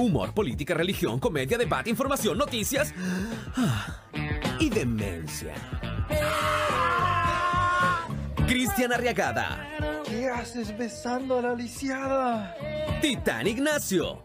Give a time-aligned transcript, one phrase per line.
[0.00, 2.94] Humor, política, religión, comedia, debate, información, noticias
[3.54, 4.02] ah,
[4.58, 5.52] y demencia.
[8.48, 9.68] Cristian Arriagada,
[10.06, 12.56] ¿Qué haces besando a la lisiada?
[13.02, 14.24] Titán Ignacio.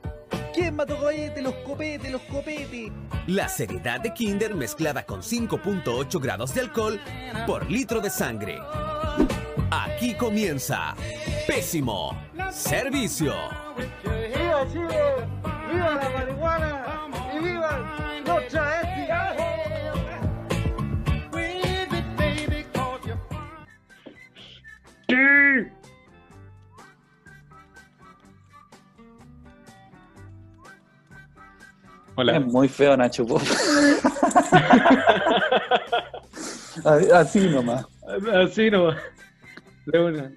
[0.54, 1.42] ¿Quién mató cohete?
[1.42, 2.94] Los copetes, los copetes.
[3.28, 7.02] La seriedad de Kinder mezclada con 5.8 grados de alcohol
[7.46, 8.58] por litro de sangre.
[9.70, 10.96] Aquí comienza
[11.46, 12.18] Pésimo
[12.50, 13.36] Servicio.
[15.76, 16.86] ¡Viva la marihuana!
[17.36, 17.80] ¡Y viva
[18.26, 19.10] los travestis!
[32.16, 32.38] Hola.
[32.38, 33.42] Es muy feo Nacho Pop.
[37.14, 37.86] Así nomás.
[38.34, 38.92] Así no.
[39.86, 40.32] De una.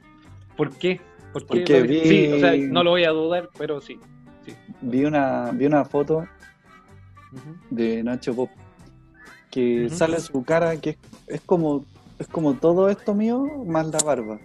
[0.56, 1.00] ¿Por qué?
[1.32, 1.58] ¿Por qué?
[1.60, 4.00] Porque vi- Sí, o sea, no lo voy a dudar, pero sí.
[4.50, 4.56] Sí.
[4.80, 6.26] Vi una, vi una foto
[7.70, 8.50] de Nacho Pop
[9.50, 10.96] que sale su cara que es,
[11.26, 11.84] es como
[12.18, 14.38] es como todo esto mío más la barba.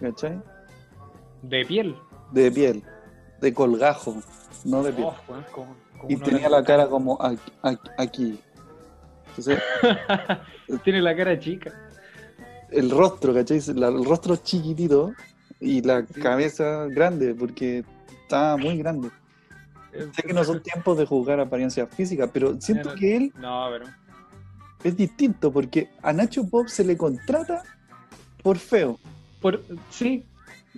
[0.00, 0.40] ¿Cachai?
[1.42, 1.96] De piel.
[2.32, 2.82] De piel,
[3.40, 4.16] de colgajo,
[4.64, 5.06] no de piel.
[5.08, 7.52] Oh, weón, como- como y tenía la cara como aquí.
[7.98, 8.40] aquí.
[9.28, 9.58] Entonces,
[10.84, 11.72] Tiene la cara chica.
[12.70, 13.58] el rostro, ¿cachai?
[13.68, 15.12] El rostro chiquitito
[15.60, 16.20] y la Sí.
[16.20, 17.84] cabeza grande, porque
[18.22, 19.10] está muy grande.
[19.92, 23.86] Sé que no son tiempos de juzgar apariencias físicas, pero siento que él No, pero.
[24.84, 27.62] es distinto, porque a Nacho Pop se le contrata
[28.42, 28.98] por feo.
[29.40, 30.24] Por, sí.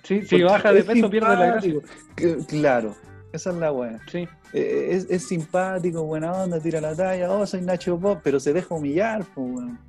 [0.03, 1.73] Sí, si baja de es peso pierde la gracia.
[2.15, 2.95] Que- Claro,
[3.31, 3.99] esa es la buena.
[4.11, 4.27] Sí.
[4.53, 8.75] Es, es simpático, buena onda, tira la talla, oh, soy Nacho Pop, pero se deja
[8.75, 9.79] humillar, pues, weón.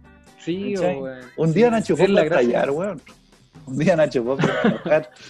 [0.43, 1.21] Sí, weón.
[1.37, 3.03] Un día Sí, Nacho Pop va a estallar, weón.
[3.67, 5.11] Un día Nacho Pop va a enojar.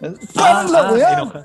[0.00, 1.44] Ah, ¡Para la ah, weá!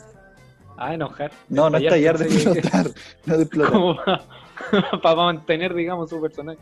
[0.85, 1.31] Ah, enojar.
[1.49, 2.87] No, no estallar de explotar,
[3.25, 3.71] no de explotar.
[3.73, 3.97] Como
[5.01, 6.59] para mantener, digamos, su personaje.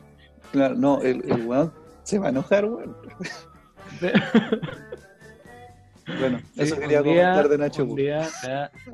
[0.51, 1.71] Claro, no, el, el weón
[2.03, 2.95] se va a enojar, weón.
[6.19, 8.27] Bueno, eso quería día- comentar de Nacho día,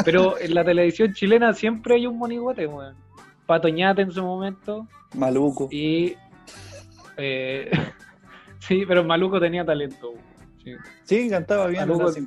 [0.03, 2.95] Pero en la televisión chilena siempre hay un monigote, weón.
[3.45, 5.69] Patoñate en su momento Maluco.
[5.71, 6.15] y.
[7.15, 7.71] eh,
[8.59, 10.09] sí, pero Maluco tenía talento.
[10.11, 10.21] weón.
[10.63, 10.73] Sí.
[11.05, 12.25] Sí, cantaba bien, Maluco, sí,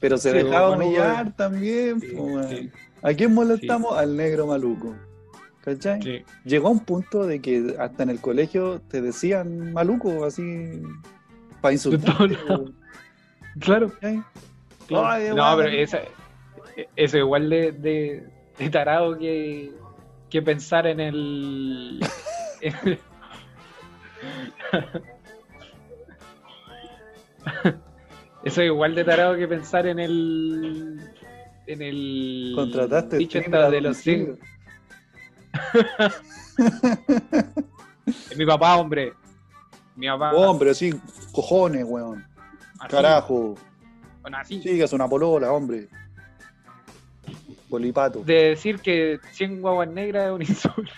[0.00, 2.00] pero se sí, dejaba humillar también.
[2.00, 2.48] sí, po, weón.
[2.48, 2.70] sí,
[3.02, 3.96] ¿A quién molestamos?
[3.96, 4.94] Al negro maluco.
[5.62, 6.02] ¿Cachai?
[6.02, 6.24] sí.
[6.44, 10.80] Llegó a un punto de que hasta en el colegio te decían maluco, así,
[11.60, 12.16] para insultar.
[12.16, 12.70] todos lados.
[13.60, 13.92] Claro.
[14.00, 14.22] Ay,
[15.34, 16.00] no, pero esa,
[16.96, 18.26] eso igual de, de,
[18.58, 19.72] de tarado que,
[20.30, 22.00] que pensar en el.
[28.44, 31.00] Eso es igual de tarado que pensar en el.
[31.66, 32.52] En el.
[32.54, 34.38] Contrataste dicho esta de los domicilio.
[38.06, 39.12] Es mi papá, hombre.
[39.96, 40.32] Mi papá.
[40.32, 40.94] Hombre, sí,
[41.32, 42.24] cojones, weón.
[42.78, 43.56] así, Carajo.
[44.22, 44.62] bueno, así.
[44.62, 45.88] Sí, que es una polola, hombre.
[47.68, 48.22] Bolipato.
[48.24, 50.92] De decir que 100 guaguas negras es un insulto.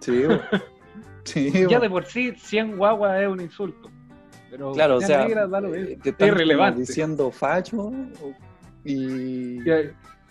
[0.00, 0.22] Sí.
[1.24, 3.90] Sí, Ya de por sí, 100 guaguas es un insulto.
[4.54, 7.90] Pero Claro, o sea, lo eh, te están es diciendo facho
[8.84, 9.58] y,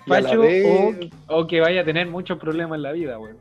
[0.07, 3.33] Facho vez- o, o que vaya a tener muchos problemas en la vida, güey.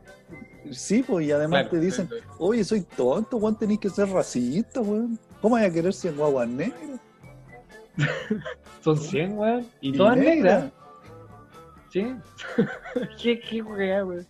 [0.71, 2.27] sí, pues, y además Claro, te dicen, sí, sí.
[2.37, 5.17] oye, soy tonto, weón, tenés que ser racista, weón.
[5.41, 6.99] ¿Cómo hay a querer ser guaguas negras?
[8.81, 9.59] Son 100, güey.
[9.79, 10.69] Y, Y todas negras.
[11.91, 12.13] Sí.
[13.21, 14.25] qué, qué güey.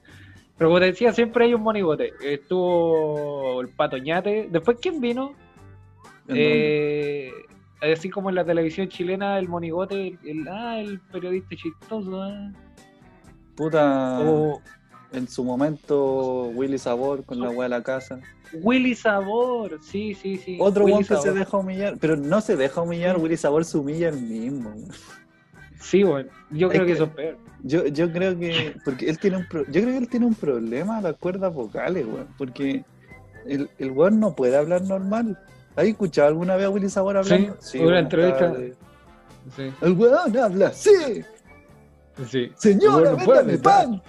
[0.57, 2.13] Pero como te decía, siempre hay un monigote.
[2.23, 4.49] Estuvo el patoñate.
[4.51, 5.33] Después, ¿quién vino?
[6.27, 7.31] ¿En Eh,
[7.81, 12.09] así como en la televisión chilena, el monigote, el, el- ah, el periodista chistoso.
[12.09, 12.57] dónde?
[13.55, 14.61] Puta, O
[15.11, 18.19] en su momento, Willy Sabor con la weá de la casa.
[18.61, 20.57] Willy Sabor, sí, sí, sí.
[20.59, 23.17] Otro weón que se deja humillar, pero no se deja humillar.
[23.17, 24.73] Willy Sabor se humilla él mismo.
[25.79, 26.25] Sí, güey.
[26.51, 27.37] Yo Es creo que que- eso es peor.
[27.65, 30.35] Yo, yo creo que, porque él tiene un pro- yo creo que él tiene un
[30.35, 32.83] problema a las cuerdas vocales, weón, porque
[33.45, 35.37] el, el weón no puede hablar normal.
[35.75, 37.55] ¿Has escuchado alguna vez a Willy Sabor hablando?
[37.59, 38.53] Sí, una buenas entrevista.
[39.55, 41.23] Sí, El weón habla así,
[42.27, 42.51] sí.
[42.55, 44.01] señora, El weón no puede véndame pan.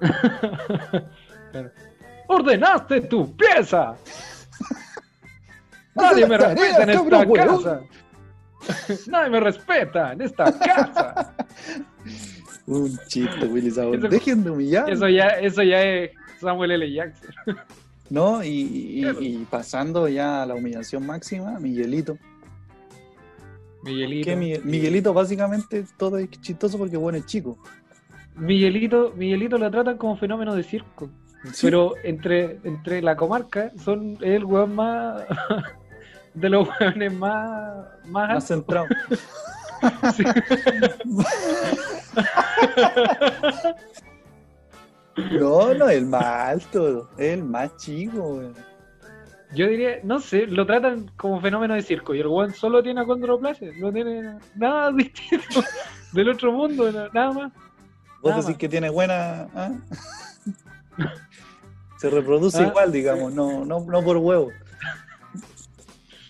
[1.52, 1.70] Claro.
[2.28, 3.94] ¡Ordenaste tu pieza!
[5.94, 7.32] Nadie me respeta en esta weón.
[7.62, 7.80] casa.
[9.10, 11.34] Nadie me respeta en esta casa.
[12.66, 13.96] Un chiste, Willy Sabor.
[13.96, 14.90] Eso- Dejen de humillar.
[14.90, 16.10] Eso ya, eso ya es
[16.40, 16.92] Samuel L.
[16.92, 17.30] Jackson.
[18.10, 18.42] ¿No?
[18.44, 19.20] Y, y- Claro.
[19.20, 22.16] y pasando ya a la humillación máxima, Miguelito.
[23.82, 24.30] Miguelito.
[24.64, 27.56] Miguelito básicamente todo es chistoso porque bueno es chico.
[28.36, 31.08] Miguelito, Miguelito lo tratan como fenómeno de circo.
[31.52, 31.66] Sí.
[31.66, 35.22] Pero entre, entre la comarca son el weón más.
[36.34, 37.86] de los weones más.
[38.06, 38.86] más Más centrado.
[45.32, 48.54] No, no, el más alto, el más chico, weón.
[49.54, 53.00] Yo diría, no sé, lo tratan como fenómeno de circo y el weón solo tiene
[53.00, 55.62] acondroplasia, no tiene nada distinto
[56.12, 57.52] del otro mundo, nada más.
[58.20, 58.58] Vos Nada decís más.
[58.58, 59.48] que tiene buena.
[59.54, 59.72] ¿ah?
[61.98, 64.50] Se reproduce Ah, igual, digamos, no, no, no por huevo.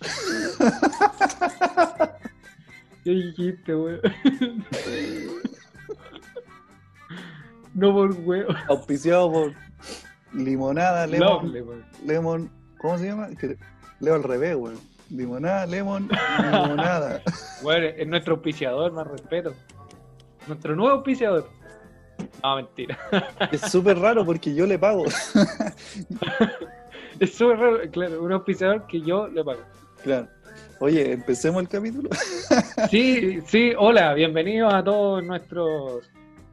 [3.05, 4.01] ¿Qué dijiste, weón?
[7.77, 8.55] No por huevo.
[8.69, 9.53] Auspiciado por
[10.33, 13.29] limonada, lemon, Lovely, lemon, ¿cómo se llama?
[13.39, 13.57] Que
[14.01, 14.79] leo al revés, weón.
[15.11, 16.09] Limonada, lemon,
[16.39, 17.23] limonada.
[17.63, 19.55] Bueno, es nuestro auspiciador, más respeto.
[20.47, 21.49] Nuestro nuevo auspiciador.
[22.43, 22.99] No, mentira.
[23.53, 25.05] Es súper raro porque yo le pago.
[27.21, 29.61] Es súper raro, claro, un auspiciador que yo le pago.
[30.03, 30.29] Claro.
[30.81, 32.11] Oye, empecemos el capítulo.
[32.91, 36.11] Sí, sí, hola, bienvenidos a todos nuestros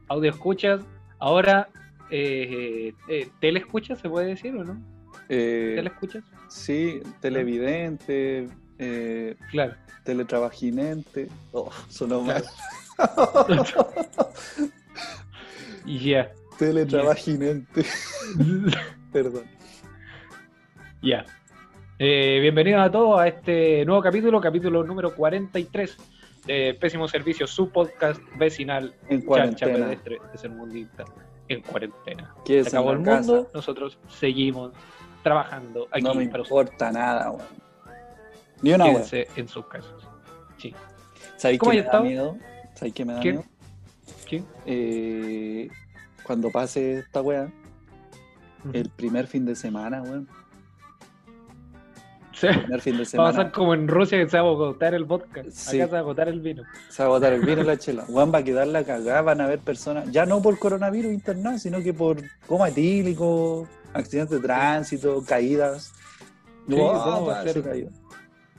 [0.08, 0.82] audioscuchas.
[1.28, 1.70] Ahora,
[2.10, 4.78] eh, eh, ¿teleescuchas se puede decir o no?
[5.30, 6.22] Eh, ¿Teleescuchas?
[6.50, 9.74] sí, televidente, eh, Claro.
[10.04, 11.30] teletrabajinente.
[11.54, 12.44] Oh, sonó mal.
[15.86, 16.30] Ya.
[16.60, 17.86] teletrabajinente.
[19.14, 19.46] Perdón.
[21.02, 21.26] Ya.
[22.00, 25.96] Eh, bienvenidos a todos a este nuevo capítulo, capítulo número 43
[26.46, 29.86] de Pésimo Servicio, su podcast vecinal En Chancha cuarentena.
[29.86, 31.06] Pedestre de ser mundista
[31.48, 32.34] en cuarentena.
[32.46, 33.52] ¿Qué Se acabó el la mundo, casa?
[33.54, 34.74] nosotros seguimos
[35.24, 37.48] trabajando aquí No me para importa nada, weón.
[38.62, 39.04] Ni una weón.
[39.36, 39.92] En sus casas.
[40.58, 40.74] Sí.
[41.38, 42.38] ¿Sabéis ¿Cómo qué me da miedo?
[42.76, 43.44] ¿Sabéis qué me da miedo?
[44.30, 44.44] ¿Sí?
[44.66, 45.70] Eh,
[46.24, 47.52] cuando pase esta weá,
[48.72, 50.28] el primer fin de semana, weón.
[52.44, 52.60] Sí.
[52.60, 53.30] Primer fin de Va a semana.
[53.32, 55.44] pasar como en Rusia que se va a agotar el vodka.
[55.50, 55.80] Sí.
[55.80, 56.64] Acá se va a agotar el vino.
[56.90, 58.04] Se va a botar el vino y la chela.
[58.10, 61.58] Weón va a quedar la cagada, van a haber personas, ya no por coronavirus internado,
[61.58, 65.94] sino que por coma etílico, accidentes de tránsito, caídas.
[66.68, 67.90] Sí, Wow, va a se ser-.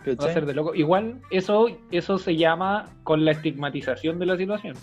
[0.07, 0.75] Va a ser de loco.
[0.75, 4.77] Igual eso, eso se llama con la estigmatización de la situación.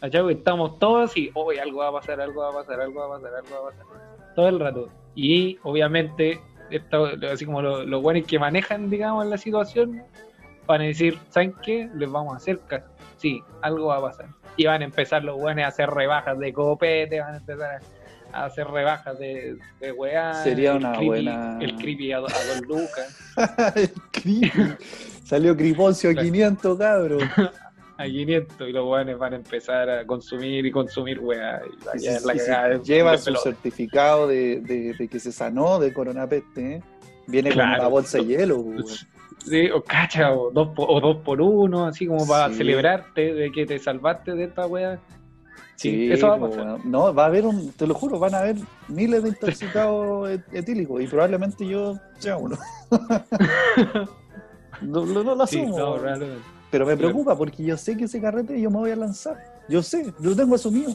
[0.00, 0.32] ¿Cachai?
[0.32, 3.18] Estamos todos así, hoy algo va a pasar, algo va a pasar, algo va a
[3.20, 4.34] pasar, algo va a pasar.
[4.34, 4.88] Todo el rato.
[5.14, 6.40] Y obviamente,
[7.32, 10.02] así como lo- los buenos que manejan, digamos, la situación,
[10.66, 11.88] van a decir, ¿saben qué?
[11.94, 12.86] Les vamos a hacer caso.
[13.16, 14.26] Sí, algo va a pasar.
[14.56, 17.80] Y van a empezar los buenos a hacer rebajas de copete, van a empezar
[18.32, 20.34] a, a hacer rebajas de, de weá.
[20.34, 23.18] Sería el una creepy- buena- El creepy a, a dos lucas.
[23.76, 24.52] El creepy.
[25.24, 26.26] Salió Criponcio a Claro.
[26.28, 27.20] 500, cabrón.
[27.96, 31.62] a 500 y los weones van a empezar a consumir y consumir weá.
[31.64, 33.42] Y va la cagada lleva su pelota.
[33.44, 36.82] certificado de, de- de que se sanó de coronapeste, ¿eh?
[37.26, 38.64] viene con una bolsa de hielo.
[39.38, 42.56] Sí, o cacha, o dos, por, o dos por uno, así como para Sí.
[42.56, 44.98] celebrarte de que te salvaste de esta weá.
[45.76, 46.84] Sí, Sí, eso va a pasar.
[46.86, 48.56] No, va a haber un, te lo juro, van a haber
[48.88, 52.56] miles de intoxicados et- etílicos y probablemente yo sea uno.
[54.82, 56.53] no, no, no lo Sí, asumo, no, weón.
[56.74, 57.10] Pero me claro.
[57.12, 59.36] preocupa porque yo sé que ese carrete yo me voy a lanzar.
[59.68, 60.92] Yo sé, lo tengo asumido.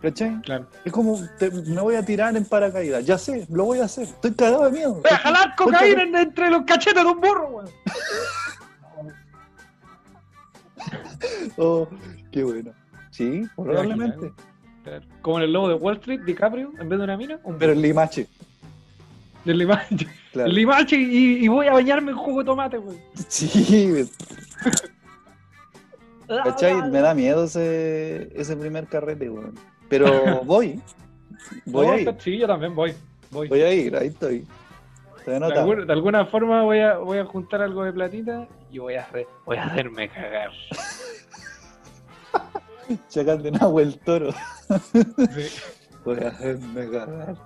[0.00, 0.40] ¿Cachai?
[0.40, 0.66] Claro.
[0.86, 3.04] Es como te- me voy a tirar en paracaídas.
[3.04, 4.04] Ya sé, lo voy a hacer.
[4.04, 4.94] Estoy cagado de miedo.
[4.94, 7.68] ¡Voy a jalar cocaína en- entre los cachetes de un burro, weón!
[11.58, 11.86] Oh,
[12.32, 12.72] qué bueno.
[13.10, 14.32] Sí, probablemente.
[14.82, 15.04] Claro.
[15.20, 17.72] Como en el lobo de Wall Street, DiCaprio, en vez de una mina, un Pero
[17.72, 18.26] el limache,
[19.44, 20.48] El limache, claro.
[20.48, 22.96] el limache y, y voy a bañarme en jugo de tomate, weón.
[23.28, 24.08] Sí,
[26.44, 26.90] ¿cachai?
[26.90, 29.54] Me da miedo ese, ese primer carrete, weón.
[29.88, 30.06] Pero
[30.44, 30.80] voy.
[31.66, 32.14] Voy No, a ir.
[32.18, 32.94] Sí, yo también voy.
[33.30, 33.48] Voy.
[33.48, 34.46] Voy a ir, ahí estoy.
[35.26, 38.94] De, algún- de alguna forma voy a, voy a juntar algo de platita y voy
[38.94, 40.50] a, hacer- voy a hacerme cagar.
[43.08, 44.32] Chacal de Nahua el toro.
[44.92, 45.02] Sí,
[46.04, 47.36] Voy a hacerme cagar.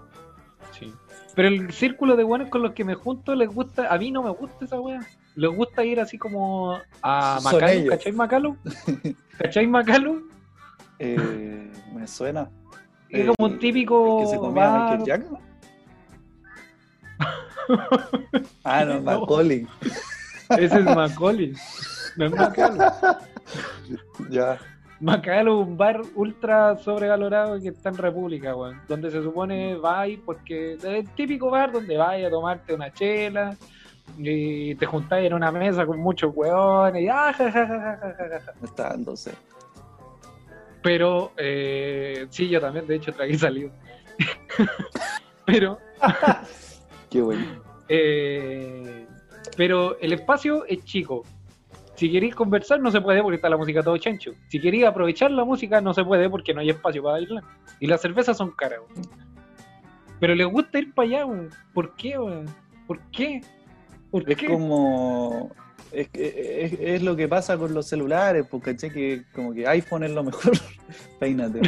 [0.78, 0.92] sí.
[1.35, 4.23] Pero el círculo de buenos con los que me junto les gusta, a mí no
[4.23, 5.00] me gusta esa wea.
[5.37, 7.91] Les gusta ir así como a Macalo.
[7.91, 8.57] ¿cachai Macalo?
[9.38, 10.23] ¿Cachai Macalo?
[10.99, 12.49] Eh, me suena.
[13.09, 14.99] Es Eh, como un típico ¿el que se comía bar.
[14.99, 15.38] Michael Jackson?
[18.64, 19.21] ah, no, No.
[19.21, 19.67] Macaulay.
[20.50, 21.53] Ese es Macaulay.
[22.17, 22.85] No es Macalo.
[24.31, 24.59] Ya.
[25.00, 28.81] Macalo es un bar ultra sobrevalorado que está en República, weón.
[28.88, 33.57] Donde se supone vais porque es el típico bar donde vais a tomarte una chela
[34.19, 38.97] y te juntáis en una mesa con muchos weones y ah, ja, ja, ja, está.
[40.83, 43.71] Pero, eh, sí, yo también, de hecho, tragué salido.
[45.47, 45.79] pero,
[47.11, 47.47] Qué bueno.
[47.89, 49.07] eh,
[49.57, 51.25] pero el espacio es chico.
[51.95, 54.33] Si queréis conversar, no se puede porque está la música todo chancho.
[54.49, 57.45] Si queréis aprovechar la música, no se puede porque no hay espacio para bailar.
[57.79, 59.09] Y las cervezas son caras, weón.
[60.19, 61.51] Pero les gusta ir para allá, weón.
[61.73, 62.47] ¿Por qué, weón?
[62.87, 63.41] ¿Por qué?
[64.21, 64.47] ¿Por Es qué?
[64.47, 65.50] como.
[65.90, 69.66] Es, que- es, es lo que pasa con los celulares, porque caché que como que
[69.66, 70.52] iPhone es lo mejor.
[71.18, 71.61] Peínate.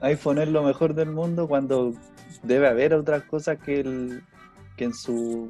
[0.00, 1.94] iPhone es lo mejor del mundo cuando
[2.42, 4.22] debe haber otras cosas que, el,
[4.76, 5.48] que en su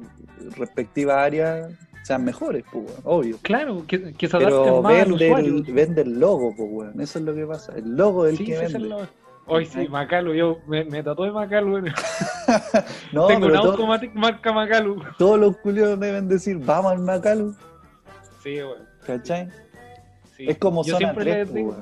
[0.57, 1.67] respectiva área
[2.03, 3.37] sean mejores, pues, weón, obvio.
[3.41, 7.01] Claro, que, que se Pero más vende el, vende el logo, pues, weón.
[7.01, 7.73] Eso es lo que pasa.
[7.75, 8.89] El logo es el Sí, que ese es vende.
[8.89, 11.85] lo- Hoy sí, Macalu, yo me, me tatué Macalu.
[13.11, 15.01] No, Tengo un pero to- Automatic marca Macalu.
[15.17, 17.55] todos los culios deben decir, vamos al Macalu,
[18.43, 18.83] Sí, weón.
[19.05, 19.49] ¿cachai?
[20.35, 20.45] sí.
[20.49, 21.77] Es como Yo zona siempre 3, les pues, digo-.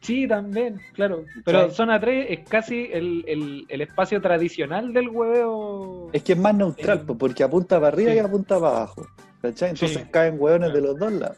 [0.00, 1.24] Sí, también, claro.
[1.44, 6.10] Pero zona 3 es casi el, el, el espacio tradicional del hueveo.
[6.12, 8.16] Es que es más neutral, Eh, porque apunta para arriba sí.
[8.16, 9.06] y apunta para abajo.
[9.40, 9.70] ¿Cachai?
[9.70, 11.36] Entonces caen hueones de los dos lados.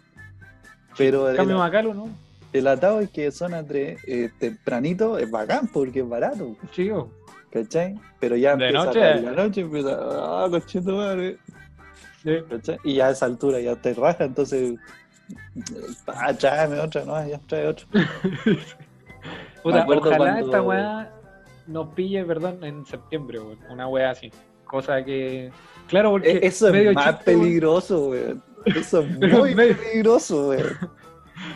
[0.97, 2.09] Pero Cambio Macalu, ¿no?
[2.55, 6.57] El atado es que zona 3 eh, tempranito es bacán porque es barato.
[6.73, 7.11] Chico.
[7.51, 7.95] ¿Cachai?
[8.19, 9.03] Pero ya De empieza noche.
[9.05, 11.37] a la noche, empieza, ah, cochito madre.
[12.23, 12.37] Sí.
[12.51, 12.79] ¿cachai?
[12.85, 14.75] Y ya a esa altura ya te raja, entonces.
[16.07, 17.87] Ah, tráeme otra, no, ya trae otra.
[19.63, 21.11] Puta, ojalá cuando- esta weá
[21.67, 23.59] nos pille, perdón, en septiembre, weón.
[23.71, 24.31] Una weá así.
[24.65, 25.51] Cosa que.
[25.89, 26.31] Claro, porque.
[26.33, 28.43] E- Eso medio es más chiste, peligroso, weón.
[28.67, 30.77] Eso es muy medio- peligroso, weón.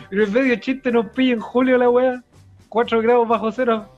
[0.09, 2.23] Pero en medio chiste nos pilla en julio la weá.
[2.69, 3.89] 4 grados bajo cero.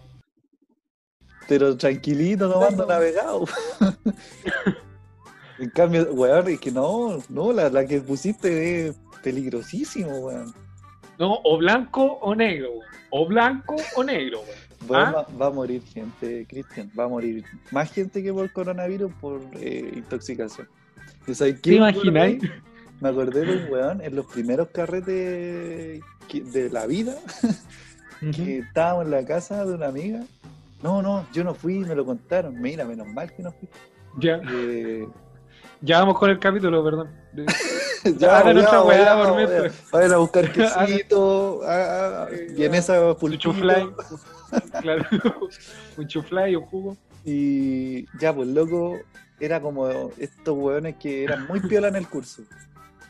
[1.48, 3.46] Pero tranquilito, tomando navegado.
[5.60, 10.54] en cambio, weón, es que no, no, la, la que pusiste es peligrosísimo, weón.
[11.20, 12.86] No, o blanco o negro, weón.
[13.10, 14.72] O blanco o negro, weón.
[14.94, 15.12] ¿Ah?
[15.12, 19.42] va, va a morir gente, Cristian, va a morir más gente que por coronavirus por
[19.60, 20.68] eh, intoxicación.
[21.28, 22.42] ¿Y sabes qué ¿Te imagináis?
[23.02, 27.16] Me acordé de un weón en los primeros carretes de la vida,
[28.36, 30.22] que estábamos en la casa de una amiga.
[30.84, 32.60] No, no, yo no fui, me lo contaron.
[32.62, 33.68] Mira, menos mal que no fui.
[34.20, 35.08] Ya, Eh,
[35.82, 37.10] ya vamos con el capítulo, perdón.
[38.18, 39.74] ya, Hagan ya, otra weá por mientras.
[39.92, 43.42] Vayan a buscar quesito, ah, ah, y en esa Un pulpito.
[43.52, 43.90] chuflay.
[44.82, 45.06] claro.
[45.98, 46.98] Un chuflay, un jugo.
[47.26, 48.98] Y ya, pues loco,
[49.40, 49.88] era como
[50.20, 52.44] estos hueones que eran muy piola en el curso.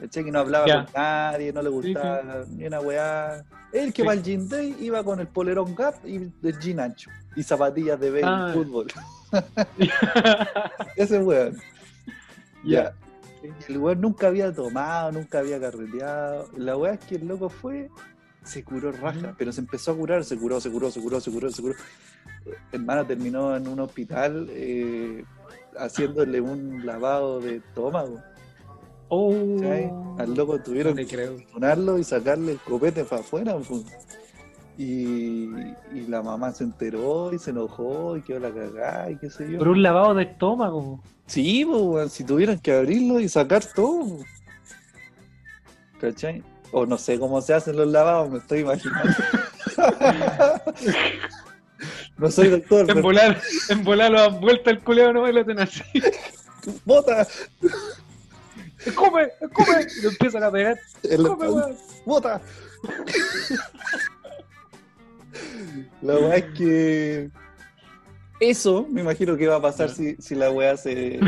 [0.02, 0.24] ¿Cachai?
[0.26, 3.44] Que no hablaba con nadie, no le gustaba ni una weá.
[3.72, 4.08] El que Sí.
[4.08, 7.10] va al gym day iba con el polerón gap y el jean ancho.
[7.36, 8.52] Y zapatillas de béisbol, Ah.
[8.54, 8.88] fútbol.
[10.96, 11.58] Ese weón.
[12.64, 12.94] Ya.
[13.44, 16.50] Y el weón nunca había tomado, nunca había carreteado.
[16.58, 17.90] La weá es que el loco fue,
[18.44, 21.32] se curó raja, pero se empezó a curar, se curó, se curó, se curó, se
[21.32, 21.76] curó, se curó.
[22.72, 25.24] Hermano terminó en un hospital eh,
[25.78, 28.22] haciéndole un lavado de estómago.
[29.14, 30.16] Oh.
[30.18, 33.58] Al loco tuvieron que sonarlo y sacarle el copete para afuera.
[33.58, 33.84] pues.
[34.78, 35.50] Y,
[35.94, 39.52] y la mamá se enteró y se enojó y quedó la cagada y qué sé
[39.52, 39.58] yo.
[39.60, 41.04] Por un lavado de estómago.
[41.26, 44.20] Sí, pues, si tuvieran que abrirlo y sacar todo.
[46.00, 46.42] ¿Cachai?
[46.72, 49.12] O no sé cómo se hacen los lavados, me estoy imaginando.
[52.18, 55.34] no soy doctor, En pero volar, en volar lo dan vuelta el culeo, no me
[55.34, 55.84] lo tenés así.
[56.86, 57.28] bota,
[59.20, 59.34] ¡Escupe!
[59.42, 59.88] ¡Escupe!
[59.98, 60.80] Y lo empiezan a pegar.
[61.04, 61.76] ¡Escupe, weón!
[62.06, 62.42] bota.
[66.02, 67.30] La weá es que
[68.40, 71.20] eso me imagino que va a pasar si, si la weá se,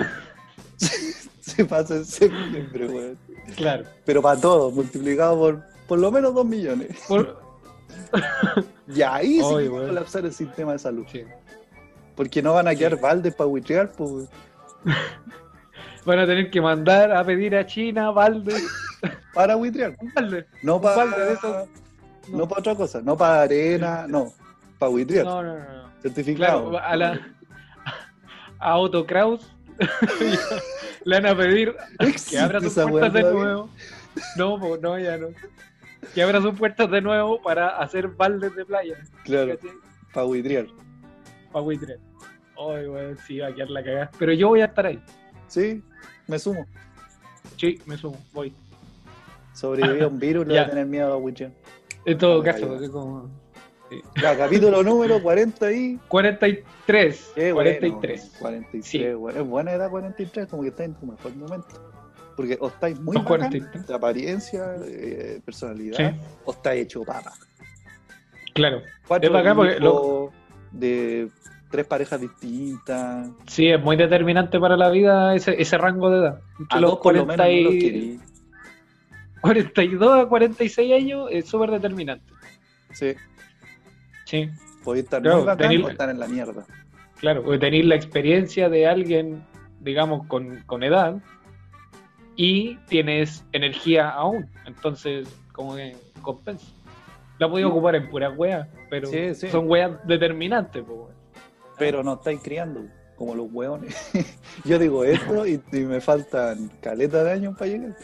[1.42, 3.18] se pasa en septiembre, weón.
[3.56, 3.84] Claro.
[4.06, 6.98] Pero para todos, multiplicado por por lo menos dos millones.
[7.08, 7.38] Por-
[8.88, 11.06] Y ahí sí Oye, que va a colapsar el sistema de salud.
[11.12, 11.24] sí.
[12.16, 14.28] Porque no van a quedar baldes para huitrear, pues.
[16.06, 18.56] Van a tener que mandar a pedir a China balde.
[19.34, 20.46] Para balde.
[20.62, 21.70] No para balde de esos.
[22.30, 22.48] no.
[22.48, 23.02] para otra cosa.
[23.02, 24.32] No para arena, no.
[24.78, 25.26] Para huitrear.
[25.26, 25.90] No, no, no.
[26.02, 26.70] Certificado.
[26.70, 27.20] Claro, a la.
[28.60, 29.52] A Otto Kraus
[31.04, 31.76] le van a pedir
[32.30, 33.70] que abra sus puertas de nuevo.
[34.38, 35.28] No, no, ya no.
[36.14, 38.96] Que abra sus puertas de nuevo para hacer baldes de playa.
[39.26, 39.58] Claro,
[40.14, 40.68] para huitrear.
[41.52, 41.98] Para buitre.
[42.58, 44.12] Ay, weón, sí, va a quedar la cagada.
[44.18, 45.02] Pero yo voy a estar ahí.
[45.54, 45.84] Sí,
[46.28, 46.66] me sumo.
[47.58, 48.52] Sí, me sumo, voy.
[49.54, 51.52] Sobreviví a un virus, le voy a tener miedo a huitrear.
[52.06, 53.30] En todo Ah, caso, así como.
[54.20, 56.00] Ya, capítulo número 40 y.
[56.08, 57.32] 43.
[57.36, 58.32] Qué bueno, 43.
[58.40, 59.14] 43, Sí.
[59.14, 59.42] bueno.
[59.42, 61.92] Es buena edad 43, como que está en tu mejor momento.
[62.36, 63.86] Porque o estáis muy bacán 43.
[63.88, 66.20] de apariencia, eh, personalidad, Sí.
[66.46, 67.32] o está hecho papa.
[68.56, 68.82] Claro.
[69.08, 70.34] Cuatro Es bacán porque hijos,
[70.72, 71.30] de
[71.74, 73.32] tres parejas distintas.
[73.48, 76.40] Sí, es muy determinante para la vida ese, ese rango de edad.
[76.60, 78.20] Entre A los dos por lo menos 40 no y- querí.
[79.42, 82.32] 42 a 46 años es súper determinante.
[82.94, 83.14] Sí,
[84.26, 84.50] Sí,
[84.84, 86.64] podéis estar Claro, muy bacán tenil- o estar en la mierda.
[87.20, 87.44] claro.
[87.44, 89.44] Porque tenéis la experiencia de alguien,
[89.82, 91.16] digamos, con, con edad
[92.36, 94.48] y tienes energía aún.
[94.68, 96.68] Entonces, como que compensa.
[97.40, 99.50] La podía ocupar en puras weas, pero Sí, sí.
[99.50, 100.84] son weas determinantes.
[100.86, 101.00] Pues.
[101.78, 103.96] Pero no estáis criando como los hueones.
[104.66, 107.96] Yo digo esto y, y me faltan caleta de años para llegar.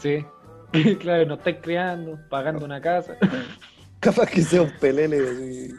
[0.00, 0.24] Sí.
[1.00, 3.16] claro, no estáis criando, pagando una casa.
[4.00, 5.74] Capaz que sea un pelele así,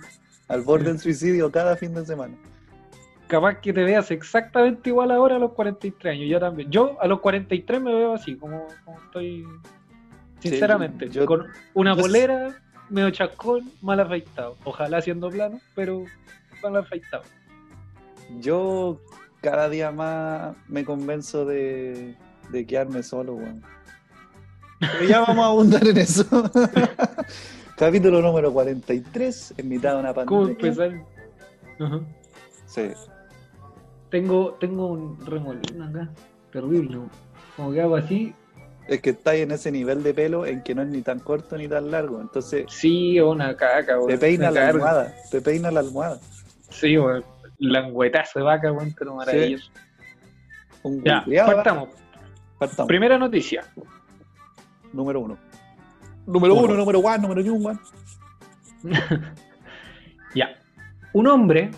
[0.47, 2.35] al borde del suicidio cada fin de semana.
[3.27, 6.29] capaz que te veas exactamente igual ahora a los 43 años.
[6.29, 6.69] Yo también.
[6.69, 9.45] Yo a los 43 me veo así, como, como estoy.
[10.39, 12.55] Sinceramente, Sí, yo- con una yo- polera,
[12.89, 14.57] medio chascón, mal afeitado.
[14.65, 16.03] Ojalá siendo plano, pero
[16.61, 17.23] mal afeitado.
[18.39, 19.01] Yo
[19.41, 22.15] cada día más me convenzo de,
[22.51, 23.63] de quedarme solo, weón.
[24.79, 26.25] Pero ya vamos a abundar en eso.
[27.77, 30.67] Capítulo número 43, en mitad de una ¿Cómo pandemia.
[30.67, 31.05] empezar?
[31.79, 31.99] Ajá.
[32.65, 32.89] Sí.
[34.09, 36.09] Tengo, tengo un remolino acá,
[36.51, 36.99] terrible.
[37.55, 38.33] Como que hago así,
[38.87, 41.57] Es que estáis en ese nivel de pelo en que no es ni tan corto
[41.57, 42.19] ni tan largo.
[42.21, 45.13] Entonces sí, una caca, te peina la almohada.
[45.29, 46.19] Te peina la almohada.
[46.69, 47.23] Sí, weón.
[47.57, 49.71] Languetazo de vaca, weón, pero maravilloso.
[51.03, 51.89] Ya, googleado, partamos.
[52.57, 52.87] partamos.
[52.87, 53.63] Primera noticia.
[54.93, 55.37] Número uno.
[56.25, 56.63] Número Uno.
[56.65, 57.79] uno, número one, número one.
[60.35, 60.55] Ya.
[61.11, 61.71] Un hombre,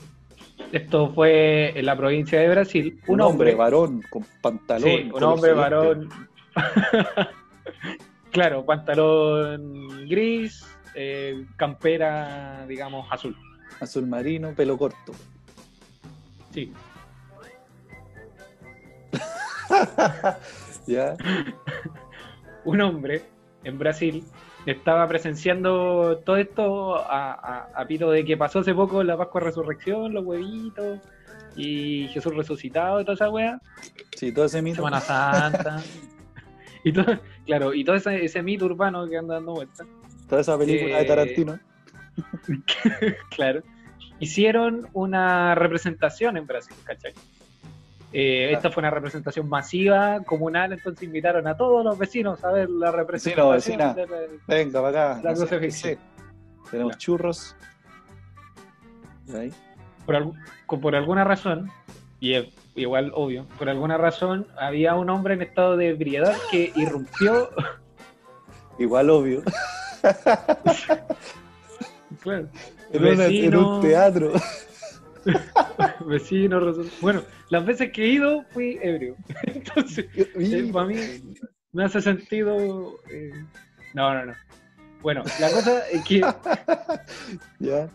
[0.73, 4.83] esto fue en la provincia de Brasil, un, Un hombre varón con pantalón.
[4.89, 6.09] sí, un hombre varón.
[8.31, 13.37] claro, pantalón gris, eh, campera, digamos, azul.
[13.81, 15.11] Azul marino, pelo corto.
[16.53, 16.71] Sí.
[20.87, 21.15] Ya.
[22.65, 23.21] Un hombre
[23.63, 24.23] en Brasil
[24.65, 29.41] estaba presenciando todo esto a, a, a pito de que pasó hace poco la Pascua
[29.41, 30.99] de Resurrección, los huevitos,
[31.55, 33.61] y Jesús resucitado y toda esa wea.
[34.15, 34.77] Sí, todo ese mito.
[34.77, 35.81] Semana Santa.
[36.83, 39.87] y todo, claro, y todo ese, ese mito urbano que anda dando vueltas.
[40.27, 41.59] Toda esa película de Eh, Tarantino.
[43.35, 43.61] claro.
[44.21, 47.13] Hicieron una representación en Brasil, ¿cachai?
[48.13, 48.51] Eh.
[48.53, 52.91] Esta fue una representación masiva, comunal, entonces invitaron a todos los vecinos a ver la
[52.91, 53.95] representación.
[53.95, 55.21] de la- Venga, para acá.
[55.23, 55.97] La no sé sé.
[56.69, 56.99] Tenemos Claro.
[56.99, 57.55] churros.
[59.33, 59.51] Ahí.
[60.05, 60.33] por,
[60.81, 61.71] por alguna razón,
[62.19, 66.71] y es igual obvio, por alguna razón había un hombre en estado de ebriedad que
[66.75, 67.49] irrumpió.
[68.77, 69.41] Igual obvio.
[72.21, 72.49] claro,
[72.93, 73.75] En, una- en Vecino.
[73.77, 74.33] un teatro.
[76.05, 76.59] vecino,
[76.99, 79.15] bueno, las veces que he ido fui ebrio.
[79.43, 80.95] Entonces, eh, para mí
[81.73, 82.95] me hace sentido.
[83.09, 83.31] eh,
[83.93, 84.33] No, no, no.
[85.01, 86.21] Bueno, la cosa es que
[87.59, 87.89] ya.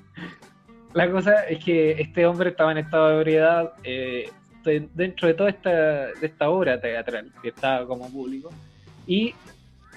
[0.93, 4.31] La cosa es que este hombre estaba en estado de ebriedad eh,
[4.65, 8.51] de- dentro de toda esta, de esta obra teatral que estaba como público
[9.07, 9.35] y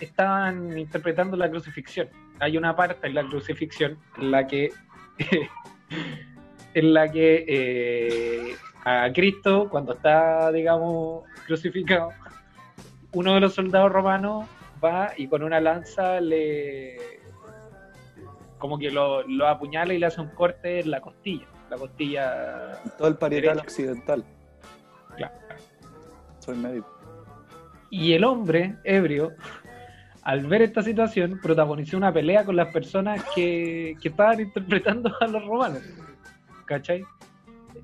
[0.01, 2.09] estaban interpretando la crucifixión.
[2.39, 4.71] Hay una parte en la crucifixión en la que
[6.73, 8.55] en la que eh,
[8.85, 12.11] a Cristo cuando está digamos crucificado
[13.13, 14.47] uno de los soldados romanos
[14.83, 17.19] va y con una lanza le
[18.59, 21.45] como que lo, lo apuñala y le hace un corte en la costilla.
[21.69, 22.81] La costilla.
[22.97, 23.63] Todo el parietal Derecha.
[23.63, 24.25] occidental.
[25.15, 25.33] Claro.
[26.39, 26.87] Soy médico.
[27.89, 29.31] Y el hombre, ebrio,
[30.29, 35.25] al ver esta situación, protagonizó una pelea con las personas que, que estaban interpretando a
[35.25, 35.81] los romanos.
[36.65, 37.03] ¿Cachai?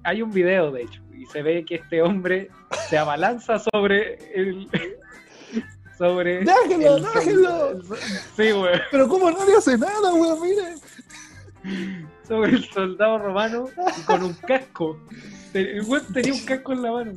[0.04, 2.50] Hay un video, de hecho, y se ve que este hombre
[2.88, 4.70] se abalanza sobre el.
[5.98, 6.44] sobre.
[6.46, 6.98] ¡Déjenlo,
[7.72, 7.84] el-
[8.36, 8.80] sí, güey.
[8.92, 10.40] Pero ¿cómo nadie hace nada, weón?
[10.42, 11.96] Mire.
[12.28, 13.66] sobre el soldado romano
[13.98, 15.00] y con un casco.
[15.56, 17.14] El güey tenía un casco en la mano.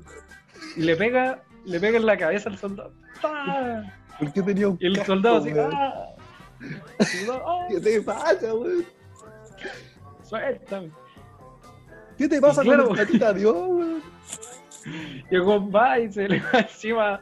[0.74, 2.92] Y le pega, le pega en la cabeza al soldado.
[3.22, 3.82] ¡Ah!
[4.18, 5.72] ¿Por qué tenía un Y el casco, soldado así, weón?
[5.74, 7.66] ¡ah!
[7.68, 8.84] ¿Qué te pasa, weón?
[10.22, 10.90] Suéltame.
[12.16, 14.02] ¿Qué te pasa claro, con platita Dios, weón?
[15.30, 17.20] Y el güey va y se le va encima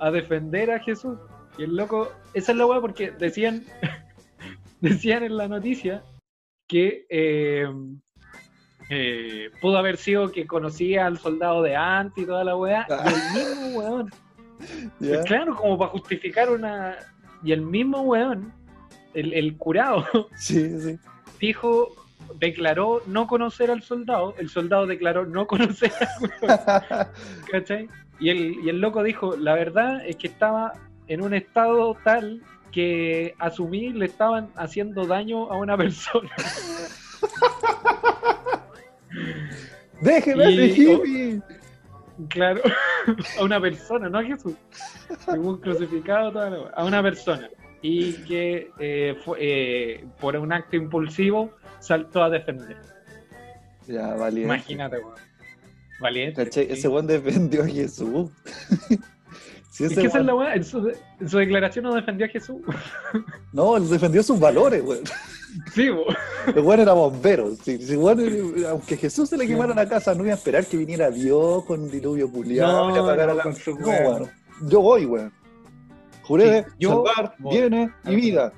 [0.00, 1.18] a defender a Jesús.
[1.58, 3.64] Y el loco, esa es la weá porque decían,
[4.80, 6.02] decían en la noticia
[6.66, 7.68] que eh,
[8.90, 12.86] eh, pudo haber sido que conocía al soldado de antes y toda la weá.
[12.88, 14.10] Y el mismo weón
[15.00, 15.22] Ya.
[15.22, 16.96] Claro, como para justificar una.
[17.44, 18.52] Y el mismo weón
[19.14, 20.98] el, el curado Sí, sí.
[21.40, 21.88] dijo,
[22.38, 26.58] declaró no conocer al soldado, el soldado declaró no conocer al weón,
[27.50, 27.88] ¿cachai?
[28.20, 30.72] Y el, y el loco dijo, la verdad es que estaba
[31.08, 36.30] en un estado tal que asumí le estaban haciendo daño a una persona.
[40.00, 41.42] ¡Déjeme Y- ese hippie!
[42.28, 42.60] Claro,
[43.38, 44.54] a una persona, no a Jesús.
[45.24, 47.48] Según crucificado, toda la a una persona.
[47.80, 52.76] Y que eh, fue, eh, por un acto impulsivo saltó a defender.
[53.86, 54.54] Ya, valiente.
[54.54, 55.14] Imagínate, weón.
[56.00, 56.44] Valiente.
[56.44, 56.66] ¿Cachai?
[56.66, 56.72] sí.
[56.72, 58.30] Ese weón defendió a Jesús.
[59.70, 62.28] si Es que esa es la weá, en su, en su declaración no defendió a
[62.28, 62.60] Jesús.
[63.52, 65.02] No, él defendió sus valores, weón.
[65.74, 65.88] Sí.
[66.46, 67.50] El weón era bombero.
[67.96, 71.10] Weón, eh, aunque Jesús se le quemara la casa, no iba a esperar que viniera
[71.10, 74.28] Dios con un diluvio culiado y No, apagara no, la No.
[74.68, 75.32] Yo voy, weón.
[76.22, 77.56] Juré Sí, yo salvar voy.
[77.58, 78.52] bienes y vida.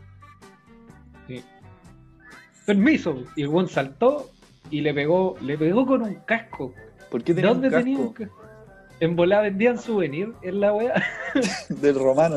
[2.66, 3.22] Permiso.
[3.36, 4.30] Y el weón saltó
[4.70, 6.72] y le pegó, le pegó con un casco.
[7.10, 8.40] ¿Por qué tenía ¿Dónde un casco tenía un casco?
[9.00, 10.94] En volada vendían souvenir en la weá.
[11.68, 12.36] del romano?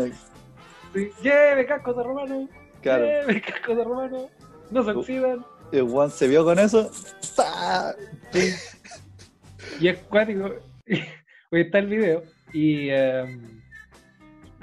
[0.94, 1.10] Sí.
[1.22, 2.50] Lleve casco de romano.
[2.82, 3.06] Claro.
[3.06, 4.30] Lleve casco de romano.
[4.72, 5.46] No se oxidan.
[5.72, 6.90] El weón se vio con eso.
[7.36, 7.96] ¡ta!
[9.80, 10.52] Y es cuático.
[11.52, 12.24] Hoy está el video.
[12.54, 13.40] Y eh,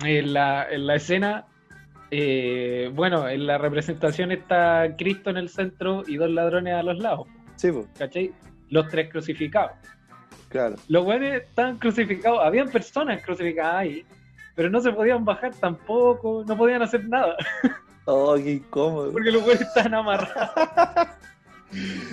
[0.03, 1.47] en, la, en la escena,
[2.11, 6.99] eh, bueno, en la representación está Cristo en el centro y dos ladrones a los
[6.99, 7.29] lados.
[7.57, 8.33] Sí, pues, ¿Cachai?
[8.71, 9.73] Los tres crucificados.
[10.49, 10.77] claro.
[10.89, 12.41] Los buenos estaban crucificados.
[12.43, 14.05] Habían personas crucificadas ahí.
[14.57, 16.45] Pero no se podían bajar tampoco.
[16.47, 17.37] No podían hacer nada.
[18.07, 19.13] Oh, qué incómodo.
[19.13, 21.09] Porque los güeyes estaban amarrados.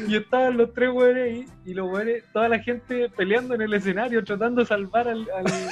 [0.08, 3.74] Y estaban los tres güeyes ahí, y los güeyes, toda la gente peleando en el
[3.76, 5.70] escenario, tratando de salvar al, al-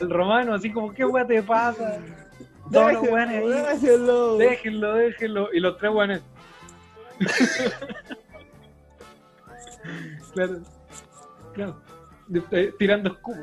[0.00, 1.98] al romano, así como, ¿qué güey te pasa?
[2.70, 4.36] Todos los güeyes ahí, Déjenlo.
[4.36, 5.48] déjenlo, déjenlo.
[5.54, 6.22] Y los tres güeyes.
[10.34, 10.60] claro,
[11.54, 11.82] claro,
[12.52, 13.42] eh, tirando escudo.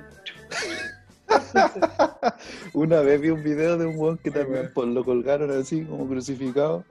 [2.73, 6.07] Una vez vi un video de un weón que también pues, lo colgaron así como
[6.07, 6.83] crucificado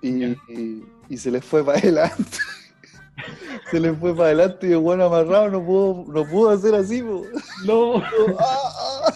[0.00, 2.24] y, y- y se les fue para adelante.
[3.70, 7.02] se les fue para adelante y el weón amarrado no pudo, no pudo hacer así.
[7.02, 7.24] po.
[7.64, 7.96] No,
[8.38, 9.14] ¡Ah, ah!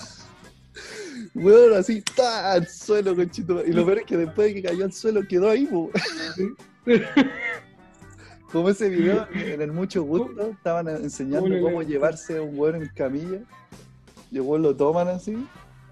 [1.34, 3.62] Weón, así, al suelo, conchito.
[3.64, 5.90] Y lo peor es que después de que cayó al suelo quedó ahí, po.
[8.52, 12.76] Como ese video en el Mucho Gusto, estaban enseñando cómo le- llevarse a un weón
[12.76, 13.40] en camilla.
[14.30, 15.46] Y weón lo toman así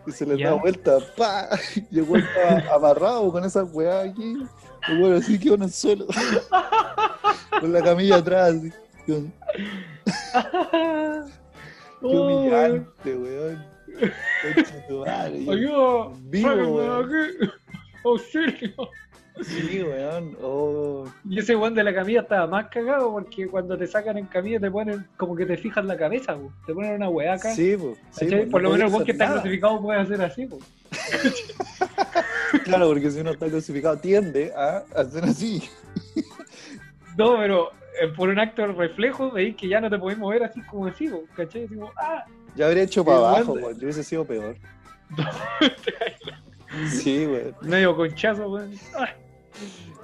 [0.07, 0.51] y se les Ya.
[0.51, 1.49] da vuelta, ¡pa!
[1.90, 4.37] Y weón estaba amarrado con esa weá aquí.
[4.88, 6.07] El weón así quedó en el suelo.
[7.61, 8.73] con la camilla atrás, así.
[9.07, 9.23] Qué
[12.03, 13.64] Oh, humillante, weón.
[14.42, 15.38] Concha tu madre.
[15.51, 17.11] Ayuda, Vivo, weón.
[18.05, 18.75] Auxilio.
[19.42, 20.37] Sí, weón.
[20.42, 24.27] Oh, Y ese weón de la camilla estaba más cagado porque cuando te sacan en
[24.27, 26.53] camilla te ponen como que te fijan la cabeza, po.
[26.66, 27.51] te ponen una weá acá.
[27.53, 27.97] sí, po,
[28.51, 29.40] Por lo menos el weón que está nada.
[29.40, 30.47] crucificado puede hacer así.
[30.47, 30.59] po.
[32.64, 35.62] Claro, porque si uno está crucificado tiende a hacer así.
[37.16, 37.70] No, pero
[38.01, 40.87] eh, por un acto de reflejo veis que ya no te podés mover así como
[40.87, 41.64] así, po, ¿cachai?
[41.64, 42.25] Así como, ah,
[42.57, 43.75] Ya habría hecho para weón abajo, weón.
[43.79, 44.57] Yo hubiese sido peor.
[46.90, 47.55] Sí, weón.
[47.62, 48.73] medio conchazo, weón.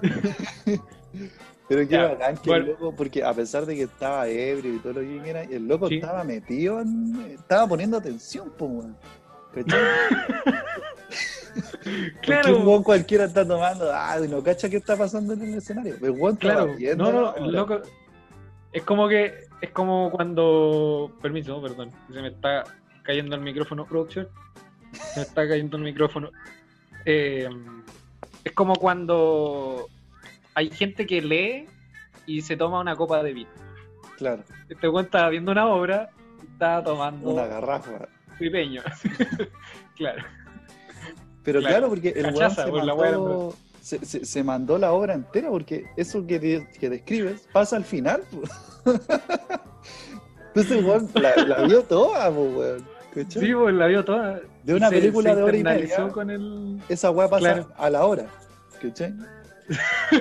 [0.02, 0.72] Ah,
[1.68, 2.64] Pero qué bacán que bueno.
[2.64, 5.68] el loco, porque a pesar de que estaba ebrio y todo lo que era, el
[5.68, 5.96] loco Sí.
[5.96, 7.14] estaba metido en.
[7.30, 8.86] Estaba poniendo atención, pues,
[12.22, 15.94] claro, cualquiera está tomando, ah, y no cacha qué está pasando en el escenario.
[15.94, 16.74] El estaba claro.
[16.76, 17.80] viendo No, no, loco.
[18.72, 21.12] Es como que, es como cuando.
[21.22, 21.92] Permiso, perdón.
[22.12, 22.64] Se me está
[23.02, 24.28] cayendo el micrófono, producción.
[24.92, 26.30] Se me está cayendo el micrófono.
[27.04, 27.48] Eh,
[28.44, 29.88] es como cuando
[30.54, 31.66] hay gente que lee
[32.26, 33.50] y se toma una copa de vino.
[34.16, 36.10] Claro, Este weón estaba viendo una obra,
[36.52, 38.08] estaba tomando una garrafa.
[38.38, 38.82] pipeño.
[39.96, 40.22] claro.
[41.42, 44.76] Pero Claro, claro, porque el weón cachaza, se por la mandó, se, se- se mandó
[44.78, 48.22] la obra entera, porque eso que, de- que describes pasa al final.
[50.48, 52.84] Entonces weón la, la vio toda, weón.
[53.14, 53.42] ¿cachai?
[53.46, 54.40] Sí, pues la vio toda.
[54.64, 56.08] De una se- película se de hora y media.
[56.08, 56.80] con el.
[56.88, 57.72] Esa weá pasa Claro.
[57.76, 58.26] a la hora.
[58.80, 59.14] ¿Cachai?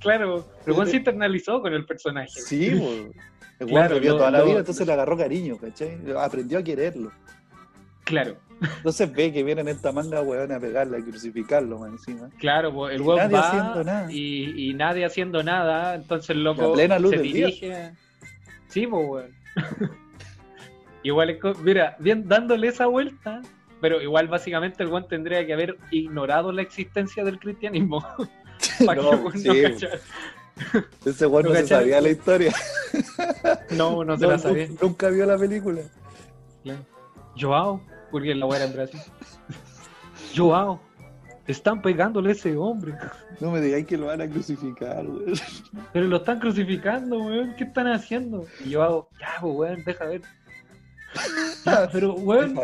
[0.00, 2.28] Claro, pero Juan se internalizó con el personaje.
[2.40, 3.18] Sí, po.
[3.60, 5.98] El Claro, vio toda la vida, entonces le agarró cariño, ¿cachai?
[6.18, 7.10] Aprendió a quererlo.
[8.04, 12.28] Claro, Entonces ve que vienen esta manga weón a pegarla, a crucificarlo más encima.
[12.38, 14.12] claro, pues el weón nadie va haciendo nada.
[14.12, 17.46] Y, y nadie haciendo nada, entonces el loco plena luz se del día.
[17.46, 17.92] dirige.
[18.68, 19.30] Sí, pues weón.
[21.04, 23.42] Igual es mira, bien dándole esa vuelta,
[23.80, 28.04] pero igual básicamente el weón tendría que haber ignorado la existencia del cristianismo.
[28.86, 29.88] para No, que sí, no.
[31.04, 32.52] Ese ¿Lo no se sabía la historia.
[33.72, 34.68] No, no se la sabía.
[34.80, 35.82] Nunca vio la película.
[36.62, 36.80] Claro.
[37.38, 39.00] Joao, porque la en Brasil.
[40.34, 40.80] Joao,
[41.46, 42.94] están pegándole a ese hombre.
[43.40, 45.34] No me digáis que lo van a crucificar, weón.
[45.92, 47.54] Pero lo están crucificando, weón.
[47.56, 48.46] ¿Qué están haciendo?
[48.64, 50.22] Y yo hago, ya, pues, weón, deja ver.
[51.64, 52.58] Ya, pero, weón,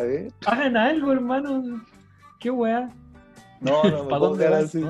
[0.46, 1.84] hagan algo, hermano.
[2.38, 2.90] ¿Qué weá?
[3.60, 4.64] No, no ¿Para dónde van?
[4.64, 4.84] así.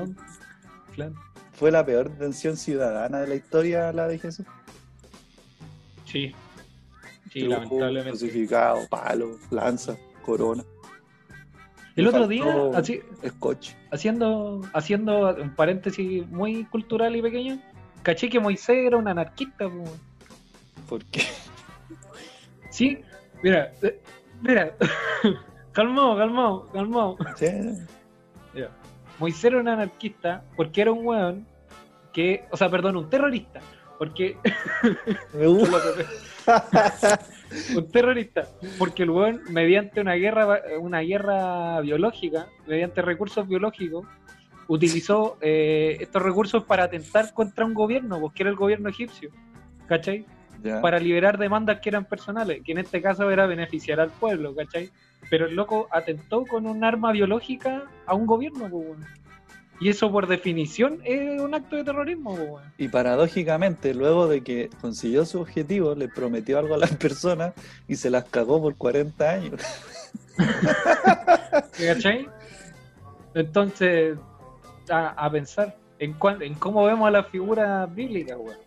[0.95, 1.13] Claro.
[1.53, 4.45] Fue la peor detención ciudadana de la historia, la de Jesús.
[6.05, 6.33] Sí.
[7.31, 8.09] Sí, lamentablemente.
[8.09, 9.95] Crucificado, palo, lanza,
[10.25, 10.63] corona,
[11.95, 12.45] El otro día,
[12.75, 13.71] así, scotch.
[13.91, 17.61] haciendo, haciendo un paréntesis muy cultural y pequeño,
[18.03, 19.69] caché que Moisés era un anarquista.
[20.89, 21.21] ¿Por qué?
[22.69, 22.99] Sí,
[23.43, 23.71] mira,
[24.41, 24.75] mira,
[25.71, 27.17] calmado, calmado, calmado.
[27.35, 27.47] Sí,
[28.53, 28.69] Mira,
[29.19, 31.47] Moisés era un anarquista porque era un weón
[32.11, 33.61] que, o sea, perdón, un terrorista,
[33.97, 34.37] porque
[35.33, 35.77] me gusta.
[37.75, 44.05] un terrorista, porque el weón mediante una guerra, una guerra biológica, mediante recursos biológicos,
[44.67, 49.29] utilizó eh, estos recursos para atentar contra un gobierno, porque era el gobierno egipcio,
[49.87, 50.25] ¿cachai?
[50.81, 54.89] Para liberar demandas que eran personales, que en este caso era beneficiar al pueblo, ¿cachai?
[55.29, 58.69] Pero el loco atentó con un arma biológica a un gobierno.
[59.79, 62.59] Y eso por definición es un acto de terrorismo.
[62.77, 67.53] Y paradójicamente, luego de que consiguió su objetivo, le prometió algo a las personas
[67.87, 69.61] y se las cagó por 40 años.
[71.77, 72.27] ¿cachai?
[73.33, 74.17] Entonces,
[74.89, 78.57] a, a pensar en, cuán- en cómo vemos a la figura bíblica, weón.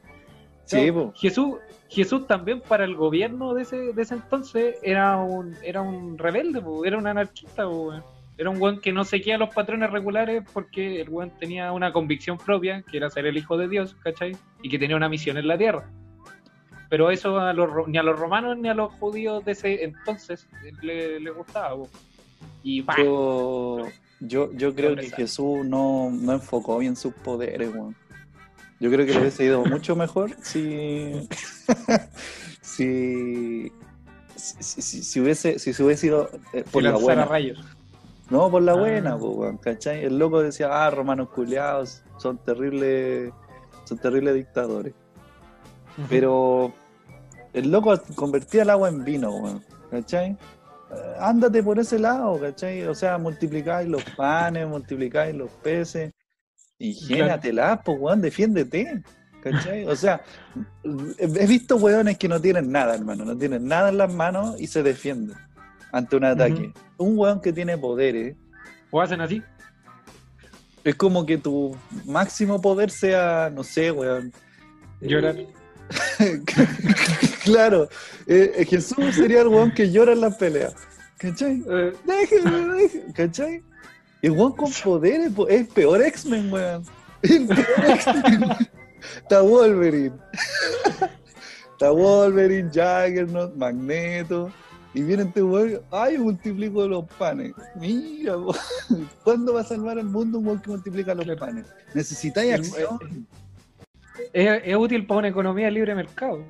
[0.65, 0.91] Sí.
[1.15, 1.57] Jesús,
[1.89, 6.61] Jesús también para el gobierno de ese, de ese entonces era un, era un rebelde,
[6.61, 7.93] po, era un anarquista, po,
[8.37, 12.39] era un weón que no seguía los patrones regulares porque el weón tenía una convicción
[12.39, 14.37] propia, que era ser el hijo de Dios, ¿cachai?
[14.63, 15.89] Y que tenía una misión en la tierra.
[16.89, 20.49] Pero eso a los, ni a los romanos ni a los judíos de ese entonces
[20.83, 21.77] le, le gustaba.
[21.77, 21.89] po.
[22.63, 22.97] Y ¡pah!
[22.99, 23.87] Yo,
[24.21, 25.11] yo, yo creo que.
[25.11, 27.95] Jesús no, no enfocó bien sus poderes, weón.
[28.85, 31.27] Yo creo que le hubiese ido mucho mejor si.
[32.61, 33.73] si.
[34.37, 37.25] Si, si- si hubiese, si se hubiese ido eh, por la buena.
[37.25, 37.59] rayos.
[38.29, 38.77] No, por la Ah.
[38.77, 40.05] buena, po, ¿cachai?
[40.05, 43.33] El loco decía, ah, romanos culiados, son terribles,
[43.85, 44.93] son terribles dictadores.
[46.11, 46.73] Pero
[47.55, 50.33] el loco convertía el agua en vino, weón, ¿cachai?
[50.33, 52.83] Eh, Ándate por ese lado, ¿cachai?
[52.87, 56.13] O sea, multiplicáis los panes, multiplicáis los peces,
[56.91, 59.03] ingénatela, pues, weón, defiéndete,
[59.43, 59.85] ¿cachai?
[59.87, 60.21] O sea,
[61.19, 64.67] he visto weones que no tienen nada, hermano, no tienen nada en las manos y
[64.67, 65.37] se defienden
[65.93, 66.73] ante un ataque.
[66.97, 68.37] Un weón que tiene poderes,
[68.91, 69.43] O hacen así.
[70.85, 74.33] es como que tu máximo poder sea, no sé, weón.
[75.01, 75.37] eh, Llorar.
[77.45, 77.89] claro,
[78.27, 80.75] eh, eh, Jesús sería el weón que llora en las peleas.
[81.19, 81.63] ¿Cachai?
[81.69, 83.63] Eh, Déjeme, déjeme, ¿cachai?
[84.25, 86.83] Y el weón con poderes po- es peor X-Men, weón.
[87.21, 88.45] El peor X-Men.
[89.19, 90.15] Está Wolverine.
[91.73, 94.51] Está Wolverine, Jaggernaut, Magneto.
[94.95, 97.53] Y viene este weón, ay, multiplico los panes.
[97.75, 98.57] Mira, weón.
[99.25, 101.67] ¿cuándo va a salvar al mundo un weón que multiplica los panes?
[101.93, 103.27] Necesitáis acción.
[104.33, 106.43] es, es útil para una economía libre de mercado.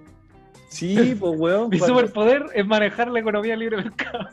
[0.69, 1.71] Sí, pues weón.
[1.71, 4.29] Mi superpoder es manejar la economía libre de mercado.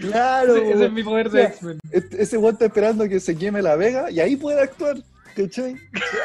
[0.00, 1.78] Claro, ese, ese es mi poder de X-Men.
[1.90, 4.96] Este- ese weón está esperando que se queme la vega y ahí puede actuar,
[5.36, 5.76] ¿cachai?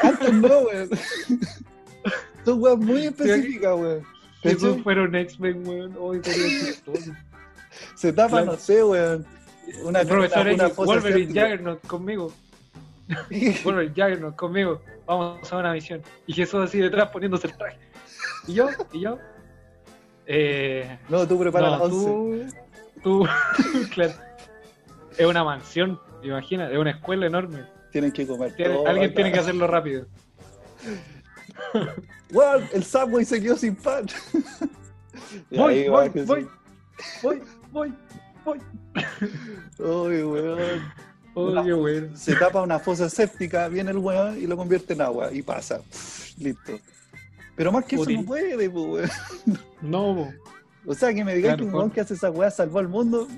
[0.02, 0.90] Antes no, weón.
[2.44, 4.02] Son weas muy específicas, weón.
[4.42, 7.12] Si un X-Men, weón, hoy chistoso.
[7.94, 8.46] Se tapa, Claro.
[8.52, 9.26] no sé, weón.
[9.84, 11.40] Una, El profesor una- una Wolverine séptica.
[11.42, 12.32] Jaggernaut conmigo.
[13.64, 14.80] Wolverine Jaggernaut conmigo.
[15.06, 16.02] Vamos a una misión.
[16.26, 17.78] Y Jesús así detrás poniéndose el traje.
[18.46, 19.18] Y yo, y yo.
[20.26, 22.06] Eh, No, tú prepara no, la once.
[22.50, 22.58] tú,
[23.02, 23.26] tú,
[23.94, 24.12] claro.
[25.16, 27.64] Es una mansión, imagina, es una escuela enorme.
[27.90, 30.06] Tienen que comer Tiene- todo alguien tiene que hacerlo rápido.
[32.32, 34.06] Weón, el Subway se quedó sin pan.
[35.50, 36.48] Voy, voy, voy,
[37.22, 37.92] voy, voy,
[38.44, 38.60] voy.
[38.94, 40.92] Ay, weón.
[41.34, 42.16] Oye, weón.
[42.16, 45.80] Se tapa una fosa séptica, viene el weón y lo convierte en agua y pasa.
[46.38, 46.78] Listo.
[47.56, 49.10] Pero más que eso no puede, pues, weón.
[49.82, 50.32] No, po.
[50.88, 52.88] O sea, que me digáis Claro, que un weón que hace esa weá salvó al
[52.88, 53.28] mundo.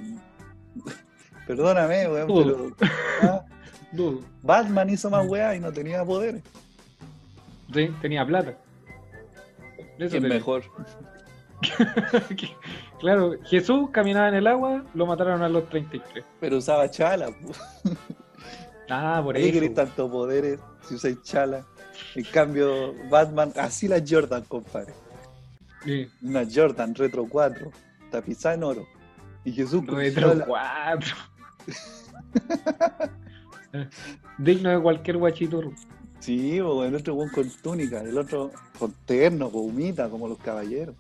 [1.47, 2.73] Perdóname, weón, Dudo.
[2.79, 2.91] pero.
[3.23, 3.45] ah,
[3.93, 4.21] dudo.
[4.43, 6.43] Batman hizo más weá y no tenía poderes.
[7.75, 8.55] Sí, tenía plata.
[9.99, 10.63] Eso Es mejor.
[12.37, 12.51] ¿Qué-
[13.01, 16.23] Claro, Jesús caminaba en el agua, lo mataron a los 33.
[16.39, 17.31] Pero usaba chala.
[18.91, 21.65] Ah, por ¿Por qué queréis tantos poderes si usáis chala?
[22.15, 24.93] En cambio, Batman, así la Jordan, compadre.
[25.85, 26.09] Sí.
[26.23, 27.71] Una Jordan Retro 4,
[28.11, 28.87] tapizada en oro.
[29.45, 30.45] Y Jesús Retro chala.
[30.47, 31.17] 4.
[34.39, 35.73] Digno de cualquier guachiturro.
[36.19, 40.95] Sí, el otro con túnica, el otro con terno, con humita, como los caballeros.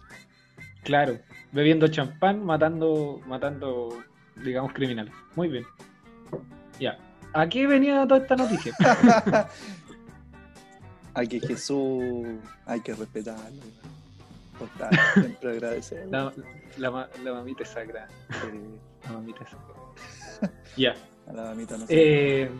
[0.83, 1.19] Claro,
[1.53, 4.03] bebiendo champán, matando, matando,
[4.43, 5.13] digamos, criminales.
[5.37, 5.65] Muy bien.
[6.79, 6.99] Ya.
[7.35, 8.75] ¿A qué venía toda esta noticia?
[11.15, 12.25] Hay que Jesús,
[12.65, 13.61] hay que respetarlo.
[15.81, 16.11] Siempre.
[16.11, 16.33] La,
[16.79, 18.09] la, ma- la mamita es sagrada.
[19.05, 20.55] La mamita es sagrada.
[20.77, 20.95] Ya.
[21.29, 22.51] a la mamita no Eh,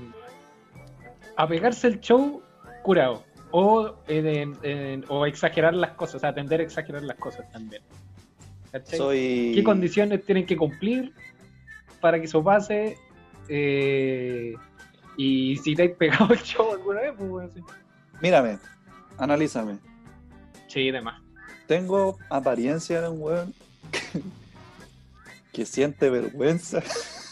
[1.37, 2.43] a pegarse el show
[2.83, 3.25] curado.
[3.53, 7.83] O, en- en- o exagerar las cosas, o sea, tender a exagerar las cosas también.
[9.55, 11.13] ¿Qué condiciones tienen que cumplir
[12.01, 12.97] para que eso pase?
[13.49, 14.55] Eh,
[15.17, 17.61] y si te has pegado el show alguna vez, pues bueno, sí.
[18.23, 18.59] Mírame,
[19.19, 19.79] analízame.
[20.69, 21.21] Sí, demás.
[21.71, 23.55] Tengo apariencia de un weón
[25.53, 26.83] que siente vergüenza.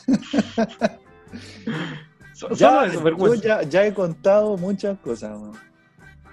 [2.55, 3.43] Ya, solo eso, yo vergüenza.
[3.43, 5.37] ya, ya he contado muchas cosas.
[5.37, 5.59] weón.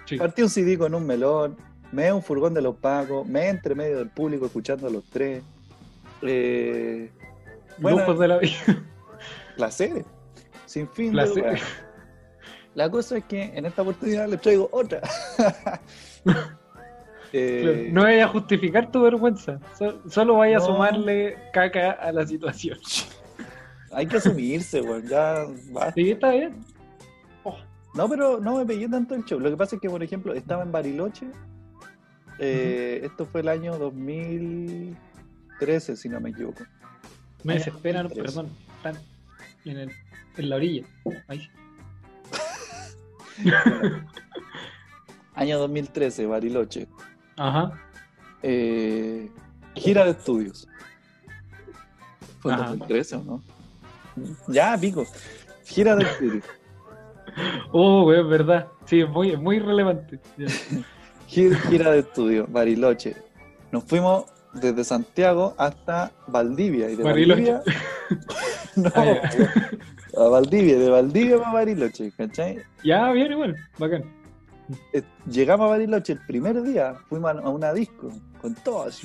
[0.06, 0.18] Sí.
[0.18, 1.58] Partí un CD con un melón,
[1.92, 5.42] me un furgón de los pacos, me entre medio del público escuchando a los tres.
[6.22, 7.10] Eh,
[7.80, 8.14] bueno.
[8.14, 8.54] De la vida.
[9.58, 10.06] placeres,
[10.68, 11.08] sin fin.
[11.08, 11.44] de Placeres.
[11.44, 11.62] weas.
[12.76, 15.02] La cosa es que en esta oportunidad les traigo otra.
[17.38, 19.60] Eh, No vaya a justificar tu vergüenza.
[19.78, 20.64] So- solo vaya No.
[20.64, 22.80] a sumarle caca a la situación.
[23.92, 25.06] Hay que asumirse, weón.
[25.08, 25.94] Ya basta.
[25.96, 26.54] Sí, está bien.
[27.94, 29.40] No, pero no me pegué tanto el show.
[29.40, 31.28] Lo que pasa es que, por ejemplo, estaba en Bariloche.
[32.40, 36.64] Eh, Esto fue el año 2013, si no me equivoco.
[37.44, 38.34] Me desesperan, 2003.
[38.36, 38.52] perdón.
[38.78, 38.98] Están
[39.66, 39.92] en, el-
[40.38, 40.86] en la orilla.
[41.30, 41.48] Ahí.
[45.36, 46.88] Año 2013, Bariloche.
[47.38, 47.72] Ajá.
[48.44, 49.30] Eh,
[49.76, 50.68] gira de estudios.
[52.40, 52.70] ¿Fue en Ajá.
[52.70, 53.44] 2013 o no?
[54.48, 55.06] Ya, pico.
[55.66, 56.44] Gira de estudios.
[57.74, 58.68] Oh, güey, es verdad.
[58.86, 60.20] Sí, es muy, muy relevante.
[61.28, 63.14] Gira de estudio, Bariloche.
[63.74, 66.90] Nos fuimos desde Santiago hasta Valdivia.
[66.90, 67.52] Y de Bariloche.
[67.52, 67.64] Valdivia.
[68.78, 70.22] no, Ah, ya.
[70.24, 72.60] a Valdivia, de Valdivia para Bariloche, ¿cachai?
[72.86, 73.56] Ya, bien, igual.
[73.80, 74.06] Bacán.
[74.94, 78.10] Eh, Llegamos a Bariloche el primer día, fuimos a a una disco
[78.42, 79.04] con todos.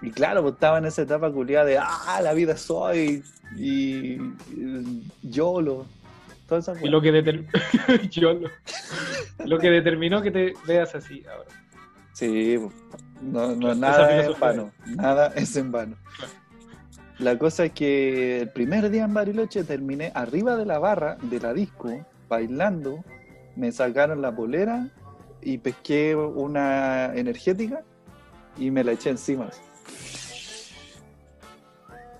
[0.00, 3.22] Y claro, pues estaba en esa etapa culiada de ah, la vida soy
[3.56, 5.86] y, y YOLO.
[6.82, 7.48] Y lo que determinó.
[8.10, 8.40] Yo
[9.44, 11.50] lo, que determinó que te veas así ahora.
[12.14, 14.72] Sí, pues, no, no, nada es en vano.
[14.86, 15.96] Nada es en vano.
[17.18, 21.38] La cosa es que el primer día en Bariloche terminé arriba de la barra de
[21.38, 23.04] la disco, bailando.
[23.58, 24.86] Me sacaron la polera
[25.42, 27.82] y pesqué una energética
[28.56, 29.48] y me la eché encima.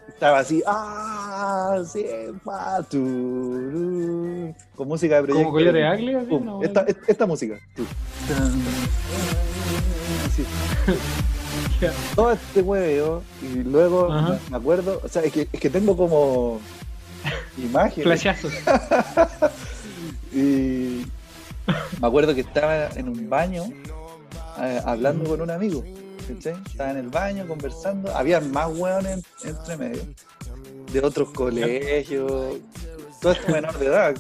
[0.09, 1.81] Estaba así, ¡ah!
[1.87, 2.05] Sí,
[2.45, 5.53] pa, turú", con música de proyecto.
[6.29, 7.55] Como de esta, esta- esta música.
[12.17, 14.39] Todo este hueveo y luego Ajá.
[14.51, 16.61] me acuerdo, o sea, es que, es que tengo como
[17.59, 18.53] imágenes Flashazos.
[20.33, 20.88] y
[22.01, 23.65] me acuerdo que estaba en un baño
[24.61, 25.85] eh, hablando con un amigo.
[26.29, 30.03] Estaba en el baño conversando, había más hueones en- entre medio,
[30.93, 32.31] de otros colegios,
[33.21, 34.15] todo esto menor de edad.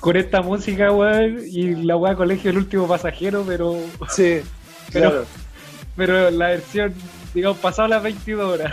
[0.00, 3.78] Con esta música, weón, y la weá colegio el último pasajero, pero,
[4.10, 4.40] Sí,
[4.92, 5.24] Pero- claro.
[5.96, 6.92] pero la versión,
[7.32, 8.72] digamos, pasado las 22 horas.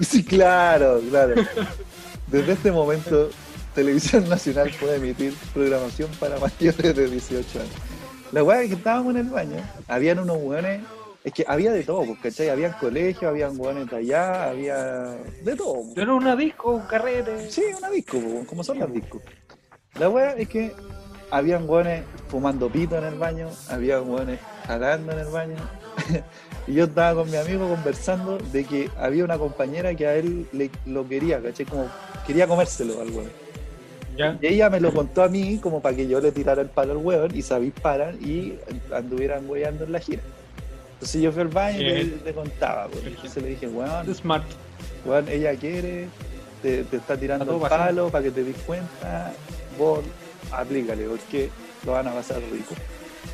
[0.00, 1.34] Sí, claro, claro.
[2.26, 3.30] Desde este momento,
[3.74, 7.72] Televisión Nacional puede emitir programación para mayores de 18 años.
[8.32, 9.56] La weá es que estábamos en el baño,
[9.86, 10.82] habían unos hueones,
[11.22, 12.50] es que había de todo, pues, ¿cachai?
[12.50, 15.82] Habían colegios, habían hueones de allá, había de todo.
[15.84, 15.96] pues.
[15.96, 17.50] Era una disco, un carrete.
[17.50, 19.22] Sí, una disco, pues, como son las discos.
[19.98, 20.74] La weá es que
[21.30, 25.56] habían hueones fumando pito en el baño, habían hueones jalando en el baño.
[26.66, 30.46] y yo estaba con mi amigo conversando de que había una compañera que a él
[30.52, 31.66] le, lo quería, ¿cachai?
[31.66, 31.88] Como
[32.26, 33.43] quería comérselo al weón.
[34.16, 34.38] Ya.
[34.40, 36.92] Y ella me lo contó a mí como para que yo le tirara el palo
[36.92, 38.54] al weón y se avisparan y
[38.92, 40.22] anduvieran weyando en la gira.
[40.94, 43.04] Entonces yo fui al baño y le, contaba, pues.
[43.06, 44.44] Entonces le dije, weón, Smart.
[45.04, 46.08] Weón, ella quiere,
[46.62, 49.32] te, te está tirando el palo para que te des cuenta,
[49.78, 50.00] vos
[50.50, 51.50] aplícale, porque
[51.84, 52.74] lo van a pasar rico.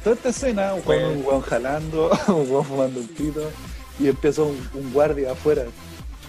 [0.02, 3.50] Toda esta escena, un weón, un weón jalando, un weón fumando un pito,
[3.98, 5.64] y empezó un, un guardia afuera.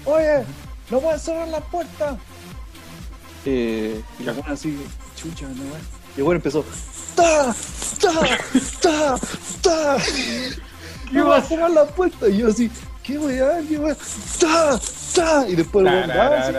[0.05, 0.43] Oye,
[0.89, 2.17] no puedes cerrar la puerta.
[3.45, 4.77] Eh, y la buena así,
[5.15, 5.81] chucha, no weón.
[6.15, 6.63] Y el weón empezó,
[7.15, 7.53] ¡ta!
[7.99, 8.11] ¡ta!
[8.81, 9.17] ¡ta!
[9.61, 9.97] ¡ta!
[11.11, 12.29] No va a cerrar la puerta.
[12.29, 12.71] Y yo así,
[13.03, 13.59] ¿qué weá?
[13.67, 13.97] ¿Qué weá?
[14.39, 14.79] ¡ta!
[15.13, 15.45] ¡ta!
[15.49, 16.53] Y después el weón va así,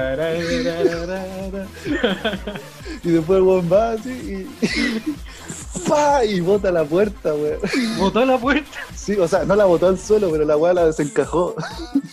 [3.03, 5.89] y después el weón va así y.
[5.89, 6.23] ¡pa!
[6.27, 7.61] Y bota la puerta, weón.
[7.99, 8.79] Botó la puerta.
[8.95, 11.55] Sí, o sea, no la botó al suelo, pero la weá la desencajó.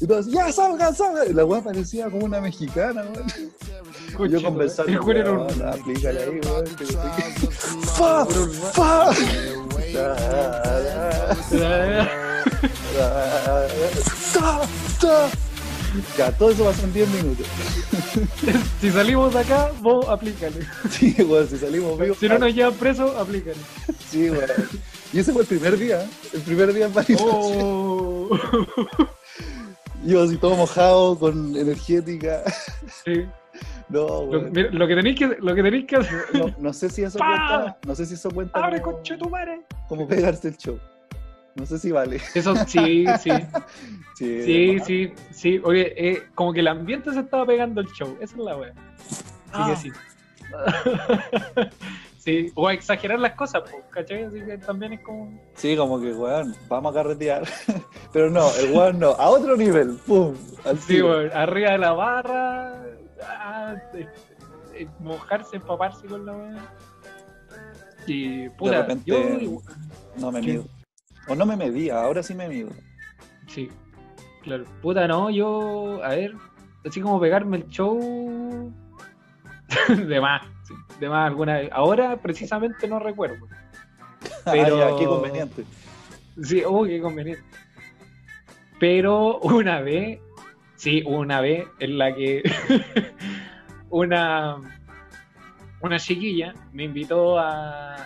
[0.00, 1.30] Y todos, ¡ya salgan, salgan!
[1.30, 3.04] Y la weá parecía como una mexicana,
[4.16, 4.30] weón.
[4.30, 4.92] Yo conversando.
[4.92, 6.64] El juego era un- aplícale ahí, weón.
[14.32, 14.60] ¡Ta!
[15.00, 15.30] ¡ta!
[16.18, 17.46] Ya, todo eso pasó en 10 minutos.
[18.80, 20.60] Si salimos de acá, vos aplícale.
[20.90, 22.18] Sí, weón, si salimos vivos.
[22.18, 23.56] Si no nos llevan presos, aplícale.
[24.10, 24.44] Sí, weón.
[25.12, 26.08] Y ese fue el primer día, ¿eh?
[26.34, 27.24] el primer día en Bariloche.
[27.30, 28.38] Oh.
[30.04, 32.42] Yo así todo mojado, con energética.
[33.04, 33.26] Sí.
[33.88, 36.24] No, Lo, mira, lo que tenéis que, lo que, tenéis que hacer.
[36.34, 37.26] No, no sé si eso ¡Pa!
[37.26, 37.78] cuenta.
[37.86, 39.60] No sé si eso cuenta ¡Abre, como, conche tu madre!
[39.88, 40.78] como pegarse el show.
[41.54, 42.20] No sé si vale.
[42.34, 43.30] Eso sí, sí.
[44.16, 45.60] Sí, sí, sí.
[45.64, 48.16] Oye, eh, como que el ambiente se estaba pegando el show.
[48.20, 48.72] Esa es la wea.
[49.02, 49.68] Así Ah.
[49.70, 49.92] que sí.
[52.24, 52.52] sí.
[52.54, 54.24] O a exagerar las cosas, pues, ¿cachai?
[54.24, 55.38] Así que también es como.
[55.54, 57.42] Sí, como que, weón, vamos a carretear.
[58.12, 60.34] Pero no, el weón no, a otro nivel, pum,
[60.86, 62.82] Sí, weón, arriba de la barra.
[63.22, 64.08] ah, eh,
[64.74, 66.74] eh, mojarse, empaparse con la wea.
[68.06, 69.60] Y puta, repente- yo.
[70.18, 70.46] No me ¿Qué?
[70.52, 70.64] mido.
[71.28, 72.70] O no me medía, ahora sí me mido.
[73.46, 73.70] Sí,
[74.42, 74.64] claro.
[74.82, 76.34] Puta, no, yo, a ver,
[76.86, 78.70] así como pegarme el show.
[79.88, 80.42] de más,
[81.00, 81.70] de más alguna vez.
[81.72, 83.46] Ahora precisamente no recuerdo.
[84.44, 85.64] Pero- Ah, ya, qué conveniente.
[86.42, 87.42] Sí, oh, qué conveniente.
[88.80, 90.18] Pero una vez,
[90.76, 92.42] sí, una vez en la que
[93.90, 94.56] una,
[95.80, 97.96] una chiquilla me invitó a.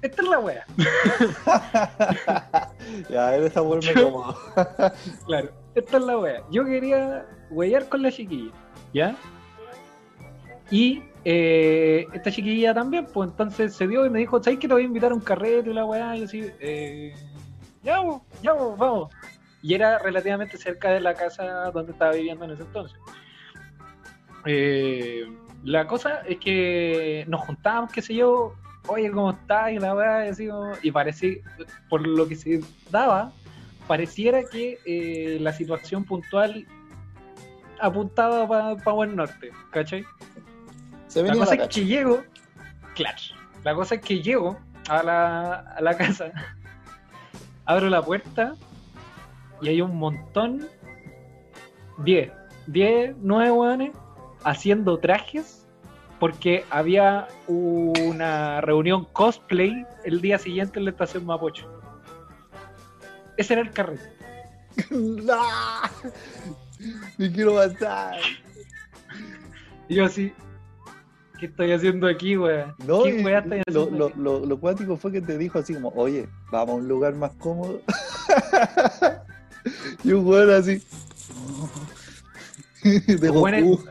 [0.00, 0.66] Esta es la wea.
[3.08, 4.36] ya, él está Yo- cómodo.
[5.26, 6.42] Claro, esta es la wea.
[6.50, 8.52] Yo quería huellar con la chiquilla,
[8.92, 9.16] ¿ya?
[10.70, 14.74] Y eh, esta chiquilla también, pues entonces se dio y me dijo, ¿sabes que te
[14.74, 16.16] voy a invitar a un carrete y la weá?
[16.16, 17.14] Y así, eh,
[17.82, 18.02] ya,
[18.42, 19.12] ya, vamos.
[19.62, 22.98] Y era relativamente cerca de la casa donde estaba viviendo en ese entonces.
[24.46, 25.24] Eh,
[25.62, 28.54] la cosa es que nos juntábamos, qué sé yo,
[28.88, 29.70] oye, ¿cómo estás?
[29.72, 30.48] Y la weá, y así
[30.82, 31.36] y parecía,
[31.88, 32.60] por lo que se
[32.90, 33.32] daba,
[33.86, 36.66] pareciera que eh, la situación puntual
[37.80, 40.04] apuntaba para buen norte, ¿cachai?
[41.12, 42.22] Se La cosa la es que llego,
[42.94, 43.18] claro,
[43.64, 44.58] la cosa es que llego
[44.88, 46.32] a la, a la casa,
[47.66, 48.54] abro la puerta
[49.60, 50.66] y hay un montón,
[51.98, 52.32] 10,
[52.66, 53.92] 10, 9 hueones
[54.42, 55.66] haciendo trajes
[56.18, 61.70] porque había una reunión cosplay el día siguiente en la estación Mapocho.
[63.36, 64.16] Ese era el carrete.
[64.90, 65.42] ¡No!
[67.18, 68.16] Me quiero matar.
[69.90, 70.32] Y yo así,
[71.42, 72.72] ¿qué estoy haciendo aquí, weón?
[72.86, 74.20] No, ¿Qué y weá estoy lo, haciendo lo, aquí?
[74.20, 77.32] lo, lo cuático fue que te dijo así como, oye, vamos a un lugar más
[77.32, 77.80] cómodo.
[80.04, 80.80] y un weón así.
[83.06, 83.84] de Los Goku.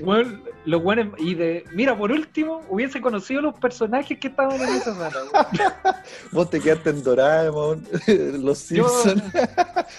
[0.00, 4.68] Weón, los weones- y de, mira, por último, hubiese conocido los personajes que estaban en
[4.68, 6.02] esa sala.
[6.32, 7.86] Vos te quedaste en Doraemon,
[8.44, 9.22] Los Simpsons.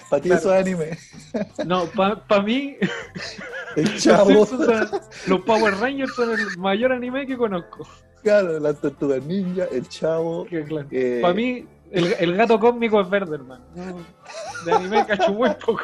[0.09, 0.35] Para ti Claro.
[0.41, 0.97] eso es anime.
[1.65, 2.75] No, para mí,
[3.75, 4.45] El los, chavo.
[4.45, 7.87] Simpsons son- los Power Rangers son el mayor anime que conozco.
[8.23, 10.45] Claro, las tortugas ninja, el chavo.
[10.51, 13.63] Eh, Para mí, el, el gato cósmico es verde, hermano.
[13.73, 13.99] No,
[14.65, 15.83] De anime cacho muy poco.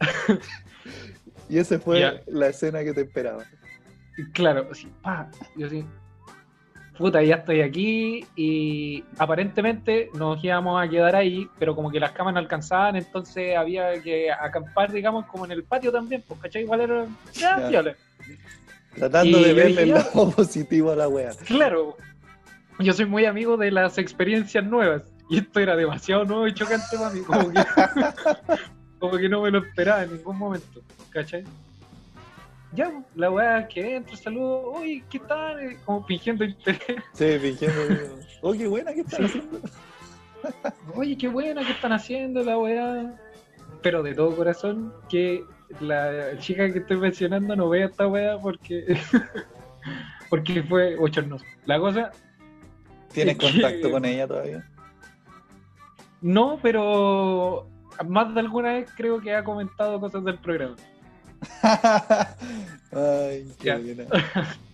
[1.48, 3.44] Y esa fue la escena que te esperaba.
[4.32, 5.84] Claro, así, pa, yo así,
[6.96, 12.12] puta, ya estoy aquí y aparentemente nos íbamos a quedar ahí, pero como que las
[12.12, 16.62] camas no alcanzaban, entonces había que acampar, digamos, como en el patio también, pues, ¿cachai?
[16.62, 17.94] Igual era, ya.
[18.94, 21.30] Tratando Y de verle el lado positivo a la wea.
[21.44, 21.96] Claro,
[22.78, 26.96] yo soy muy amigo de las experiencias nuevas y esto era demasiado nuevo y chocante
[26.96, 27.60] para mí, como que,
[28.98, 30.80] como que no me lo esperaba en ningún momento,
[31.10, 31.44] ¿cachai?
[32.72, 35.60] Ya, la weá que entro, saludo, uy, ¿qué tal?
[35.60, 37.02] Eh, Como fingiendo interés.
[37.12, 37.80] Sí, fingiendo.
[38.42, 39.60] Oh, qué buena que estás haciendo.
[40.94, 43.14] Oye, qué buena que están haciendo la weá.
[43.82, 45.44] Pero de todo corazón, que
[45.80, 48.98] la chica que estoy mencionando no vea esta weá porque.
[50.30, 51.44] porque fue bochornoso.
[51.64, 52.10] La cosa,
[53.12, 54.68] ¿Tienes que- contacto con ella todavía?
[56.20, 57.66] No, pero
[58.04, 60.76] más de alguna vez creo que ha comentado cosas del programa.
[62.92, 64.06] Ay, qué.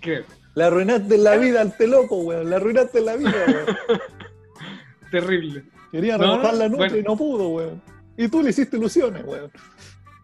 [0.01, 0.25] Creo.
[0.55, 2.51] La arruinaste la vida al te loco, weón.
[2.51, 4.01] La arruinaste la vida, weón.
[5.11, 5.65] Terrible.
[5.91, 6.97] Quería No, remojar la nuca bueno.
[6.99, 7.83] y no pudo, weón.
[8.19, 9.51] Y tú le hiciste ilusiones, weón.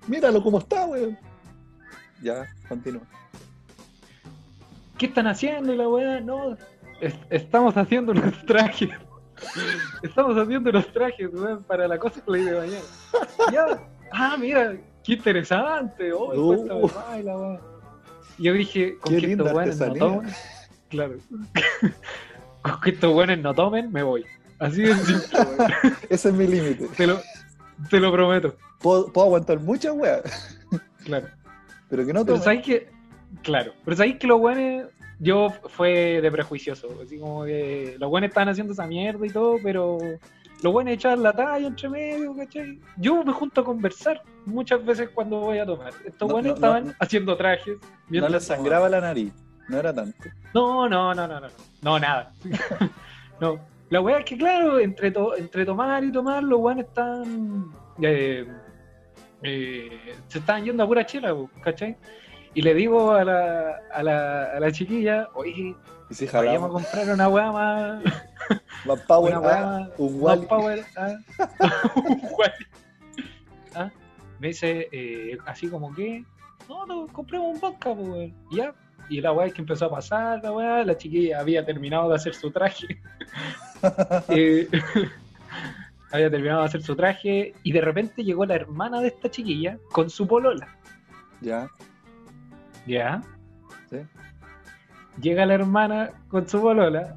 [0.06, 1.18] Míralo cómo está, weón.
[2.22, 3.02] Ya, continúa.
[4.98, 5.74] ¿Qué están haciendo?
[5.74, 6.56] La weá, no.
[7.00, 8.90] es- estamos haciendo los trajes.
[10.02, 12.84] Estamos haciendo los trajes, weón, para la cosplay de mañana.
[13.52, 13.66] Ya.
[14.12, 16.12] Ah, mira, qué interesante.
[16.12, 16.46] Oh, Uh.
[16.66, 17.60] cuéntame más, y la weá.
[18.38, 20.30] Yo dije, con Qué que estos weones no tomen.
[20.88, 21.14] Claro.
[22.62, 24.24] con que estos weones no tomen, me voy.
[24.58, 25.72] Así de simple, weón.
[26.08, 26.86] Ese es mi límite.
[26.96, 27.20] Te lo,
[27.90, 28.54] te lo prometo.
[28.80, 30.58] Puedo, puedo aguantar muchas weas,
[31.04, 31.26] Claro.
[31.88, 32.42] pero que no Pero tomen.
[32.42, 32.90] sabéis que,
[33.42, 34.88] claro, pero sabéis que los buenos,
[35.18, 39.56] yo fue de prejuicioso, así como que los buenos estaban haciendo esa mierda y todo,
[39.62, 39.98] pero
[40.62, 42.78] los buenos echaban la talla entre medio, ¿cachai?
[42.96, 45.92] Yo me junto a conversar muchas veces cuando voy a tomar.
[46.04, 46.92] Estos No, buenos no, estaban no.
[47.00, 47.78] haciendo trajes.
[47.80, 49.32] No mientras le sangraba la nariz.
[49.68, 50.16] No era tanto.
[50.54, 51.48] no, no, no, no, no,
[51.82, 52.32] no, nada.
[53.40, 53.58] no,
[53.90, 57.66] la wea es que, claro, entre, to- entre tomar y tomar, los weones están.
[58.02, 58.46] eh,
[59.42, 61.96] eh, se estaban yendo a pura chela, ¿cachai?
[62.58, 65.76] Y le digo a la, a la, a la chiquilla, oye,
[66.10, 68.02] si vayamos a comprar una weá más.
[68.84, 70.84] más power, una weá ah, más- un más power.
[70.96, 71.18] ah.
[71.94, 72.66] Un Wally.
[73.76, 73.90] Ah,
[74.40, 76.24] Me dice, eh, así como que,
[76.68, 78.74] no, no, compremos un vodka, pues, ya.
[79.08, 82.16] Y la weá es que empezó a pasar, la weá, la chiquilla había terminado de
[82.16, 82.88] hacer su traje.
[84.30, 84.68] Eh,
[86.10, 89.78] había terminado de hacer su traje y de repente llegó la hermana de esta chiquilla
[89.92, 90.76] con su polola.
[91.40, 91.70] Ya.
[92.88, 93.22] ¿Ya?
[93.90, 93.98] Sí.
[95.20, 97.16] Llega la hermana con su polola.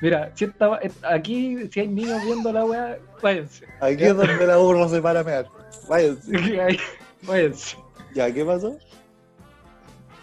[0.00, 0.78] Mira, si esta-
[1.10, 3.66] aquí, si hay niños viendo la weá, váyanse.
[3.80, 5.46] Aquí es donde la burra se para a mear.
[5.88, 6.76] Váyanse.
[7.26, 7.76] Váyanse.
[8.14, 8.76] Ya, ¿qué pasó?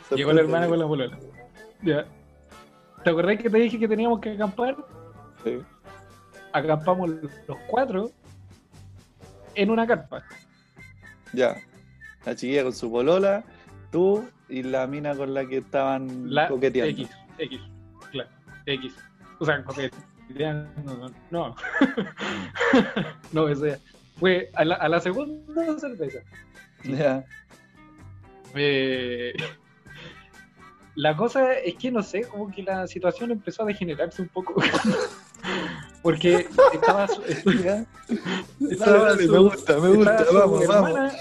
[0.07, 1.18] Se Llegó la hermana con la polola.
[1.82, 2.05] Ya.
[3.03, 4.78] ¿Te acordás que te dije que teníamos que acampar?
[5.43, 5.59] Sí.
[6.53, 8.12] Acampamos los cuatro
[9.55, 10.24] en una carpa.
[11.34, 11.55] Ya.
[12.26, 13.43] La chiquilla con su polola,
[13.91, 16.91] tú y la mina con la que estaban La coqueteando.
[16.91, 17.60] X, X,
[18.12, 18.30] claro,
[18.66, 18.93] X.
[19.39, 21.56] O sea, coqueteando, no, no.
[23.32, 23.78] No, eso ya.
[24.20, 26.20] Fue a la, a la segunda cerveza.
[26.84, 27.26] Ya.
[28.56, 29.34] Eh,
[30.95, 34.62] la cosa es que no sé, como que la situación empezó a degenerarse un poco.
[36.04, 37.22] Porque estaba su,
[37.64, 37.86] Ya.
[38.70, 40.16] estaba Dale, dale, su- me gusta, me gusta.
[40.18, 40.89] estaba Vamos, vamos.
[40.89, 41.14] hermana,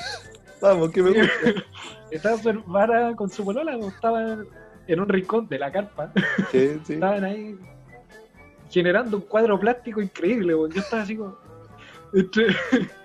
[0.61, 1.65] Vamos, que me gusta.
[2.11, 4.47] Estaba su hermana con su polola, pues, estaban
[4.87, 6.13] en un rincón de la carpa.
[6.51, 6.95] Sí, sí.
[6.95, 7.59] estaban ahí
[8.71, 10.71] generando un cuadro plástico increíble, weón.
[10.73, 11.37] Yo estaba así como
[12.13, 12.47] entre,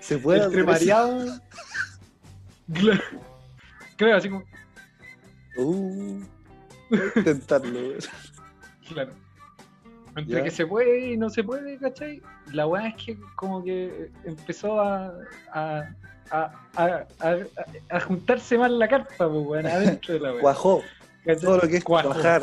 [0.00, 1.24] Se puede entre mareado.
[2.72, 3.00] Claro,
[3.96, 4.44] claro, así como,
[5.58, 6.20] Uh,
[7.16, 7.78] intentarlo.
[8.88, 9.12] claro.
[10.16, 10.42] Entre Ya.
[10.44, 12.20] que se puede y no se puede, ¿cachai?
[12.52, 15.12] La weá es que como que empezó a,
[15.52, 15.82] a,
[16.30, 20.40] a, a, a- a juntarse más la carpa, pues, weón, adentro de la weá.
[20.40, 20.82] Cuajó.
[21.42, 22.08] Todo lo que es Cuajó.
[22.10, 22.42] cuajar.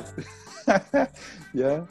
[1.53, 1.85] ya.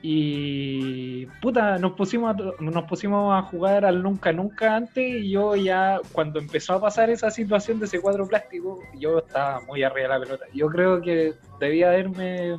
[0.00, 5.56] Y puta, nos pusimos a, nos pusimos a jugar al nunca nunca antes y yo
[5.56, 10.08] ya cuando empezó a pasar esa situación de ese cuadro plástico, yo estaba muy arriba
[10.14, 10.44] de la pelota.
[10.54, 12.56] Yo creo que debía haberme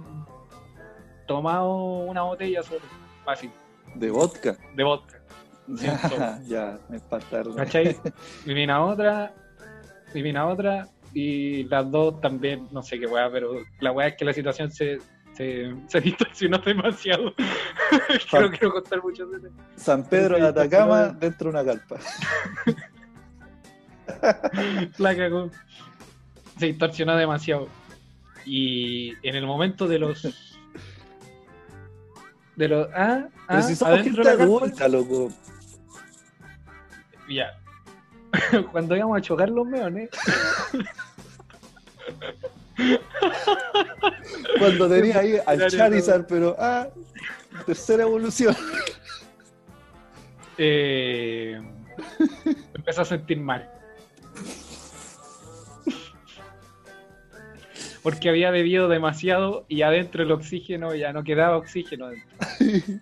[1.28, 2.82] tomado una botella solo,
[3.24, 3.52] fácil,
[3.96, 4.58] De vodka.
[4.76, 5.19] de vodka.
[5.82, 7.56] Ya, ya, es para tarde.
[7.56, 7.96] ¿Cachai?
[8.46, 9.34] Y vino a otra,
[10.14, 14.08] y vino a otra, y las dos también, no sé qué weá, pero la weá
[14.08, 15.00] es que la situación se,
[15.34, 17.34] se, se distorsionó demasiado.
[17.36, 19.56] que no quiero contar mucho de eso.
[19.76, 21.98] San Pedro de Atacama dentro de una carpa.
[24.98, 25.50] La cagó.
[26.58, 27.68] Se distorsionó demasiado.
[28.46, 30.28] Y en el momento de los.
[32.56, 32.88] De los.
[32.94, 35.30] Ah, Pero ah, si somos adentro gente de la carpa, adulta, loco.
[37.30, 37.58] Ya.
[38.72, 40.10] Cuando íbamos a chocar los meones,
[44.58, 46.88] Cuando tenía ahí al Charizard, pero ah,
[47.66, 48.56] tercera evolución.
[50.58, 51.62] eh,
[52.74, 53.70] empecé a sentir mal.
[58.02, 62.38] Porque había bebido demasiado y adentro el oxígeno ya no quedaba oxígeno dentro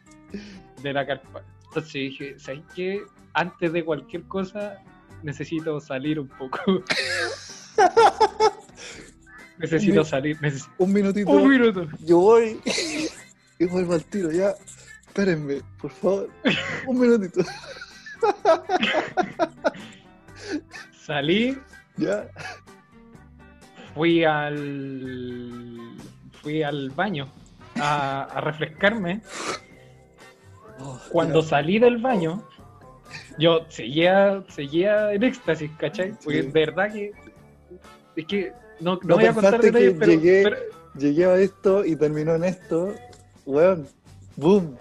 [0.81, 1.43] de la carpa.
[1.67, 3.03] Entonces dije, ¿sabes qué?
[3.37, 4.81] Antes de cualquier cosa
[5.21, 6.59] necesito salir un poco.
[9.59, 10.39] necesito salir.
[10.41, 11.29] neces- Un minutito.
[11.29, 11.87] Un minuto.
[12.03, 12.59] Yo voy
[13.59, 14.53] y vuelvo al tiro, ya.
[15.07, 16.29] espérenme, por favor.
[16.87, 17.41] Un minutito.
[21.05, 21.57] Salí,
[21.97, 22.27] Ya.
[23.93, 25.95] fui al.
[26.41, 27.29] Fui al baño
[27.75, 29.21] a, a refrescarme.
[30.79, 31.47] Oh, Cuando ya.
[31.49, 32.47] salí del baño,
[33.37, 36.11] yo seguía, seguía en éxtasis, ¿cachai?
[36.23, 36.47] Porque Sí.
[36.47, 37.11] de verdad que.
[38.15, 40.57] Es que no, no ¿No voy a contar detalles, pero, llegué- pero-
[40.97, 42.91] Llegué a esto y terminó en esto.
[43.45, 43.87] Weón.
[44.35, 44.75] Boom.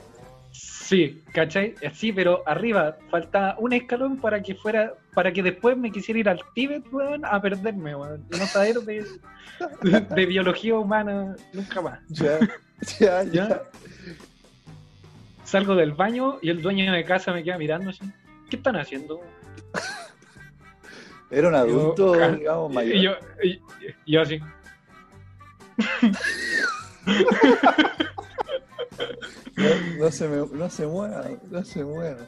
[0.50, 1.74] Sí, ¿cachai?
[1.92, 6.28] Sí, pero arriba faltaba un escalón para que fuera, para que después me quisiera ir
[6.30, 8.24] al Tíbet, weón, a perderme, weón.
[8.32, 9.04] Y no saber de,
[9.82, 11.98] de, de biología humana nunca más.
[12.08, 12.38] Ya.
[12.98, 13.62] Ya, ya.
[15.46, 18.02] Salgo del baño y el dueño de casa me queda mirando así.
[18.50, 19.20] ¿Qué están haciendo?
[21.30, 22.94] Era un adulto, Yo- digamos, mayor.
[22.96, 23.60] Y yo, y-
[24.04, 24.40] y yo así.
[29.56, 32.20] No, no se me, no se mueva, no se mueva.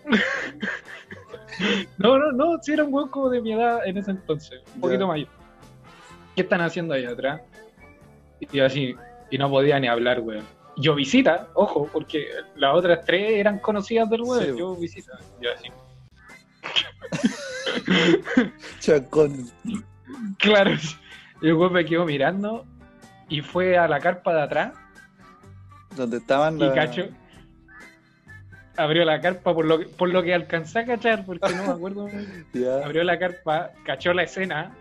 [1.99, 5.07] No, no, no, si era un como de mi edad en ese entonces, un poquito
[5.07, 5.29] mayor.
[6.35, 7.43] ¿Qué están haciendo ahí atrás?
[8.41, 8.95] Y así,
[9.31, 10.45] y no podía ni hablar, weón.
[10.81, 14.55] Yo visita, ojo, porque las otras tres eran conocidas del Sí.
[14.57, 15.19] yo visita.
[15.41, 15.69] Yo así.
[18.81, 19.51] Chacón.
[20.39, 20.73] Claro.
[21.41, 22.65] Y el weón me quedó mirando
[23.29, 24.73] y fue a la carpa de atrás
[25.97, 27.09] Donde estaban y la- cacho.
[28.77, 31.71] Abrió la carpa por lo que, por lo que alcancé a cachar, porque no me
[31.73, 32.07] acuerdo.
[32.85, 34.73] Abrió la carpa, cachó la escena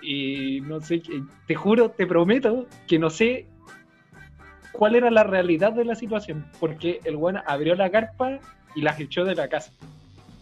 [0.00, 1.02] y no sé,
[1.46, 3.46] te juro, te prometo que no sé
[4.78, 8.38] cuál era la realidad de la situación, porque el bueno abrió la carpa
[8.76, 9.72] y las echó de la casa.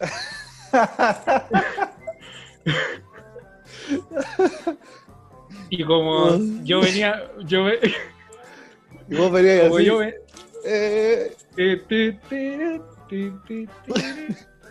[5.71, 7.81] Y como yo venía, yo ve-
[9.09, 9.85] Y vos venías como así.
[9.87, 10.15] yo ve-
[10.65, 11.33] eh.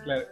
[0.03, 0.25] Claro.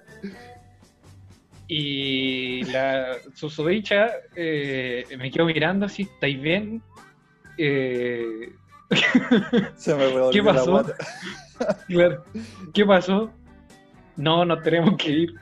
[1.67, 6.81] Y la susodicha eh, me quedo mirando así, ¿estáis bien?
[7.57, 8.51] Eh,
[9.75, 10.85] se me revolvió ¿Qué pasó?
[11.87, 12.23] claro.
[12.73, 13.31] ¿Qué pasó?
[14.15, 15.35] No, nos tenemos que ir.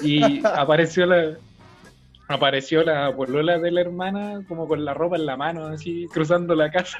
[0.00, 1.36] Y apareció la
[2.28, 6.54] apareció la polola de la hermana como con la ropa en la mano, así, cruzando
[6.54, 6.98] la casa.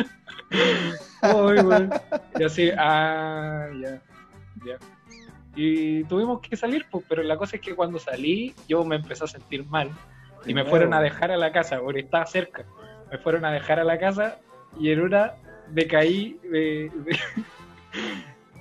[2.38, 4.02] Y así, ah, ya,
[4.66, 4.78] ya.
[5.54, 9.24] Y tuvimos que salir, pues, pero la cosa es que cuando salí, yo me empecé
[9.24, 9.90] a sentir mal.
[10.44, 12.64] Y me fueron a dejar a la casa, porque estaba cerca.
[13.10, 14.38] Me fueron a dejar a la casa
[14.78, 15.34] y en una
[15.72, 17.18] me caí, me, me-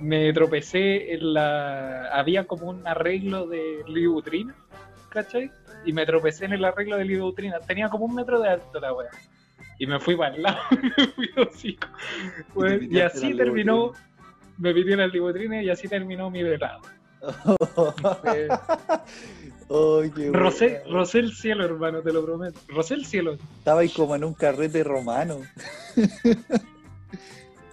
[0.00, 2.08] me tropecé en la...
[2.12, 4.54] Había como un arreglo de libutrina,
[5.10, 5.50] ¿cachai?
[5.84, 7.60] Y me tropecé en el arreglo de libutrina.
[7.60, 9.10] Tenía como un metro de alto la wea.
[9.78, 10.58] Y me fui para el lado,
[10.96, 11.88] me fui hocico.
[12.54, 13.92] Weón, y así terminó,
[14.58, 16.80] me pitió la libutrina y así terminó mi velado.
[18.22, 18.48] Qué
[20.32, 22.58] Rosé, rosé el cielo, hermano, te lo prometo.
[22.68, 23.38] Rosé el cielo.
[23.58, 25.38] Estaba ahí como en un carrete romano.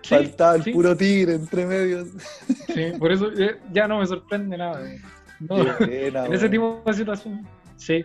[0.10, 2.08] Sí, Faltaba el sí, puro tigre entre medios.
[2.74, 4.84] sí, por eso eh, ya no me sorprende nada.
[4.92, 5.00] eh.
[5.40, 7.48] No, en ese tipo de situación.
[7.78, 8.04] Sí,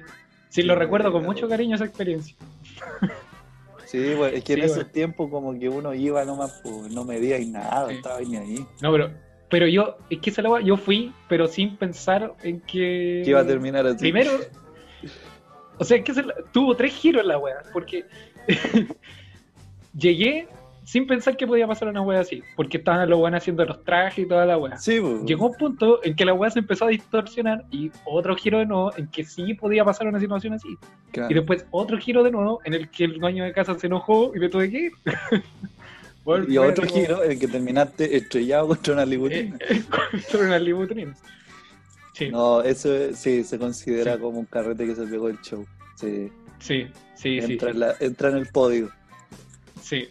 [0.51, 2.37] sí, lo recuerdo con mucho cariño esa experiencia.
[3.87, 4.93] Sí, bueno, es que en Sí, esos weón.
[4.93, 8.67] tiempos como que uno iba nomás, pues, no medía y nada, estaba ni ahí.
[8.83, 9.11] No, pero,
[9.49, 13.23] pero yo, es que esa la wea, yo fui, pero sin pensar en que.
[13.25, 13.99] Que iba a terminar así.
[13.99, 14.31] Primero,
[15.79, 18.05] o sea, es que se la- tuvo tres giros la wea, porque
[19.97, 20.49] llegué
[20.85, 24.25] sin pensar que podía pasar una wea así, porque estaban los weones haciendo los trajes
[24.25, 24.77] y toda la wea.
[24.77, 25.25] Sí, pues.
[25.25, 28.67] Llegó un punto en que la weá se empezó a distorsionar y otro giro de
[28.67, 30.77] nuevo en que sí podía pasar una situación así.
[31.13, 31.31] Claro.
[31.31, 34.33] Y después otro giro de nuevo en el que el dueño de casa se enojó
[34.35, 34.93] y me tuve que ir.
[36.49, 39.59] Y otro como- giro, el que terminaste estrellado contra una eh, libutina.
[39.69, 41.15] eh, contra una libutrina.
[42.15, 45.67] Sí, No, eso es- sí, se considera como un carrete que se pegó el show.
[45.97, 46.31] Sí,
[46.61, 48.91] sí, sí, sí, entra, sí, En la- entra en el podio.
[49.83, 50.09] sí.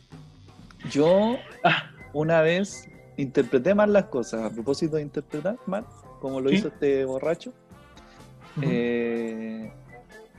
[0.90, 1.40] Yo
[2.14, 5.86] una vez interpreté mal las cosas, a propósito de interpretar mal,
[6.20, 6.56] como lo Sí.
[6.58, 7.54] hizo este borracho.
[8.62, 9.72] Eh,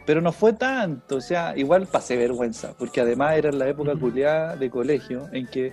[0.06, 3.92] pero no fue tanto, o sea, igual pasé vergüenza, porque además era en la época
[3.92, 4.00] Ujú.
[4.00, 5.72] culiada de colegio en que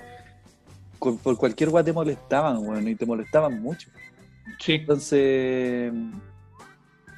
[0.99, 3.89] por cualquier guay te molestaban, bueno, y te molestaban mucho.
[4.59, 5.91] sí, Entonces,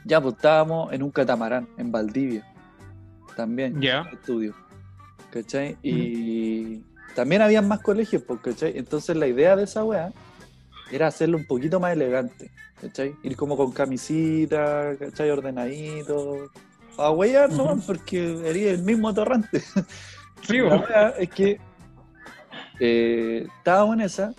[0.06, 2.46] ya pues estábamos en un catamarán en Valdivia,
[3.36, 4.56] también, en el estudio,
[5.32, 5.78] ¿cachai?
[5.84, 6.82] Y
[7.16, 8.78] también habían más colegios, pues, ¿cachai?
[8.78, 10.12] Entonces la idea de esa weá
[10.92, 12.52] era hacerlo un poquito más elegante,
[12.82, 13.16] ¿cachai?
[13.24, 15.30] Ir como con camisita, ¿cachai?
[15.32, 16.50] Ordenadito,
[16.98, 17.88] a huear nomás, Ujú.
[17.88, 19.62] porque era el mismo torrante.
[20.48, 21.60] sí, La weá es que
[22.80, 24.34] eh, estábamos en esa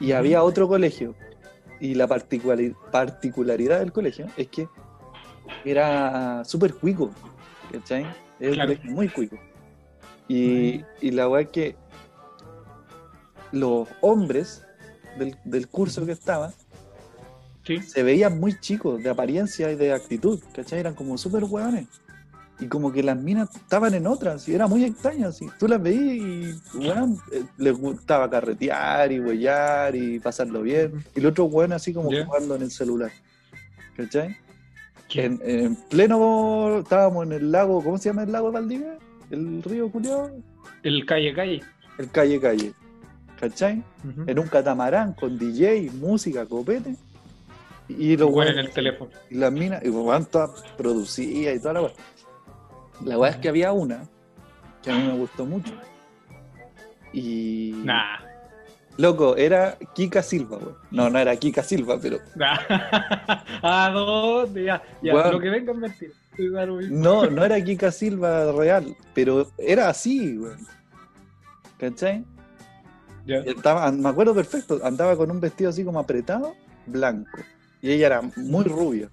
[0.00, 1.14] Y había otro colegio.
[1.80, 4.68] Y la particulari- particularidad del colegio es que
[5.64, 7.10] era súper cuico.
[7.72, 8.06] ¿Cachai?
[8.40, 8.74] Era Claro.
[8.84, 9.36] muy cuico.
[10.32, 11.76] Y, y la weá es que
[13.50, 14.62] los hombres
[15.18, 16.52] del, del curso que estaba
[17.64, 17.80] Sí.
[17.82, 20.80] se veían muy chicos de apariencia y de actitud, ¿cachai?
[20.80, 21.86] Eran como súper hueones.
[22.58, 25.46] Y como que las minas estaban en otras, y era muy extraño, así.
[25.60, 31.04] Tú las veías y, weón, eh, les gustaba carretear y huellar y pasarlo bien.
[31.14, 33.12] Y el otro weón así como jugando en el celular,
[33.96, 34.36] ¿cachai?
[35.14, 38.98] En, en pleno, estábamos en el lago, ¿cómo se llama el lago de Valdivia?
[39.32, 40.30] El río culiao,
[40.84, 41.60] El calle calle.
[41.98, 42.72] el calle calle,
[43.40, 43.82] ¿cachai?
[44.04, 44.24] Ujú.
[44.26, 46.94] En un catamarán con DJ, música, copete.
[47.88, 49.10] Y los Bueno, en el teléfono.
[49.30, 51.92] y las minas, y todas producidas y toda la weá.
[53.04, 54.04] La weá es que había una
[54.82, 55.72] que a mí me gustó mucho.
[57.12, 57.72] Y.
[57.84, 58.18] Nah.
[58.98, 60.76] Loco, era Kika Silva, weón.
[60.90, 62.18] No, no era Kika Silva, pero.
[63.62, 64.64] ¿A dónde?
[64.64, 65.14] Ya, ya.
[65.14, 65.32] Weón.
[65.32, 66.12] Lo que venga es mentira.
[66.30, 66.98] Estoy da lo mismo.
[66.98, 70.58] No, no era Kika Silva real, pero era así, weón.
[71.78, 72.24] ¿Cachai?
[73.26, 73.42] Ya.
[73.44, 76.54] Y Estaba, me acuerdo perfecto, andaba con un vestido así como apretado,
[76.86, 77.38] blanco.
[77.80, 79.08] Y ella era muy rubia.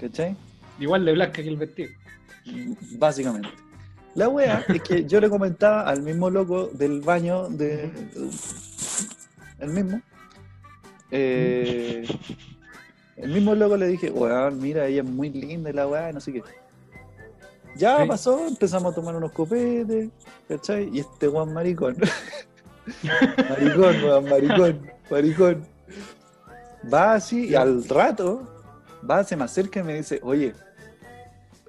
[0.00, 0.36] ¿Cachai?
[0.78, 1.90] Igual de blanca que el vestido.
[2.98, 3.50] Básicamente.
[4.14, 7.90] La wea es que yo le comentaba al mismo loco del baño de.
[9.60, 10.00] El mismo.
[11.10, 12.06] eh,
[13.16, 16.20] el mismo loco le dije, weón, mira, ella es muy linda y la weá, no
[16.20, 16.42] sé qué.
[17.76, 18.08] Ya Sí.
[18.08, 20.08] pasó, empezamos a tomar unos copetes,
[20.48, 20.90] ¿cachai?
[20.92, 21.96] Y este weón maricón.
[23.48, 25.66] maricón, weón, maricón, maricón.
[26.92, 28.64] Va así y al rato,
[29.08, 30.54] va, se me acerca y me dice, oye,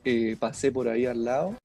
[0.06, 1.56] eh, pasé por ahí al lado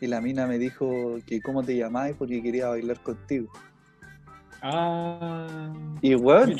[0.00, 3.50] y la mina me dijo que cómo te llamabas porque quería bailar contigo.
[4.62, 5.72] Ah.
[6.02, 6.56] Y weón,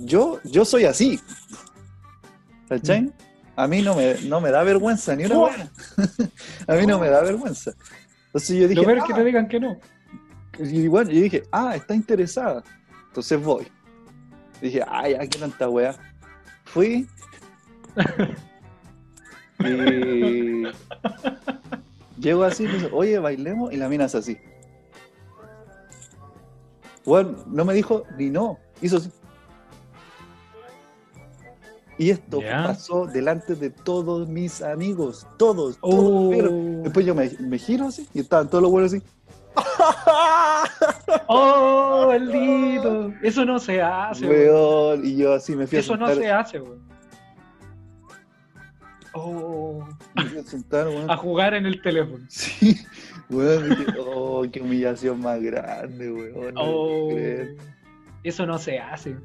[0.00, 1.20] yo, yo soy así.
[2.68, 3.12] ¿Cachai?
[3.56, 5.50] A mí no me, no me da vergüenza ni una Oh.
[6.66, 7.72] A mí no me da vergüenza.
[8.26, 9.16] Entonces yo dije, Lo peor es que "Ah".
[9.16, 9.78] te digan que no.
[10.58, 12.62] y bueno, yo dije, ah, está interesada.
[13.08, 13.66] Entonces voy.
[14.62, 15.94] Dije, ya, qué tanta weá.
[16.64, 17.06] Fui.
[19.58, 20.64] y
[22.18, 23.72] llego así, dice, oye, bailemos.
[23.72, 24.38] Y la mina es así.
[27.04, 28.58] Bueno, no me dijo ni no.
[28.80, 29.10] Hizo así.
[31.98, 35.26] Y esto pasó delante de todos mis amigos.
[35.36, 35.94] Todos, todos.
[35.94, 36.30] Oh.
[36.30, 36.82] vieron.
[36.82, 39.02] Después yo me, me giro así y estaban todos los buenos así.
[41.28, 43.12] ¡Oh, maldito!
[43.22, 44.54] Eso no se hace, weón.
[44.54, 46.24] Weón, y yo así me fui a Eso no sentar.
[46.24, 46.82] se hace, weón.
[49.14, 51.10] Oh, me fui a sentar, weón.
[51.10, 52.24] a jugar en el teléfono.
[52.28, 52.80] Sí,
[53.32, 56.54] weón, dije, oh, qué humillación más grande, weón.
[56.56, 57.10] Oh,
[58.22, 59.16] eso no se hace.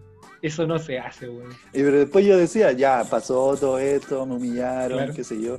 [0.42, 1.52] Eso no se hace, weón.
[1.74, 5.14] Y pero después yo decía, ya, pasó todo esto, me humillaron, Claro.
[5.14, 5.58] qué sé yo.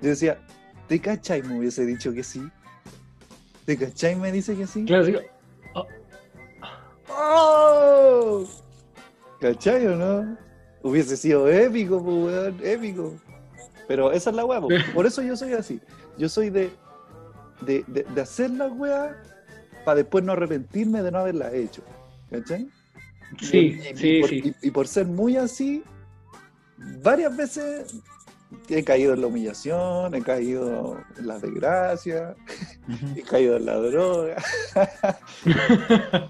[0.00, 0.38] Yo decía,
[0.86, 1.42] ¿te cachai?
[1.42, 2.48] Me hubiese dicho que sí.
[3.64, 4.16] ¿Te cachai?
[4.16, 4.84] Me dice que sí.
[4.84, 5.20] Claro, digo,
[7.10, 8.44] ¡Oh!
[9.40, 10.36] ¿Cachai o no?
[10.82, 13.14] Hubiese sido épico, pues, weón, épico.
[13.86, 14.68] Pero esa es la po.
[14.94, 15.80] por eso yo soy así.
[16.16, 16.70] Yo soy de,
[17.60, 19.16] de, de, de hacer la weá
[19.84, 21.82] para después no arrepentirme de no haberla hecho.
[22.30, 22.68] ¿Cachai?
[23.40, 24.42] sí, Y- y sí, por, sí.
[24.62, 25.82] y- y por ser muy así,
[27.02, 27.94] varias veces
[28.68, 32.34] he caído en la humillación, he caído en la desgracia,
[33.16, 34.36] he caído en la droga.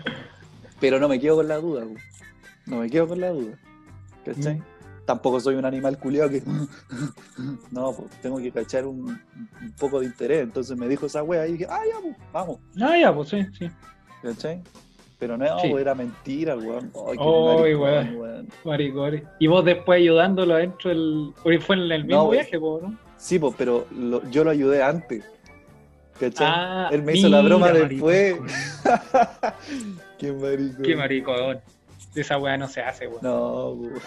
[0.81, 1.85] Pero no me quedo con la duda,
[2.67, 3.59] no me quedo con la duda.
[4.25, 4.57] ¿Cachai?
[4.57, 4.63] Mm.
[5.09, 6.43] Tampoco soy un animal culiado que.
[7.71, 10.43] no, pues tengo que cachar un, un poco de interés.
[10.43, 12.59] Entonces me dijo esa wea y dije, ah, ya, pues, vamos.
[12.79, 13.71] Ah, ya, pues sí, sí.
[14.23, 14.61] ¿Cachai?
[15.19, 15.69] Pero no, Sí.
[15.73, 16.93] era mentira, weón.
[17.09, 17.17] Ay,
[17.75, 19.29] maricón, weón.
[19.39, 21.33] Y vos después ayudándolo adentro del.
[21.63, 22.95] Fue en el mismo No, viaje, po, ¿no?
[23.17, 25.25] Sí, pues, pero lo- yo lo ayudé antes.
[26.21, 26.47] ¿Cachai?
[26.51, 28.37] Ah, Él me hizo la broma después.
[30.19, 30.83] qué maricón.
[30.83, 31.61] Qué maricón.
[32.15, 33.21] Esa weá no se hace, weón.
[33.23, 34.03] No, weón.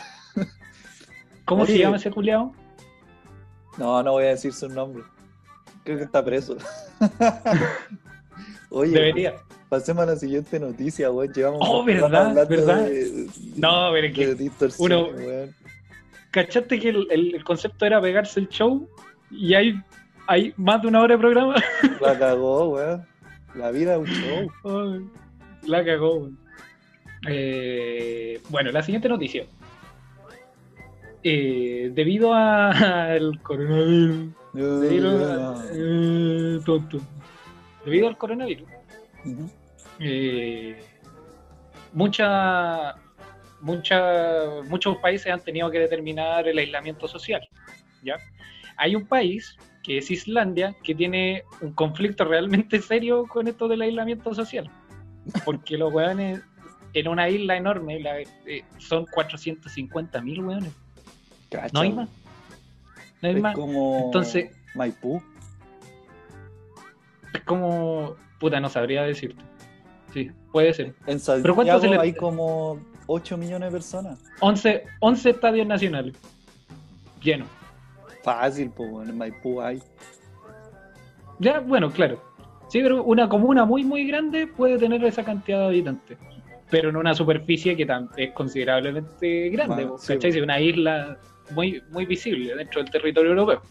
[1.51, 1.73] ¿Cómo Oye.
[1.73, 2.53] se llama ese culiao?
[3.77, 5.03] no, no voy a decir su nombre.
[5.83, 6.55] Creo que está preso.
[8.69, 9.35] Oye, Debería.
[9.67, 11.33] pasemos a la siguiente noticia, weón.
[11.33, 12.85] Llevamos Oh, verdad, verdad.
[12.85, 13.27] de-
[13.57, 14.49] No, pero que.
[14.77, 15.53] uno- weón.
[16.31, 18.87] ¿Cachaste que el, concepto era pegarse el show?
[19.29, 19.75] Y hay,
[20.27, 21.55] hay más de una hora de programa.
[21.99, 23.05] La cagó, weón.
[23.55, 24.05] La vida es un
[24.63, 25.11] show.
[25.63, 26.37] La cagó, weón.
[27.27, 29.45] Eh, bueno, la siguiente noticia.
[31.23, 34.33] Eh, debido al coronavirus.
[34.53, 36.99] Debido a- eh, tonto.
[37.85, 38.67] Debido al coronavirus.
[39.99, 40.79] Eh,
[41.93, 42.95] mucha
[43.61, 47.47] mucha- muchos países han tenido que determinar el aislamiento social.
[48.03, 48.15] ¿ya?
[48.77, 53.83] Hay un país, que es Islandia, que tiene un conflicto realmente serio con esto del
[53.83, 54.69] aislamiento social.
[55.45, 56.41] Porque los weones
[56.93, 60.73] en una isla enorme la- eh, son 450 mil weones.
[61.51, 62.09] Cacha, No hay más.
[63.21, 63.53] No hay Es más.
[63.55, 65.21] como Entonces- Maipú.
[67.33, 68.15] Es como.
[68.39, 69.43] Puta, no sabría decirte.
[70.13, 70.87] Sí, puede ser.
[71.05, 71.19] En ¿Pero
[71.55, 74.19] Santiago se le- hay como 8 millones de personas.
[74.39, 76.15] 11, 11 estadios nacionales.
[77.21, 77.47] Llenos.
[78.23, 79.81] Fácil, pues, en Maipú hay.
[81.39, 82.21] Ya, bueno, claro.
[82.69, 86.17] Sí, pero una comuna muy, muy grande puede tener esa cantidad de habitantes.
[86.69, 87.85] Pero en una superficie que
[88.17, 90.31] es considerablemente grande, Ah, po, sí, ¿cachai?
[90.31, 90.35] po.
[90.35, 91.17] Sí, una isla
[91.51, 93.61] muy, muy visible dentro del territorio europeo.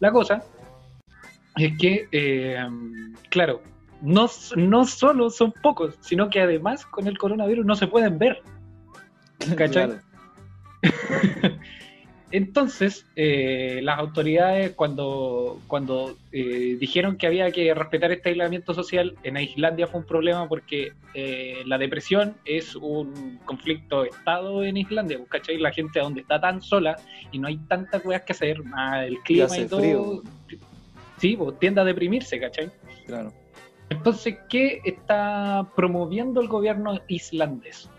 [0.00, 0.42] La cosa
[1.56, 2.58] es que, eh,
[3.28, 3.62] claro,
[4.00, 8.42] no, no solo son pocos, sino que además con el coronavirus no se pueden ver.
[9.56, 9.88] ¿Cachai?
[9.88, 10.00] Claro.
[12.32, 19.16] Entonces, eh, las autoridades cuando, cuando eh, dijeron que había que respetar este aislamiento social,
[19.24, 24.76] en Islandia fue un problema porque eh, la depresión es un conflicto de Estado en
[24.76, 25.58] Islandia, pues, ¿cachai?
[25.58, 26.96] La gente donde está tan sola
[27.32, 30.22] y no hay tantas cosas que hacer, más el clima hace y todo, frío.
[31.16, 32.70] sí, pues, tiende a deprimirse, ¿cachai?
[33.06, 33.32] Claro.
[33.88, 37.90] Entonces, ¿qué está promoviendo el gobierno islandés?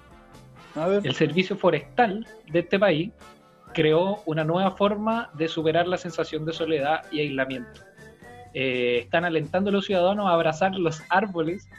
[0.75, 1.05] A ver.
[1.05, 3.11] El servicio forestal de este país
[3.73, 7.81] creó una nueva forma de superar la sensación de soledad y aislamiento.
[8.53, 11.69] Eh, están alentando a los ciudadanos a abrazar los árboles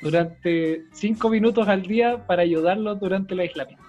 [0.00, 3.84] durante cinco minutos al día para ayudarlos durante el aislamiento.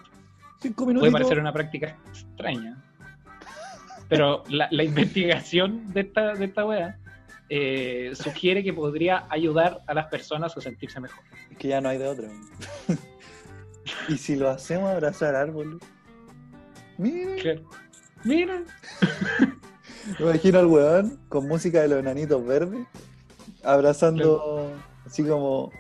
[0.60, 1.14] Cinco Puede minutitos.
[1.14, 2.78] parecer una práctica extraña,
[4.10, 6.97] pero la, la investigación de esta, de esta wea
[7.49, 11.24] eh, sugiere que podría ayudar a las personas a sentirse mejor.
[11.51, 12.28] Es que ya no hay de otra.
[14.10, 15.78] y si lo hacemos abrazar árboles.
[16.98, 17.62] Miren, Claro.
[18.24, 18.64] Mira,
[20.20, 22.86] me imagino al weón con música de los enanitos verdes,
[23.64, 24.72] abrazando
[25.06, 25.72] así como.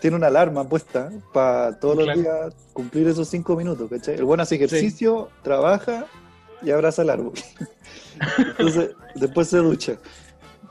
[0.00, 4.14] Tiene una alarma puesta para todos los días cumplir esos cinco minutos, ¿cachai?
[4.14, 6.06] El weón hace ejercicio, trabaja
[6.62, 7.32] y abraza el árbol.
[8.38, 9.96] Entonces, después se ducha.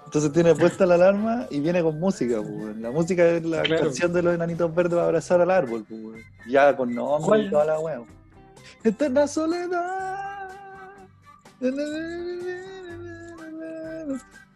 [0.06, 2.78] Entonces tiene puesta la alarma y viene con música, pues.
[2.78, 3.84] La música es la Claro.
[3.84, 6.24] canción de los enanitos verdes para abrazar al árbol, pues.
[6.48, 8.06] Ya con nombre y toda la weón.
[8.84, 10.50] Eterna soledad.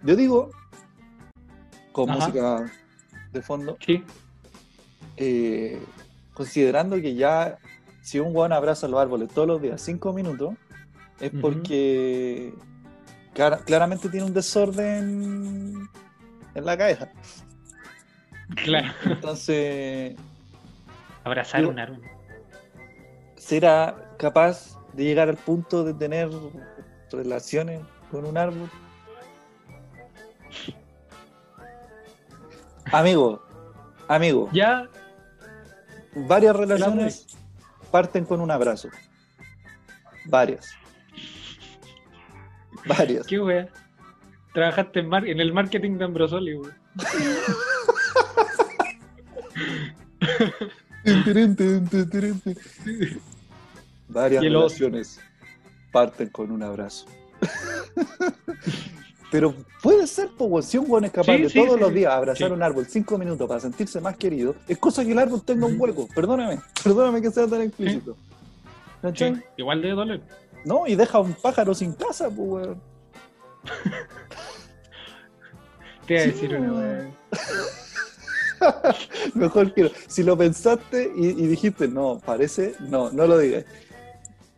[0.04, 0.52] Yo digo,
[1.92, 2.20] con Ajá.
[2.20, 2.72] música
[3.32, 4.04] de fondo, sí,
[5.18, 5.82] eh,
[6.34, 7.58] considerando que ya
[8.02, 10.56] si un weón abraza los árboles todos los días cinco minutos,
[11.20, 12.54] es porque
[13.34, 15.88] clara- claramente tiene un desorden
[16.56, 17.10] en la cabeza.
[18.56, 18.92] claro.
[19.06, 20.16] Entonces,
[21.24, 22.02] Abrazar Yo- un árbol.
[23.52, 26.30] ¿Será capaz de llegar al punto de tener
[27.12, 28.70] relaciones con un árbol?
[32.94, 33.44] Amigo,
[34.08, 34.88] amigo, Ya,
[36.16, 37.28] varias relaciones
[37.92, 38.88] parten con un abrazo.
[40.28, 40.70] Varias.
[42.86, 43.28] Varias.
[43.28, 43.68] qué wea.
[44.54, 46.72] Trabajaste en, mar- en el marketing de Ambrosoli, wea.
[54.12, 55.20] Varias relaciones
[55.92, 57.06] parten con un abrazo.
[59.32, 61.94] Pero puede ser, weón, si un weón es capaz Sí, de sí, todos sí, los
[61.94, 65.42] días abrazar un árbol cinco minutos para sentirse más querido, es cosa que el árbol
[65.44, 66.10] tenga un hueco.
[66.14, 68.18] Perdóname, perdóname que sea tan explícito.
[69.56, 70.22] Igual debe doler.
[70.66, 72.82] No, y deja un pájaro sin casa, pues, weón.
[76.08, 77.12] Te iba a decir una wea.
[79.34, 83.64] Mejor que si lo pensaste y, y dijiste, no, parece, no, no lo digas.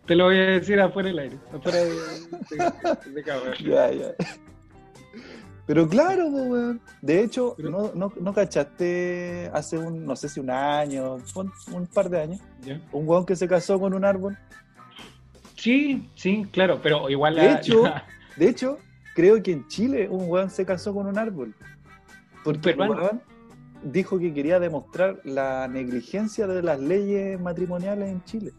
[0.05, 1.37] Te lo voy a decir afuera del aire.
[1.53, 3.53] Afuera de, de, de cámara.
[3.63, 4.07] Ya, ya.
[5.65, 6.81] Pero claro, weón.
[7.01, 11.87] De hecho, no, no, no cachaste hace un, no sé si un año, un, un
[11.87, 12.81] par de años, ¿Ya?
[12.91, 14.37] un weón que se casó con un árbol.
[15.55, 18.77] Sí, sí, claro, pero igual De la- hecho, la- De hecho,
[19.15, 21.55] creo que en Chile un weón se casó con un árbol.
[22.43, 22.95] Porque peruano.
[22.95, 23.21] weón
[23.83, 28.51] dijo que quería demostrar la negligencia de las leyes matrimoniales en Chile.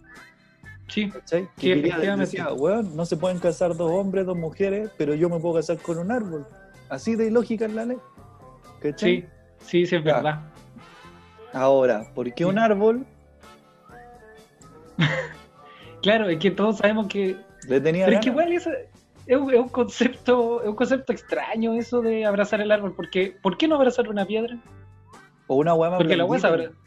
[0.89, 1.49] Sí, ¿Cachai?
[1.57, 2.21] Que efectivamente.
[2.27, 5.79] decía, weón, no se pueden casar dos hombres, dos mujeres, pero yo me puedo casar
[5.79, 6.47] con un árbol.
[6.89, 7.97] Así de ilógica es la ley.
[8.81, 9.23] ¿Cachai?
[9.23, 9.27] sí,
[9.59, 10.15] sí, sí, es Ya.
[10.15, 10.41] verdad.
[11.53, 13.07] Ahora, ¿por qué un árbol
[16.03, 17.37] Claro, es que todos sabemos que
[17.69, 18.71] le tenía Pero es que igual eso
[19.27, 23.35] es un, es un concepto, es un concepto extraño eso de abrazar el árbol, porque
[23.43, 24.59] ¿por qué no abrazar una piedra?
[25.47, 26.49] O una weá más Porque la blandita.
[26.51, 26.79] hueá abra...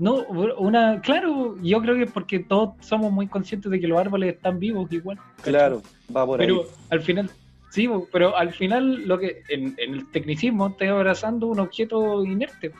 [0.00, 0.24] No,
[0.58, 4.34] una, claro, yo creo que es porque todos somos muy conscientes de que los árboles
[4.34, 5.18] están vivos igual.
[5.36, 5.52] ¿cachai?
[5.52, 5.82] Claro,
[6.16, 6.66] va por Pero ahí.
[6.88, 7.30] al final,
[7.70, 12.72] sí, pero al final lo que en, en el tecnicismo estás abrazando un objeto inerte.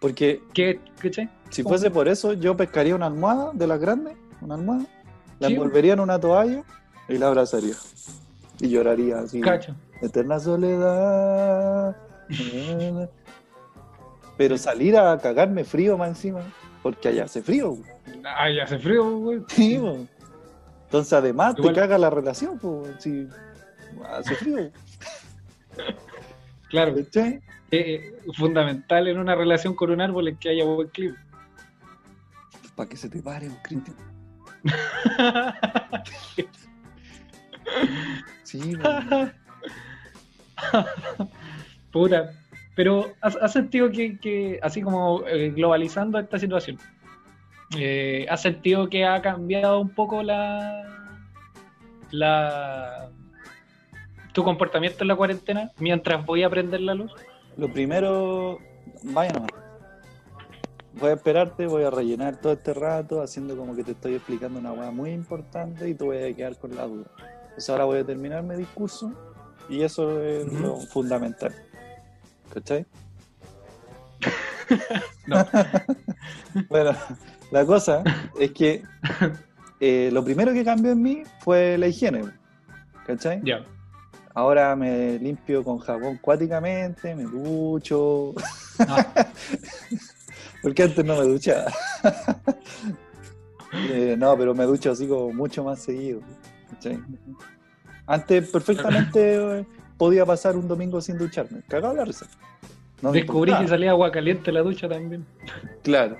[0.00, 1.30] Porque ¿Qué, ¿cachai?
[1.48, 4.84] si fuese por eso, yo pescaría una almohada de las grandes, una almohada,
[5.38, 5.54] la Sí.
[5.54, 6.62] envolvería en una toalla
[7.08, 7.74] y la abrazaría.
[8.60, 9.40] Y lloraría así.
[9.40, 9.74] Cacho.
[10.02, 11.96] Eterna soledad.
[14.40, 16.40] Pero salir a cagarme frío más encima,
[16.82, 17.76] porque allá hace frío.
[18.24, 19.42] Ay, hace frío, güey.
[19.48, 20.06] Sí, po.
[20.84, 22.90] Entonces, además, Igual- te caga la relación, pues.
[23.00, 23.28] Si
[24.08, 24.70] hace frío.
[26.70, 27.42] Claro, ¿cachai?
[27.70, 31.18] eh, fundamental en una relación con un árbol es que haya buen clima.
[32.76, 33.96] Para que se te pare, un Cristian.
[38.44, 38.88] Sí, po.
[42.74, 46.78] Pero ¿has, has sentido que, que, así como eh, globalizando esta situación,
[47.78, 51.16] eh, ¿has sentido que ha cambiado un poco la,
[52.10, 53.10] la
[54.32, 57.12] tu comportamiento en la cuarentena mientras voy a prender la luz?
[57.56, 58.58] Lo primero,
[59.02, 59.50] vaya nomás.
[60.94, 64.58] Voy a esperarte, voy a rellenar todo este rato haciendo como que te estoy explicando
[64.58, 67.06] una hueá muy importante y tú voy a quedar con la duda.
[67.42, 69.12] Entonces ahora voy a terminar mi discurso
[69.68, 71.54] y eso es lo fundamental.
[72.52, 72.86] ¿Cachai?
[75.26, 75.44] No.
[76.68, 76.92] bueno,
[77.50, 78.04] la cosa
[78.38, 78.82] es que
[79.80, 82.24] eh, lo primero que cambió en mí fue la higiene.
[83.04, 83.40] ¿Cachai?
[83.44, 83.64] Ya.
[84.34, 88.34] Ahora me limpio con jabón cuáticamente, me ducho.
[88.78, 89.04] Ah,
[90.62, 91.72] Porque antes no me duchaba.
[93.72, 96.20] Eh, no, pero me ducho así como mucho más seguido.
[96.70, 97.00] ¿cachai?
[98.06, 99.66] Antes perfectamente
[100.00, 101.60] podía pasar un domingo sin ducharme.
[101.68, 102.26] Cagado la risa.
[103.02, 105.26] No me descubrí que salía agua caliente en la ducha también.
[105.82, 106.16] Claro.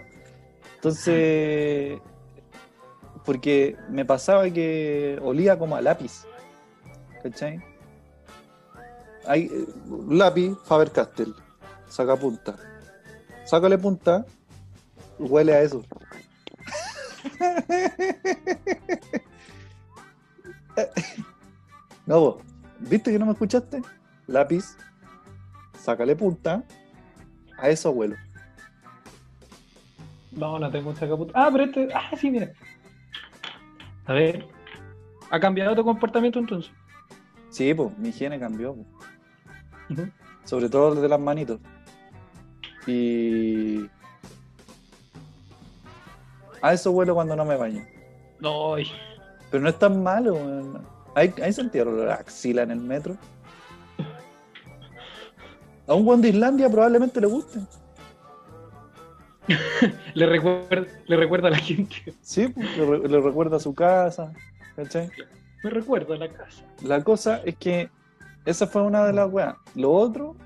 [0.74, 1.98] Entonces,
[3.24, 6.26] porque me pasaba que olía como a lápiz.
[7.22, 7.58] ¿Cachai?
[9.26, 9.66] Hay eh,
[10.10, 11.34] lápiz Faber Castell,
[11.88, 12.56] saca punta.
[13.46, 14.26] Sácale punta,
[15.18, 15.82] huele a eso.
[22.06, 22.49] no, vos,
[22.80, 23.82] ¿viste que no me escuchaste?
[24.26, 24.76] Lápiz,
[25.78, 26.64] sácale punta,
[27.58, 28.16] a eso huelo.
[30.32, 31.32] No, no tengo un sacapunta.
[31.34, 31.88] Ah, pero este.
[31.94, 32.52] Ah, sí, mira.
[34.06, 34.46] A ver.
[35.30, 36.72] ¿Ha cambiado tu comportamiento entonces?
[37.50, 38.72] Sí, pues, mi higiene cambió.
[38.72, 40.08] Ujú.
[40.44, 41.60] Sobre todo el de las manitos.
[42.86, 43.86] Y.
[46.62, 47.84] A eso huelo cuando no me baño.
[48.40, 48.74] No.
[49.50, 50.86] Pero no es tan malo, weón.
[51.14, 53.16] ¿Hay, ¿Hay sentido el olor a axila en el metro?
[55.86, 57.58] A un buen de Islandia probablemente le guste.
[60.14, 62.14] le, recuerda, le recuerda a la gente.
[62.20, 64.32] Sí, pues, le, re- le recuerda a su casa.
[64.76, 65.10] ¿Cachai?
[65.64, 66.64] Me recuerda a la casa.
[66.82, 67.90] La cosa es que
[68.44, 69.56] esa fue una de las weas.
[69.74, 70.36] Lo otro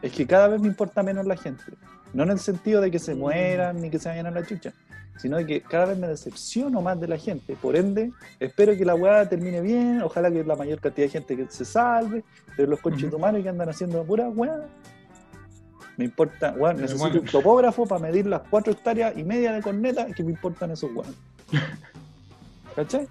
[0.00, 1.64] es que cada vez me importa menos la gente.
[2.12, 4.72] No en el sentido de que se mueran ni que se vayan a la chucha,
[5.16, 7.56] sino que cada vez me decepciono más de la gente.
[7.56, 11.36] Por ende, espero que la weá termine bien, ojalá que la mayor cantidad de gente
[11.36, 12.24] que se salve,
[12.56, 14.66] pero los conchetumares que andan haciendo pura weá.
[15.96, 20.06] Me importa, Me necesito un topógrafo para medir las cuatro hectáreas y media de corneta
[20.06, 21.14] que me importan esos weón.
[22.74, 23.06] ¿Cachai?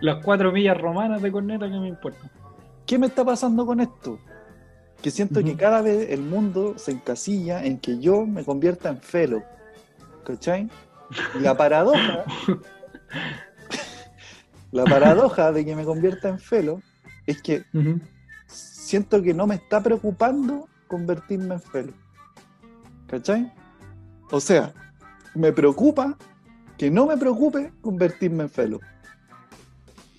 [0.00, 2.28] Las cuatro millas romanas de corneta que me importan.
[2.84, 4.18] ¿Qué me está pasando con esto?
[5.00, 9.00] Que siento que cada vez el mundo se encasilla en que yo me convierta en
[9.00, 9.42] felo.
[10.24, 10.68] ¿Cachai?
[11.40, 12.24] La paradoja.
[14.72, 16.82] la paradoja de que me convierta en felo
[17.26, 17.64] es que
[18.46, 21.92] siento que no me está preocupando convertirme en felo.
[23.06, 23.52] ¿Cachai?
[24.30, 24.72] O sea,
[25.34, 26.16] me preocupa
[26.76, 28.80] que no me preocupe convertirme en felo.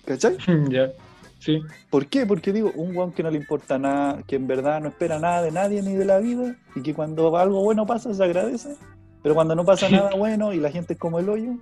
[0.04, 0.36] ¿Cachai?
[0.70, 0.90] ya.
[1.38, 1.62] Sí.
[1.90, 2.26] ¿Por qué?
[2.26, 5.42] Porque digo, un guan que no le importa nada, que en verdad no espera nada
[5.42, 8.76] de nadie ni de la vida, y que cuando algo bueno pasa se agradece,
[9.22, 11.52] pero cuando no pasa nada bueno y la gente es como el hoyo,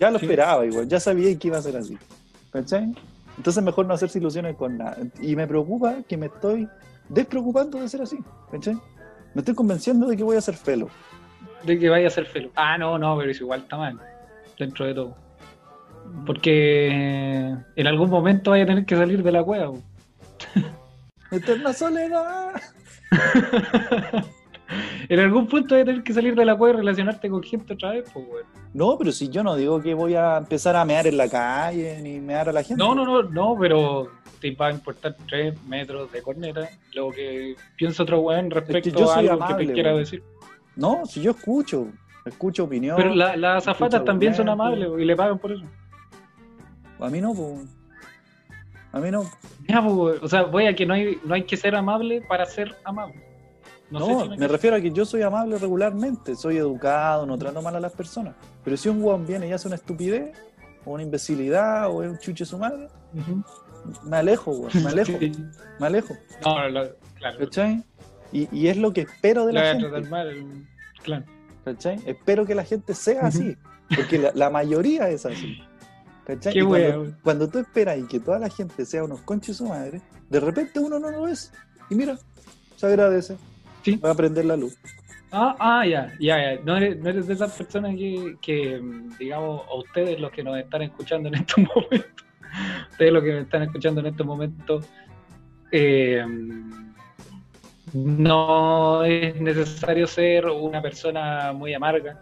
[0.00, 0.26] ya lo Sí.
[0.26, 1.96] esperaba igual, ya sabía que iba a ser así.
[2.50, 2.92] ¿Cachai?
[3.36, 4.96] Entonces mejor no hacerse ilusiones con nada.
[5.20, 6.68] Y me preocupa que me estoy
[7.08, 8.18] despreocupando de ser así.
[8.50, 8.74] ¿Cachai?
[9.34, 10.88] Me estoy convenciendo de que voy a ser felo.
[11.64, 12.50] De que vaya a ser felo.
[12.56, 13.98] Ah, no, no, pero es igual está mal.
[14.58, 15.16] Dentro de todo.
[16.26, 19.72] Porque eh, en algún momento vaya a tener que salir de la cueva.
[21.30, 22.50] Eterna soledad.
[25.08, 27.90] en algún punto a tener que salir de la cueva y relacionarte con gente otra
[27.92, 28.46] vez, pues, weón.
[28.72, 32.00] No, pero si yo no digo que voy a empezar a mear en la calle
[32.02, 32.82] ni mear a la gente.
[32.82, 34.10] No, no, no, no, pero
[34.40, 36.68] te va a importar tres metros de corneta.
[36.94, 40.22] Lo que piensa otro weón respecto yo a algo que te quiera decir.
[40.76, 41.88] No, si yo escucho,
[42.24, 42.96] Escucho opinión.
[42.96, 45.64] Pero la- las azafatas también son amables y le pagan por eso.
[47.00, 47.64] A mí no, pues.
[48.92, 49.24] A mí no.
[49.68, 52.46] Ya, pues, o sea, voy a que no hay, no hay que ser amable para
[52.46, 53.20] ser amable.
[53.92, 57.26] No, No, sé si me me refiero a que yo soy amable regularmente, soy educado,
[57.26, 58.34] no trato mal a las personas.
[58.64, 60.36] Pero si un weón viene y hace una estupidez,
[60.84, 62.88] o una imbecilidad, o es un chuche su madre,
[64.04, 65.12] me alejo, weón, me alejo,
[65.78, 66.14] me alejo.
[66.44, 67.38] No, no, no, claro.
[67.38, 67.84] ¿Cachai?
[68.32, 69.88] Y, y es lo que espero de la gente.
[69.88, 70.66] tratar mal,
[71.02, 71.24] claro.
[71.64, 72.00] ¿Cachai?
[72.06, 73.56] Espero que la gente sea así,
[73.94, 75.58] porque la, la mayoría es así.
[76.24, 76.52] ¿Cachai?
[76.52, 77.18] Qué cuando, wea.
[77.22, 80.78] cuando tú esperas y que toda la gente sea unos conches su madre, de repente
[80.80, 81.52] uno no lo es.
[81.90, 82.16] Y mira,
[82.76, 83.36] se agradece.
[83.82, 83.96] Sí.
[83.96, 84.76] Va a prender la luz.
[85.32, 86.60] Ah, ah, ya, ya, ya.
[86.62, 90.44] No eres, no eres de esas personas que, que, mm, digamos, a ustedes los que
[90.44, 92.06] nos están escuchando en estos momentos,
[92.90, 94.86] ustedes los que me están escuchando en estos momentos,
[95.72, 96.24] eh,
[97.92, 102.20] no es necesario ser una persona muy amarga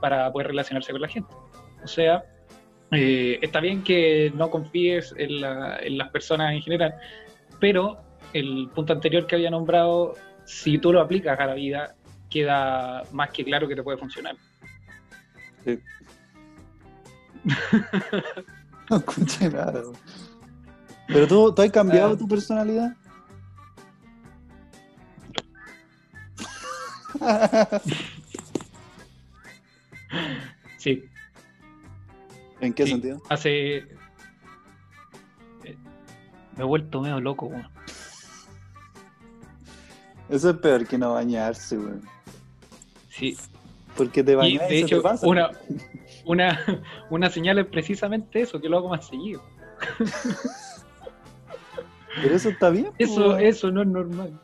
[0.00, 1.32] para poder relacionarse con la gente.
[1.82, 2.24] O sea,
[2.92, 6.94] eh, está bien que no confíes en, la- en las personas en general,
[7.58, 7.98] pero
[8.32, 10.14] el punto anterior que había nombrado,
[10.50, 11.94] si tú lo aplicas a la vida,
[12.28, 14.36] queda más que claro que te puede funcionar.
[18.90, 19.82] No escuché nada.
[21.06, 22.18] Pero tú, ¿tú has cambiado Ah.
[22.18, 22.92] tu personalidad?
[30.78, 31.04] Sí,
[32.60, 32.90] ¿En qué Sí.
[32.92, 33.22] sentido?
[33.28, 33.76] hace...
[33.76, 33.86] eh,
[36.56, 37.68] Me he vuelto medio loco, weón.
[40.30, 42.02] Eso es peor que no bañarse, weón.
[43.08, 43.36] Sí,
[43.96, 45.26] Porque te bañas y, de te hecho, pasa.
[45.26, 45.50] una,
[46.24, 46.58] una,
[47.10, 49.42] una señal es precisamente eso, que lo hago más seguido.
[52.22, 52.90] Pero eso está bien.
[52.98, 53.40] Eso, weón.
[53.40, 54.38] eso no es normal.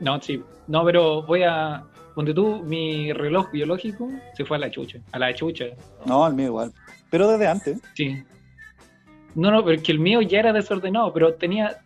[0.00, 0.42] No, sí.
[0.66, 1.84] No, pero voy a.
[2.14, 4.98] Donde tú, mi reloj biológico se fue a la chucha.
[5.12, 5.66] A la chucha.
[6.06, 6.72] No, el mío igual.
[7.10, 7.78] Pero desde antes.
[7.94, 8.22] Sí.
[9.34, 11.78] No, no, pero es que el mío ya era desordenado, pero tenía.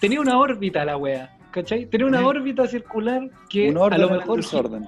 [0.00, 1.36] Tenía una órbita la wea.
[1.52, 1.86] ¿Cachai?
[1.86, 4.36] Tenía una órbita circular que a lo mejor.
[4.36, 4.86] desorden.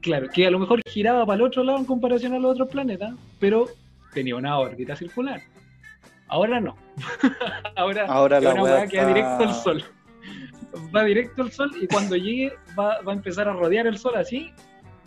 [0.00, 2.68] Claro, que a lo mejor giraba para el otro lado en comparación a los otros
[2.68, 3.66] planetas, pero
[4.12, 5.40] tenía una órbita circular.
[6.28, 6.76] Ahora no.
[7.76, 9.84] Ahora, Ahora la una weá weá que va está- directo al sol.
[10.94, 14.14] Va directo al sol y cuando llegue va, va a empezar a rodear el sol
[14.16, 14.52] así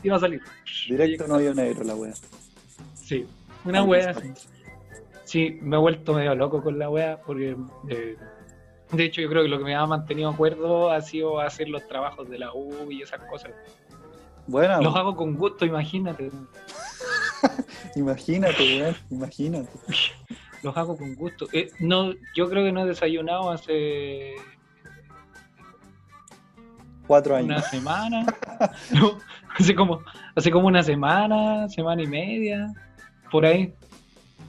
[0.03, 0.41] y va a salir.
[0.89, 2.13] Directo no hoyo negro la wea.
[2.95, 3.25] Sí,
[3.63, 4.31] una wea así.
[5.23, 7.55] Sí, me he vuelto medio loco con la wea porque
[7.89, 8.17] eh,
[8.91, 11.87] de hecho yo creo que lo que me ha mantenido acuerdo ha sido hacer los
[11.87, 13.51] trabajos de la U y esas cosas.
[14.47, 16.31] Buena, Los hago con gusto, imagínate.
[17.95, 18.95] imagínate, weón.
[19.09, 19.69] Imagínate.
[20.63, 21.47] Los hago con gusto.
[21.53, 24.35] Eh, no, yo creo que no he desayunado hace
[27.07, 27.49] Cuatro años.
[27.49, 28.25] una semana.
[28.91, 29.17] No,
[29.57, 30.01] hace como,
[30.35, 32.71] hace como una semana, semana y media,
[33.31, 33.73] por ahí.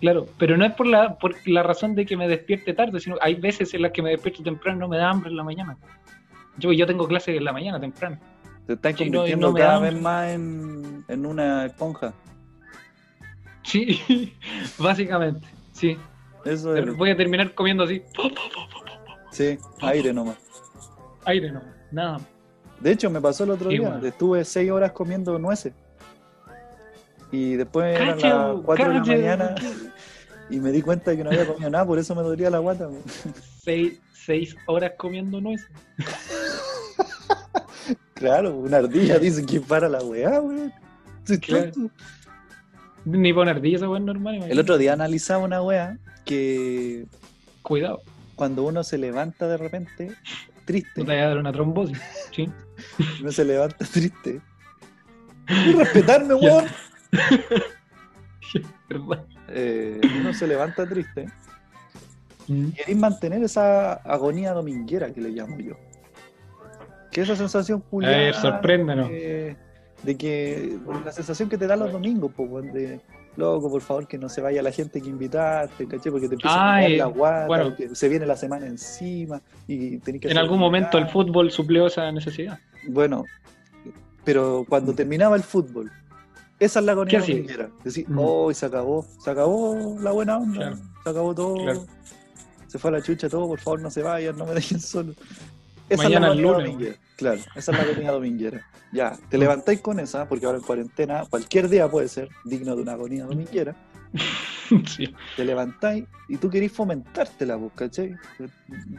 [0.03, 3.16] Claro, pero no es por la, por la razón de que me despierte tarde, sino
[3.20, 5.44] hay veces en las que me despierto temprano y no me da hambre en la
[5.44, 5.76] mañana.
[6.59, 8.18] Yo, yo tengo clase en la mañana temprano.
[8.66, 12.12] Te no, y convirtiendo no cada da vez más en, en una esponja.
[13.62, 14.32] Sí,
[14.78, 15.96] básicamente, sí.
[16.44, 16.96] Eso es.
[16.96, 18.03] Voy a terminar comiendo así,
[19.30, 20.36] Sí, aire nomás.
[21.26, 22.14] aire no, nada.
[22.14, 22.22] más.
[22.80, 23.88] De hecho, me pasó el otro Sí, día.
[23.88, 24.04] bueno.
[24.04, 25.72] Estuve seis horas comiendo nueces.
[27.30, 29.54] Y después Cacha, las cuatro de la mañana.
[30.50, 32.58] y me di cuenta de que no había comido nada, por eso me dolía la
[32.58, 32.88] guata.
[33.62, 35.70] Seis, seis horas comiendo nueces.
[38.14, 40.72] Claro, una ardilla dice que para la weá, weón.
[41.40, 41.72] Claro.
[43.04, 44.34] Ni poner ardilla esa weá normal.
[44.34, 44.60] El imagínate.
[44.60, 47.04] otro día analizaba una weá que
[47.62, 48.02] Cuidado,
[48.36, 50.14] cuando uno se levanta de repente, no
[50.64, 51.98] triste, te vaya a dar una trombosis.
[52.32, 52.48] Sí.
[53.20, 54.40] uno se levanta triste.
[55.48, 56.66] Y respetarme, weón.
[58.88, 59.26] ¿Verdad?
[59.53, 61.26] Eh, uno se levanta triste
[62.49, 62.66] Mm.
[62.68, 65.74] y queréis mantener esa agonía dominguera que le llamo yo.
[67.11, 69.08] Que esa sensación culiada ver, sorpréndenos.
[69.08, 69.57] de,
[70.03, 73.00] de que la sensación que te dan los domingos, pues, de
[73.37, 76.11] loco, por favor, que no se vaya la gente que invitaste, ¿caché?
[76.11, 77.76] Porque te empieza a caer la guata, bueno.
[77.76, 81.87] que se viene la semana encima y tenés que En algún momento el fútbol suplió
[81.87, 82.58] esa necesidad.
[82.88, 83.24] Bueno,
[84.24, 85.91] pero cuando terminaba el fútbol,
[86.64, 87.34] esa es la ¿Qué agonía hacía?
[87.34, 87.71] dominguera.
[87.84, 88.18] Decir, Mm.
[88.21, 90.76] oh, se acabó, se acabó la buena onda, Claro.
[91.03, 91.87] se acabó todo, Claro.
[92.68, 95.14] se fue a la chucha todo, por favor no se vayan, no me dejen solo.
[95.89, 96.67] Esa Mañana es la agonía lunes.
[96.72, 96.97] dominguera.
[97.17, 98.67] Claro, esa es la agonía dominguera.
[98.93, 102.83] Ya, te levantáis con esa, porque ahora en cuarentena, cualquier día puede ser digno de
[102.83, 103.75] una agonía dominguera.
[104.87, 105.14] sí.
[105.37, 108.14] Te levantáis y tú querís fomentártela, pues, ¿cachai?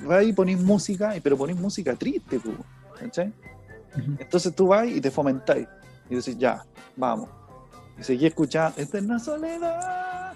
[0.03, 2.55] Vas y ponís música, pero ponís música triste, pues,
[2.99, 3.31] ¿cachai?
[4.19, 5.67] Entonces tú vas y te fomentáis.
[6.09, 6.63] Y decís, ya,
[6.95, 7.29] vamos.
[7.99, 10.33] Y seguí escuchando, Eterna Soledad.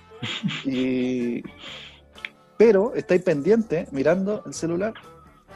[0.65, 1.43] Y...
[2.57, 4.93] Pero estáis pendiente mirando el celular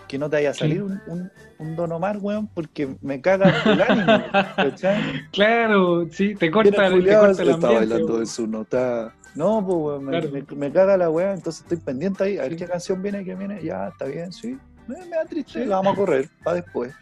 [0.07, 0.81] que no te vaya a salir Sí.
[0.81, 4.23] un, un, un Don Omar, weón, porque me caga el ánimo.
[4.55, 5.01] ¿cachai?
[5.31, 7.75] Claro, sí, te corta, te Julián, corta el está ambiente.
[7.87, 8.19] bailando weón.
[8.21, 9.15] en su nota.
[9.35, 10.29] No, pues, weón, me, Claro.
[10.31, 12.57] me- me caga la weá, entonces estoy pendiente ahí, a ver Sí.
[12.57, 13.63] qué canción viene, qué viene.
[13.63, 14.57] Ya, está bien, sí.
[14.87, 15.65] Me, me da triste, Sí.
[15.65, 16.93] la vamos a correr para después.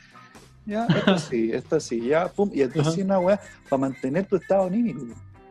[0.65, 2.49] Ya, esta sí, esta sí, ya, pum.
[2.53, 3.03] Y entonces Ajá.
[3.03, 5.05] una weá para mantener tu estado anímico,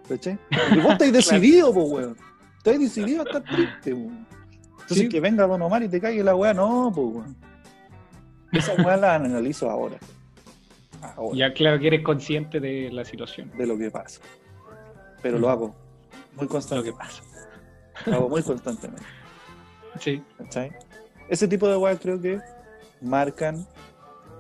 [0.09, 0.39] ¿cachai?
[0.73, 2.17] Y vos estáis decidido, pues, weón.
[2.59, 4.27] Estáis decidido a estar triste, weón.
[4.73, 5.09] Entonces Sí.
[5.09, 7.37] que venga Don Omar y te caiga la weá, no, pues, weón.
[8.53, 9.99] Esa weá la analizo ahora.
[11.17, 13.51] Ahora Ya, claro que eres consciente de la situación.
[13.57, 14.21] de lo que pasa.
[15.23, 15.53] Pero lo Ujú.
[15.53, 15.67] hago
[16.37, 17.23] muy Lo constante, que pasa.
[18.07, 19.03] lo hago muy constantemente.
[20.01, 20.23] Sí.
[20.39, 20.71] ¿cachai?
[21.29, 22.41] Ese tipo de weas creo que
[23.01, 23.67] marcan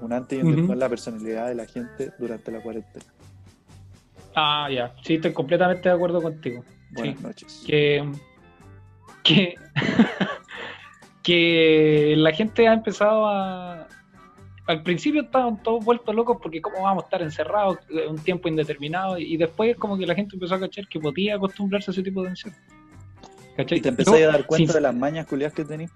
[0.00, 3.04] un antes y un después en la personalidad de la gente durante la cuarentena.
[4.34, 4.94] Ah, ya.
[5.02, 6.64] Sí, estoy completamente de acuerdo contigo.
[6.92, 7.22] Buenas Sí.
[7.24, 7.64] noches.
[7.66, 8.12] Que.
[9.24, 9.54] Que.
[11.22, 13.88] que la gente ha empezado a.
[14.66, 18.48] Al principio estaban todos vueltos locos porque cómo vamos a estar encerrados eh, un tiempo
[18.48, 22.02] indeterminado y después como que la gente empezó a cachar que podía acostumbrarse a ese
[22.02, 22.56] tipo de encierro.
[23.56, 23.78] ¿Cachai?
[23.78, 25.90] Y te Yo, a dar cuenta de las mañas culiadas que tenéis.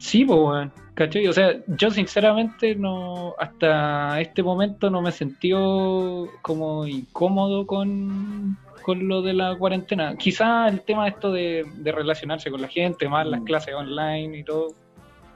[0.00, 1.26] Sí, pues, weón, ¿cachai?
[1.28, 8.56] O sea, yo sinceramente no, hasta este momento no me he sentido como incómodo con,
[8.82, 10.16] con lo de la cuarentena.
[10.16, 13.44] Quizá el tema esto de, de relacionarse con la gente, más las Mm.
[13.44, 14.68] clases online y todo.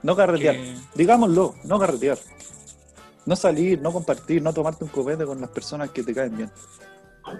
[0.01, 0.55] No carretear.
[0.55, 2.17] que- Digámoslo, no carretear.
[3.27, 6.49] No salir, no compartir, no tomarte un copete con las personas que te caen bien.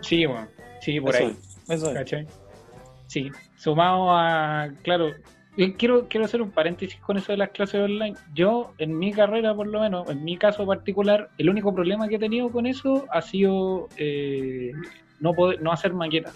[0.01, 0.47] sí, bueno,
[0.81, 1.37] sí, por eso ahí.
[1.39, 1.93] es, eso es.
[1.95, 2.27] ¿Cachai?
[3.07, 5.11] Sí, sumado a, claro,
[5.57, 8.15] yo quiero, quiero hacer un paréntesis con eso de las clases online.
[8.33, 12.15] Yo, en mi carrera, por lo menos, en mi caso particular, el único problema que
[12.15, 14.73] he tenido con eso ha sido eh,
[15.19, 16.35] no poder, no hacer maquetas.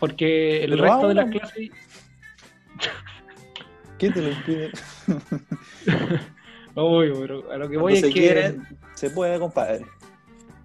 [0.00, 1.70] Porque el Pero resto de las clases,
[3.98, 4.70] ¿Qué te lo impide?
[6.74, 8.56] Obvio, pero a lo que voy es que quiere,
[8.94, 9.84] se puede, compadre.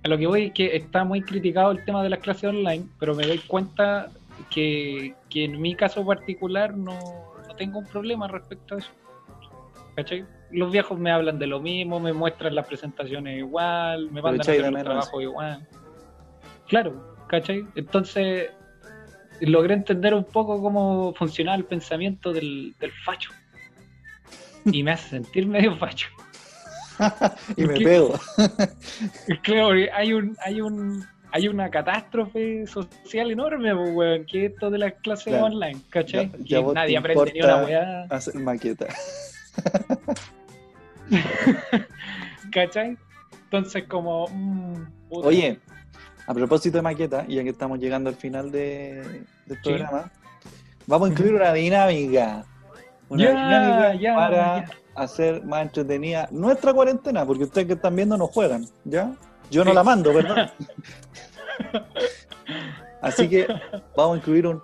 [0.03, 2.85] a lo que voy es que está muy criticado el tema de las clases online,
[2.99, 4.09] pero me doy cuenta
[4.49, 6.97] que, que en mi caso particular no,
[7.47, 8.91] no tengo un problema respecto a eso.
[9.95, 10.25] ¿Cachai?
[10.51, 14.41] Los viejos me hablan de lo mismo, me muestran las presentaciones igual, me mandan a
[14.41, 15.67] hacer el trabajo igual.
[16.67, 17.65] Claro, ¿cachai?
[17.75, 18.51] Entonces
[19.41, 23.31] logré entender un poco cómo funcionaba el pensamiento del, del facho.
[24.65, 26.09] Y me hace sentir medio facho.
[27.55, 28.19] y me pego.
[29.43, 34.69] Claro, hay un, hay un, hay una catástrofe social enorme, pues, weón, que es esto
[34.69, 35.45] de las clases Claro.
[35.45, 36.31] online, ¿cachai?
[36.39, 38.87] Ya- nadie aprende ni una weá, Hacer maqueta.
[42.51, 42.97] ¿cachai?
[43.45, 45.27] Entonces como mm, puta.
[45.27, 45.59] Oye,
[46.27, 50.11] a propósito de maqueta, y ya que estamos llegando al final de, del programa,
[50.87, 52.45] vamos a incluir una dinámica.
[53.09, 54.65] Una dinámica ya, para
[54.95, 59.11] hacer más entretenida nuestra cuarentena, porque ustedes que están viendo no juegan, ¿ya?
[59.49, 60.53] Yo no la mando, ¿verdad?
[63.01, 63.47] Así que
[63.95, 64.61] vamos a incluir un.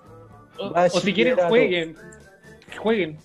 [0.60, 1.96] o, o si quieren jueguen,
[2.78, 3.18] jueguen,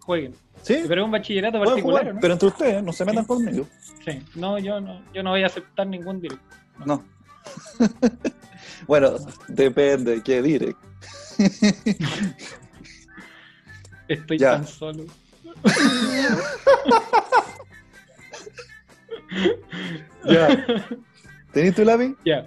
[0.00, 0.34] jueguen.
[0.62, 0.82] ¿Sí?
[0.88, 2.20] Pero es un bachillerato Pueden particular, jugar, ¿no?
[2.20, 3.66] pero entre ustedes, no se metan conmigo.
[4.04, 4.22] Sí.
[4.34, 6.44] No, yo no, yo no voy a aceptar ningún directo.
[6.86, 7.04] No.
[8.86, 9.12] bueno,
[9.48, 10.78] depende, ¿qué direct?
[14.08, 14.52] Estoy Ya.
[14.52, 15.04] tan solo.
[20.24, 20.66] Ya.
[21.52, 22.14] ¿Tenés tu lápiz?
[22.24, 22.46] Ya.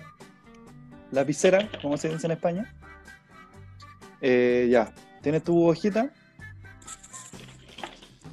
[1.12, 2.74] Lapicera, como se dice en España.
[4.22, 4.94] Eh, ya.
[5.22, 6.12] ¿Tienes tu hojita?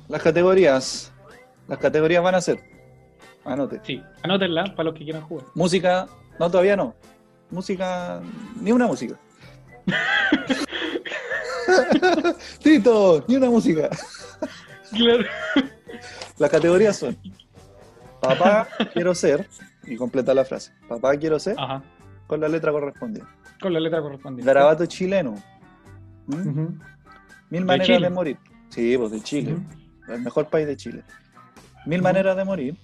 [0.08, 1.12] Las categorías.
[1.68, 2.60] Las categorías van a ser.
[3.44, 3.80] Anote.
[3.84, 5.46] Sí, anótenla para los que quieran jugar.
[5.54, 6.08] Música.
[6.38, 6.94] No, todavía no.
[7.50, 8.20] Música.
[8.60, 9.18] Ni una música.
[12.62, 13.90] Tito, ni una música.
[14.90, 15.24] Claro.
[16.38, 17.16] Las categorías son
[18.28, 19.48] Papá quiero ser,
[19.84, 20.72] y completa la frase.
[20.88, 21.82] Papá quiero ser, Ajá.
[22.26, 23.30] con la letra correspondiente.
[23.60, 24.46] Con la letra correspondiente.
[24.46, 25.34] Garabato chileno.
[26.26, 26.34] ¿Mm?
[27.50, 28.00] Mil De maneras Chile.
[28.00, 28.38] de morir.
[28.70, 29.56] Sí, pues de Chile.
[30.08, 31.02] El mejor país de Chile.
[31.86, 32.76] Mil maneras de morir.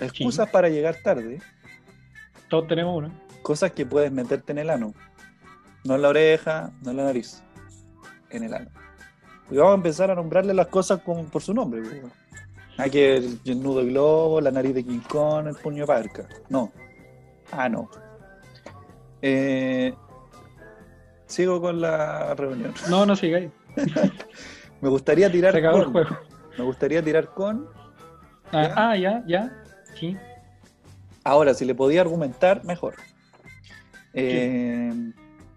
[0.00, 1.40] Excusas para llegar tarde.
[2.48, 3.10] Todos tenemos una.
[3.42, 4.92] Cosas que puedes meterte en el ano.
[5.84, 7.42] No en la oreja, no en la nariz.
[8.30, 8.70] En el ano.
[9.50, 11.80] Y vamos a empezar a nombrarle las cosas como por su nombre.
[11.82, 12.12] pues.
[12.78, 15.86] Hay que el, el nudo de globo, la nariz de King Kong, el puño de
[15.86, 16.28] parca.
[16.48, 16.70] No.
[17.52, 17.88] Ah, no.
[19.22, 19.94] Eh,
[21.26, 22.74] sigo con la reunión.
[22.88, 23.50] No, no sigáis.
[24.80, 25.92] Me gustaría tirar Se acabó el con.
[25.92, 26.16] juego.
[26.58, 27.68] Me gustaría tirar con.
[28.52, 28.74] Ah, ¿Ya?
[28.76, 29.62] ah, ya, ya.
[29.94, 30.16] Sí.
[31.24, 32.94] Ahora, si le podía argumentar, mejor.
[34.12, 34.92] Eh,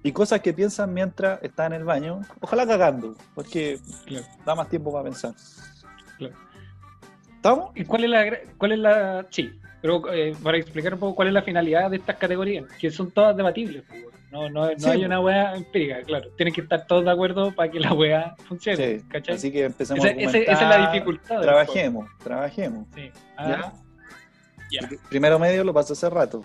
[0.04, 4.26] y cosas que piensan mientras está en el baño, ojalá cagando, porque Claro.
[4.46, 5.34] da más tiempo para pensar.
[7.40, 7.72] ¿Estamos?
[7.76, 9.50] ¿Y cuál es la, cuál es la, sí,
[9.82, 13.12] pero eh, para explicar un poco cuál es la finalidad de estas categorías, que son
[13.12, 15.06] todas debatibles, pues, no, no, no Sí, hay pues.
[15.06, 19.00] una weá empírica, claro, tienen que estar todos de acuerdo para que la weá funcione,
[19.00, 19.06] Sí.
[19.08, 19.36] ¿cachai?
[19.36, 22.88] Así que empecemos a ese- esa es la dificultad Trabajemos, trabajemos.
[22.94, 23.10] Sí.
[23.38, 23.72] Ah,
[24.70, 26.44] ya, Primero medio lo pasé hace rato.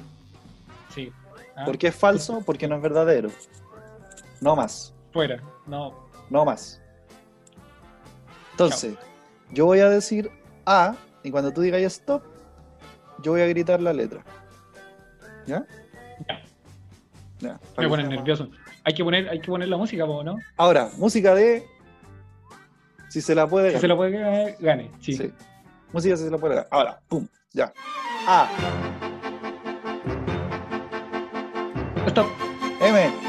[0.94, 1.12] sí.
[1.56, 2.42] Ah, ¿Por qué es falso?
[2.46, 3.30] Porque no es verdadero.
[4.40, 4.92] No más.
[5.12, 6.80] Fuera, no, No más.
[8.52, 8.94] Entonces,
[9.50, 10.30] yo voy a decir
[10.66, 12.23] A y cuando tú digas stop,
[13.23, 14.23] yo voy a gritar la letra.
[15.47, 15.65] ¿Ya?
[16.28, 16.41] Ya.
[17.41, 18.49] Ya, me más- nervioso.
[18.85, 20.36] Hay que poner, hay que poner la música, ¿no?
[20.57, 21.66] Ahora, música de.
[23.09, 23.81] Si se la puede Si ganar.
[23.81, 25.12] se lo puede ganar, gane, sí.
[25.15, 25.32] Sí.
[25.93, 26.69] Música si se la puede ganar.
[26.70, 27.73] Ahora, pum, ya.
[28.27, 28.49] A,
[32.07, 32.27] Stop.
[32.81, 33.23] M.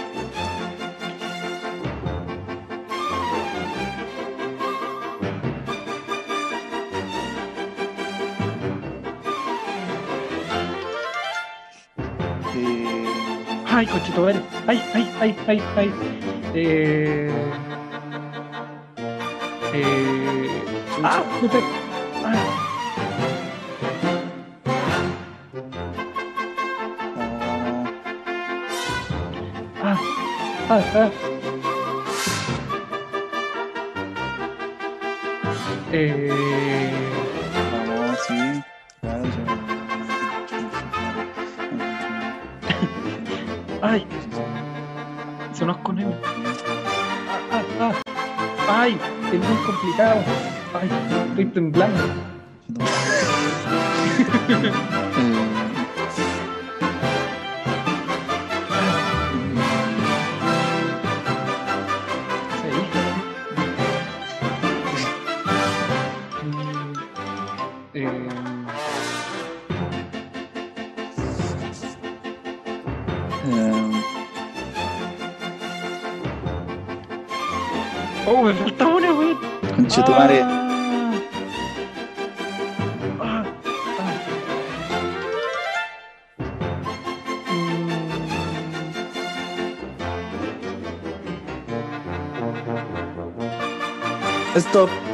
[13.85, 14.41] いこっち止める。
[14.65, 15.89] はいはいはいはいはい。
[16.55, 17.33] えー、
[19.73, 21.61] えー、あっ痛い。
[29.81, 29.99] あ。
[30.69, 31.11] ああ。
[35.91, 36.94] えー。
[48.85, 48.99] Ay,
[49.33, 50.23] es muy complicado.
[50.79, 50.87] Ay,
[51.31, 52.03] estoy temblando.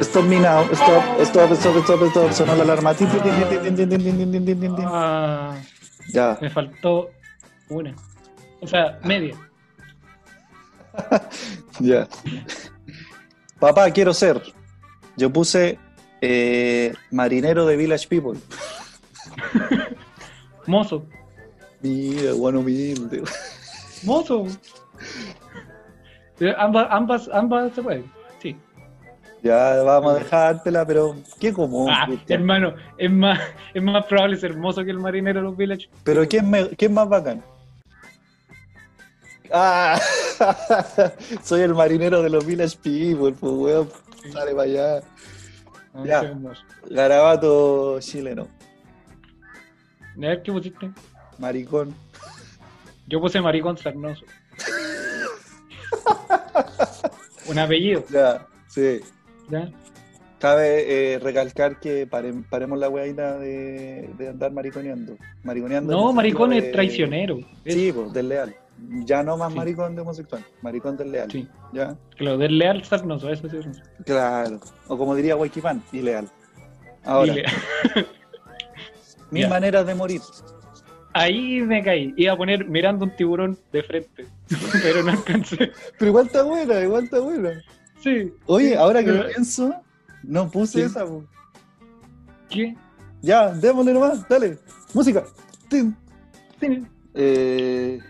[0.02, 0.64] Stop me now.
[0.74, 2.32] Stop, stop, stop, stop, stop.
[2.32, 2.92] Sonó la alarma.
[6.08, 6.38] Ya.
[6.40, 7.10] Me faltó
[7.68, 7.94] una.
[8.60, 9.36] O sea, media.
[11.80, 12.08] ya.
[13.60, 14.42] Papá, quiero ser.
[15.16, 15.78] Yo puse
[16.20, 18.40] eh, marinero de Village People.
[20.66, 21.06] Mozo.
[21.80, 23.22] Mira, bueno, humilde.
[24.02, 24.46] Mozo.
[26.40, 28.10] Eh, ambas, ambas, ambas se pueden.
[29.42, 31.90] Ya vamos a dejártela, pero qué común.
[31.90, 33.40] Ah, hermano, es más,
[33.74, 35.88] es más probable ser mozo que el marinero de los Village.
[36.04, 37.42] Pero ¿quién, me, ¿quién más bacán?
[39.52, 40.00] Ah,
[41.42, 43.88] soy el marinero de los Village People, pues weón.
[44.32, 45.02] Sale para allá.
[45.94, 46.32] Ah, Ya.
[46.88, 48.46] Garabato chileno.
[50.16, 50.90] A ver, ¿qué pusiste?
[51.38, 51.92] Maricón.
[53.08, 54.24] Yo puse maricón sarnoso.
[57.48, 59.00] Un apellido, Ya, sí.
[59.52, 59.70] ¿Ya?
[60.40, 65.16] Cabe eh, recalcar que pare- paremos la weadita de, de andar mariconeando.
[65.44, 67.38] Mariconeando No, maricón es de- traicionero.
[67.64, 68.56] Es- Sí, pues, desleal.
[69.04, 69.58] Ya no más Sí.
[69.58, 71.30] maricón de homosexual, maricón desleal.
[71.30, 71.46] Sí.
[71.72, 71.94] ¿Ya?
[72.16, 73.58] Claro, del leal sarnoso, eso sí.
[74.04, 74.58] Claro.
[74.88, 76.28] O como diría Waikipan, ileal.
[77.04, 77.44] Ahora, Dile.
[79.30, 79.48] mis Ya.
[79.48, 80.20] maneras de morir.
[81.14, 82.14] Ahí me caí.
[82.16, 84.26] Iba a poner mirando un tiburón de frente,
[84.82, 85.70] pero no alcancé.
[85.98, 87.62] Pero igual está buena, igual está buena.
[88.02, 88.32] Sí.
[88.46, 89.74] Oye, Sí, ahora que pero- lo pienso,
[90.22, 90.84] no puse Sí.
[90.86, 91.04] esa.
[91.06, 91.24] po.
[92.50, 92.76] ¿Qué?
[93.22, 94.58] Ya, démosle nomás, dale.
[94.92, 95.24] Música.
[95.68, 95.96] Tin.
[96.60, 96.84] Sí.
[97.14, 98.00] Eh...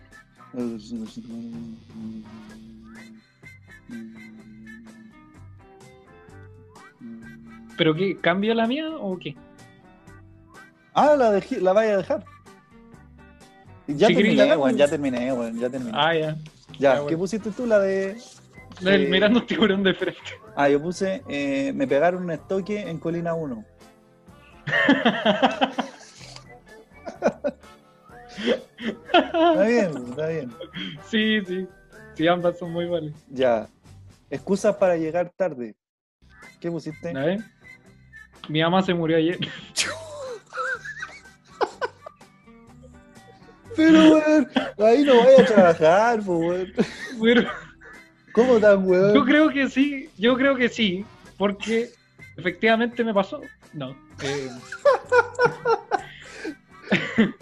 [7.77, 8.17] ¿Pero qué?
[8.21, 9.35] ¿Cambio la mía o qué?
[10.95, 12.25] Ah, la, dejé, la vaya a dejar.
[13.89, 14.63] Ya terminé, dejo.
[14.63, 15.93] weón, ya terminé, weón, ya terminé.
[15.95, 16.21] Ah, ya.
[16.21, 16.37] ya,
[16.79, 17.19] ya, ¿qué bueno.
[17.19, 17.67] pusiste tú?
[17.67, 18.17] La de...
[18.81, 20.21] Del mirando un tiburón de frente.
[20.57, 23.65] Ah, yo puse, eh, me pegaron un estoque en Colina 1.
[28.83, 30.53] Está bien, está bien.
[31.09, 31.69] sí, sí.
[32.15, 33.15] Sí, ambas son muy buenas.
[33.29, 33.69] Ya.
[34.29, 35.75] Excusas para llegar tarde.
[36.61, 37.11] ¿Qué pusiste?
[37.11, 37.41] A ver.
[38.49, 39.39] Mi mamá se murió ayer.
[43.77, 46.73] Pero, weón, ahí no vaya a trabajar, weón.
[47.21, 47.49] Pero
[48.33, 49.15] ¿Cómo tan, weón?
[49.15, 51.05] yo creo que sí, yo creo que sí,
[51.37, 51.91] porque
[52.37, 53.41] efectivamente me pasó.
[53.75, 53.91] No.
[54.23, 54.49] eh,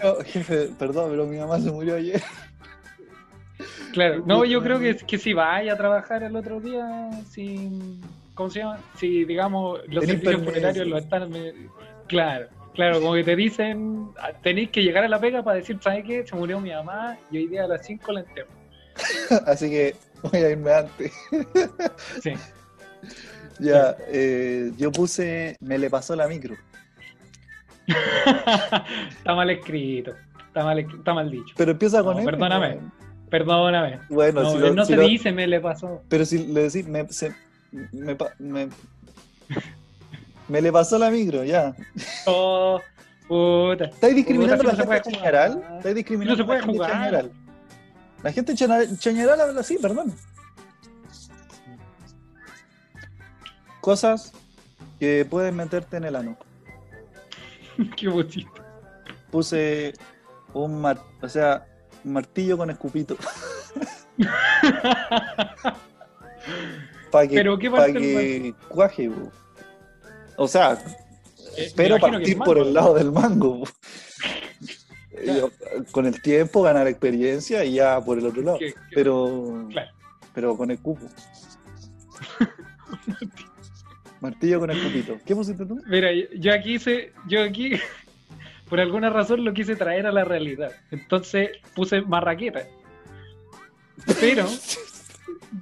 [0.03, 2.23] No, jefe, perdón, pero mi mamá se murió ayer.
[3.93, 7.69] claro, no, yo creo que, que si vaya a trabajar el otro día, si,
[8.35, 8.79] ¿cómo se llama?
[8.97, 11.31] Si, digamos, los servicios funerarios lo están...
[11.31, 11.53] me-
[12.07, 15.79] claro, claro, como que te dicen, ah, tenéis que llegar a la pega para decir,
[15.83, 16.25] ¿sabes qué?
[16.27, 18.51] Se murió mi mamá y hoy día a las 5 la entierro.
[19.47, 21.13] Así que voy a irme antes.
[22.23, 22.33] Sí.
[23.59, 26.55] Ya, eh, yo puse, me le pasó la micro.
[27.87, 30.15] está mal escrito,
[30.47, 31.55] está mal, está mal dicho.
[31.59, 32.79] Pero empieza con No, M, perdóname.
[33.29, 34.01] Perdóname.
[34.09, 36.03] Bueno, No, si lo- no si se lo- dice, me le pasó.
[36.09, 37.35] Pero si le decís, me, se-
[37.93, 38.69] me, me,
[40.49, 41.75] me le pasó la micro, ya.
[42.27, 42.81] Oh,
[43.29, 43.85] puta.
[43.85, 45.65] ¿Estáis discriminando Puta, a si la gente en general?
[45.77, 46.93] ¿Estáis discriminando No se puede jugar.
[46.93, 47.31] general?
[48.23, 50.15] La gente en Chañaral habla así, perdón.
[53.81, 54.33] Cosas
[54.99, 56.37] que pueden meterte en el ano.
[57.97, 58.51] Qué bonito.
[59.31, 59.95] Puse
[60.53, 61.67] un mar, o sea,
[62.05, 63.17] un martillo con escupito.
[67.11, 69.33] Para que, Pero, ¿qué pa' parte que cuaje, bo.
[70.37, 70.79] O sea,
[71.57, 73.59] Eh, espero que partir por el lado del mango.
[73.59, 73.65] bo.
[75.23, 75.51] Claro.
[75.93, 78.59] Con el tiempo ganar experiencia y ya por el otro lado.
[78.95, 79.91] Pero, Claro.
[80.35, 81.07] pero con el cupo.
[84.21, 85.17] Martillo con el cupito.
[85.25, 85.81] ¿Qué pusiste tú?
[85.87, 87.73] Mira, yo aquí hice, yo aquí,
[88.69, 90.73] por alguna razón lo quise traer a la realidad.
[90.91, 92.65] Entonces puse marraqueta.
[94.21, 94.47] Pero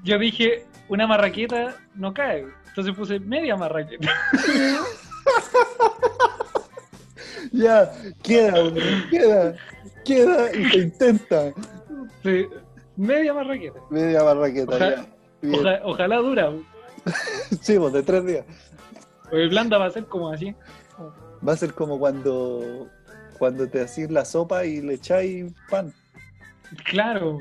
[0.03, 2.47] yo dije, una marraqueta no cae.
[2.69, 4.13] Entonces puse media marraqueta.
[7.59, 9.55] Ya, queda, hombre, queda,
[10.05, 11.53] queda y se intenta.
[12.23, 12.47] Sí,
[12.97, 13.81] media marraqueta.
[13.91, 15.09] Media barraqueta, Ojalá-
[15.43, 15.81] ya.
[15.85, 16.53] Ojalá dura.
[17.63, 18.45] Sí, pues de tres días.
[19.25, 20.55] Porque blanda va a ser como así.
[21.47, 22.89] Va a ser como cuando,
[23.39, 25.93] cuando te hacís la sopa y le echáis pan.
[26.85, 27.39] Claro.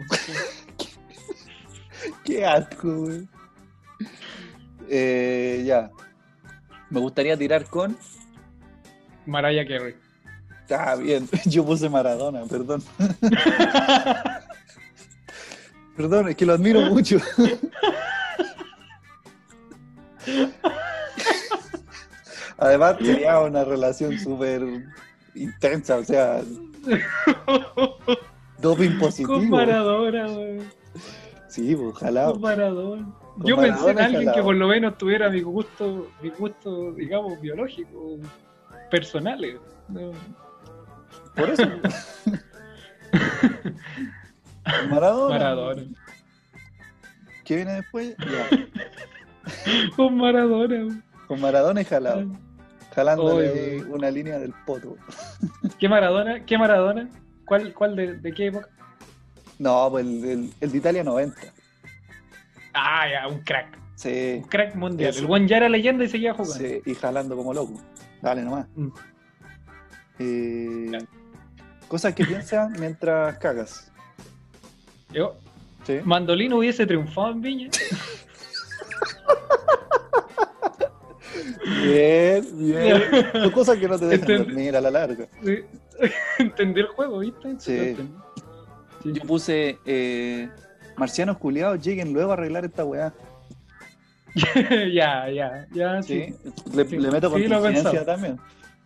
[2.26, 3.27] Qué asco, güey.
[4.89, 5.91] Eh, ya.
[6.89, 7.98] Me gustaría tirar con.
[9.26, 9.95] Mariah Carey.
[10.69, 11.27] Ah, bien.
[11.45, 12.84] Yo puse Maradona, perdón.
[15.95, 17.18] Perdón, es que lo admiro mucho.
[22.60, 24.61] Además, tenía una relación súper
[25.34, 26.44] intensa, o sea,
[28.60, 29.41] doping positivo.
[29.41, 30.60] Maradona, güey.
[31.48, 32.31] Sí, ojalá.
[32.34, 33.07] Maradona.
[33.39, 34.35] Con Yo pensé en alguien jalado.
[34.35, 38.19] que por lo menos tuviera mi gusto, mi gusto, digamos, biológico,
[38.91, 39.56] personales.
[39.88, 40.11] No.
[41.38, 41.64] Por eso.
[44.89, 45.38] Maradona.
[45.38, 45.84] Maradona.
[47.45, 48.15] ¿Qué viene después?
[48.18, 49.91] Ya.
[49.95, 51.01] Con Maradona.
[51.27, 52.26] Con Maradona y jalado.
[52.93, 54.97] Jalándole Oye, una línea del poto.
[55.80, 56.43] ¿Qué Maradona?
[56.45, 57.07] ¿Qué Maradona?
[57.45, 58.68] ¿Cuál, cuál de, de qué época?
[59.59, 61.39] No, pues el, el- el de Italia 90.
[62.73, 63.77] Ah, ya, un crack.
[63.95, 65.09] Sí, Un crack mundial.
[65.11, 65.22] Eso.
[65.22, 66.55] El buen ya era leyenda y seguía jugando.
[66.55, 67.80] sí, y jalando como loco.
[68.22, 68.68] Dale nomás.
[68.76, 68.88] Mm.
[70.19, 70.97] Eh.
[71.88, 73.91] Cosas que piensas mientras cagas.
[75.11, 75.35] Yo,
[75.85, 75.99] Sí.
[76.03, 77.69] Mandolino hubiese triunfado en Viña.
[81.84, 83.03] Bien, bien.
[83.31, 84.43] Son cosas que no te dejan Entendí.
[84.53, 85.27] dormir a la larga.
[85.43, 85.59] Sí.
[86.39, 87.55] Entendí el juego, ¿viste?
[87.59, 87.95] Sí.
[87.95, 89.11] Sí.
[89.14, 90.49] Yo puse eh,
[90.97, 93.14] marcianos culiados, lleguen luego a arreglar esta weá.
[94.93, 96.34] ya, ya, ya, sí.
[96.43, 96.51] ¿sí?
[96.76, 96.97] Le, Sí.
[96.97, 98.38] le meto contingencia también.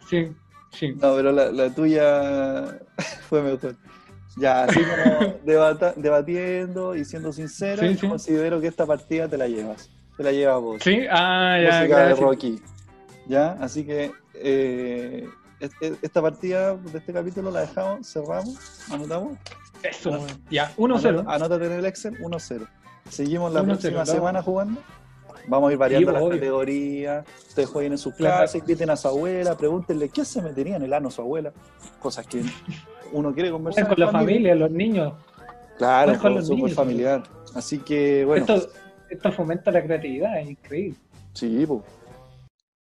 [0.09, 0.31] Sí,
[0.71, 0.93] sí.
[0.99, 2.79] No, pero la, la tuya
[3.29, 3.75] fue mejor.
[4.37, 8.07] Ya, así como debata- debatiendo y siendo sincero, Sí, sí.
[8.07, 9.89] considero que esta partida te la llevas.
[10.17, 10.81] Te la llevas vos.
[10.83, 12.15] Sí, ah, ya, Música de.
[12.15, 12.61] Rocky.
[13.27, 13.51] ¿Ya?
[13.61, 15.27] Así que eh,
[15.59, 18.57] es- es- esta partida de este capítulo la dejamos, cerramos,
[18.91, 19.37] anotamos.
[19.83, 21.09] Eso, ya, 1-0.
[21.21, 22.67] Anota- Anótate en el Excel 1-0.
[23.09, 24.81] Seguimos la 1-0, próxima semana jugando.
[25.47, 26.39] Vamos a ir variando Sí, las obvio.
[26.39, 27.25] categorías.
[27.47, 28.35] Ustedes jueguen en sus Claro.
[28.41, 31.51] casas, inviten a su abuela, pregúntenle qué se metería en el ano su abuela.
[31.99, 32.41] Cosas que
[33.11, 33.87] uno quiere conversar.
[33.87, 35.13] con la familia, los niños.
[35.77, 36.73] Claro, con los niños.
[36.73, 37.23] familiar.
[37.55, 38.69] Así que, bueno, Esto,
[39.09, 40.97] esto fomenta la creatividad, es increíble.
[41.33, 41.83] sí, po.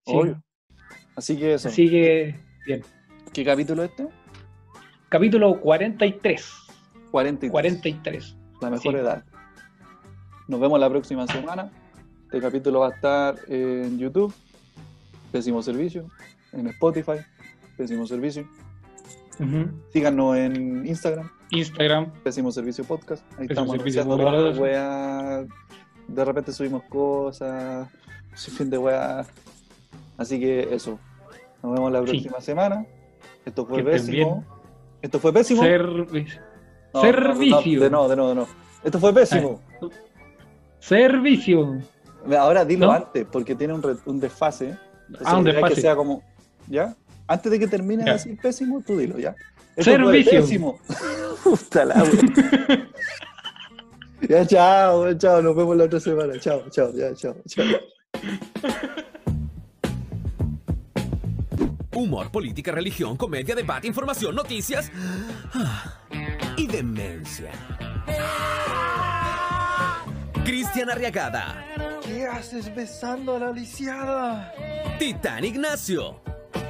[0.06, 0.12] Sí.
[0.16, 0.42] Obvio.
[1.16, 1.68] Así que eso.
[1.68, 2.34] Así que,
[2.66, 2.82] bien.
[3.32, 4.06] ¿Qué capítulo es este?
[5.08, 6.52] Capítulo 43.
[7.10, 7.50] 43.
[7.50, 8.36] 43.
[8.60, 8.98] La mejor Sí.
[8.98, 9.24] edad.
[10.48, 11.70] Nos vemos la próxima semana.
[12.30, 14.32] Este capítulo va a estar en YouTube,
[15.32, 16.06] Pésimo Servicio,
[16.52, 17.18] en Spotify,
[17.76, 18.46] Pésimo Servicio.
[19.92, 22.12] Síganos en Instagram, Instagram.
[22.22, 23.24] Pésimo Servicio Podcast.
[23.32, 25.46] Ahí Pésimo estamos weas.
[26.06, 27.88] De repente subimos cosas.
[28.34, 29.26] Sin fin de weas.
[30.16, 31.00] Así que eso.
[31.64, 32.04] Nos vemos la Sí.
[32.04, 32.86] próxima semana.
[33.44, 34.44] Esto fue Que pésimo.
[35.02, 35.62] Esto fue pésimo.
[35.62, 36.40] Servicio.
[36.94, 37.80] No, servicio.
[37.80, 38.46] No, de no, de no, de no.
[38.84, 39.60] Esto fue pésimo.
[40.78, 41.80] Servicio.
[42.38, 42.92] Ahora dilo ¿No?
[42.92, 44.76] antes, porque tiene un, re- un desfase.
[45.24, 45.74] Ah, un desfase.
[45.74, 46.22] que sea como.
[46.68, 46.94] ¿Ya?
[47.26, 49.34] Antes de que termine de decir pésimo, tú dilo, ¿ya?
[49.76, 50.40] Esto Servicio.
[50.40, 50.78] pésimo.
[51.74, 52.04] La.
[54.28, 56.38] Ya, chao, chao, nos vemos la otra semana.
[56.38, 57.64] Chao, chao, ya, chao, chao.
[61.94, 64.90] Humor, política, religión, comedia, debate, información, noticias
[65.54, 66.00] ah,
[66.56, 67.50] y demencia.
[70.50, 71.64] Cristian Arriagada.
[72.02, 74.52] ¿Qué haces besando a la lisiada?
[74.98, 76.20] Titán Ignacio.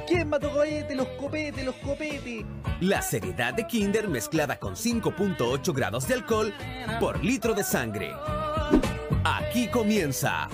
[0.05, 0.93] ¿Quién mató cohete?
[0.93, 2.45] Los copete, los copete.
[2.79, 6.53] La seriedad de Kinder mezclada con 5.8 grados de alcohol
[6.99, 8.13] por litro de sangre.
[9.23, 10.47] Aquí comienza.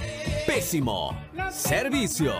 [0.45, 1.13] Pésimo.
[1.51, 2.33] Servicio.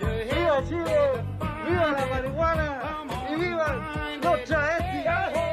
[0.00, 1.22] ¡Viva Chile!
[1.68, 2.80] ¡Viva la marihuana!
[3.30, 5.43] ¡Y viva nuestra ética!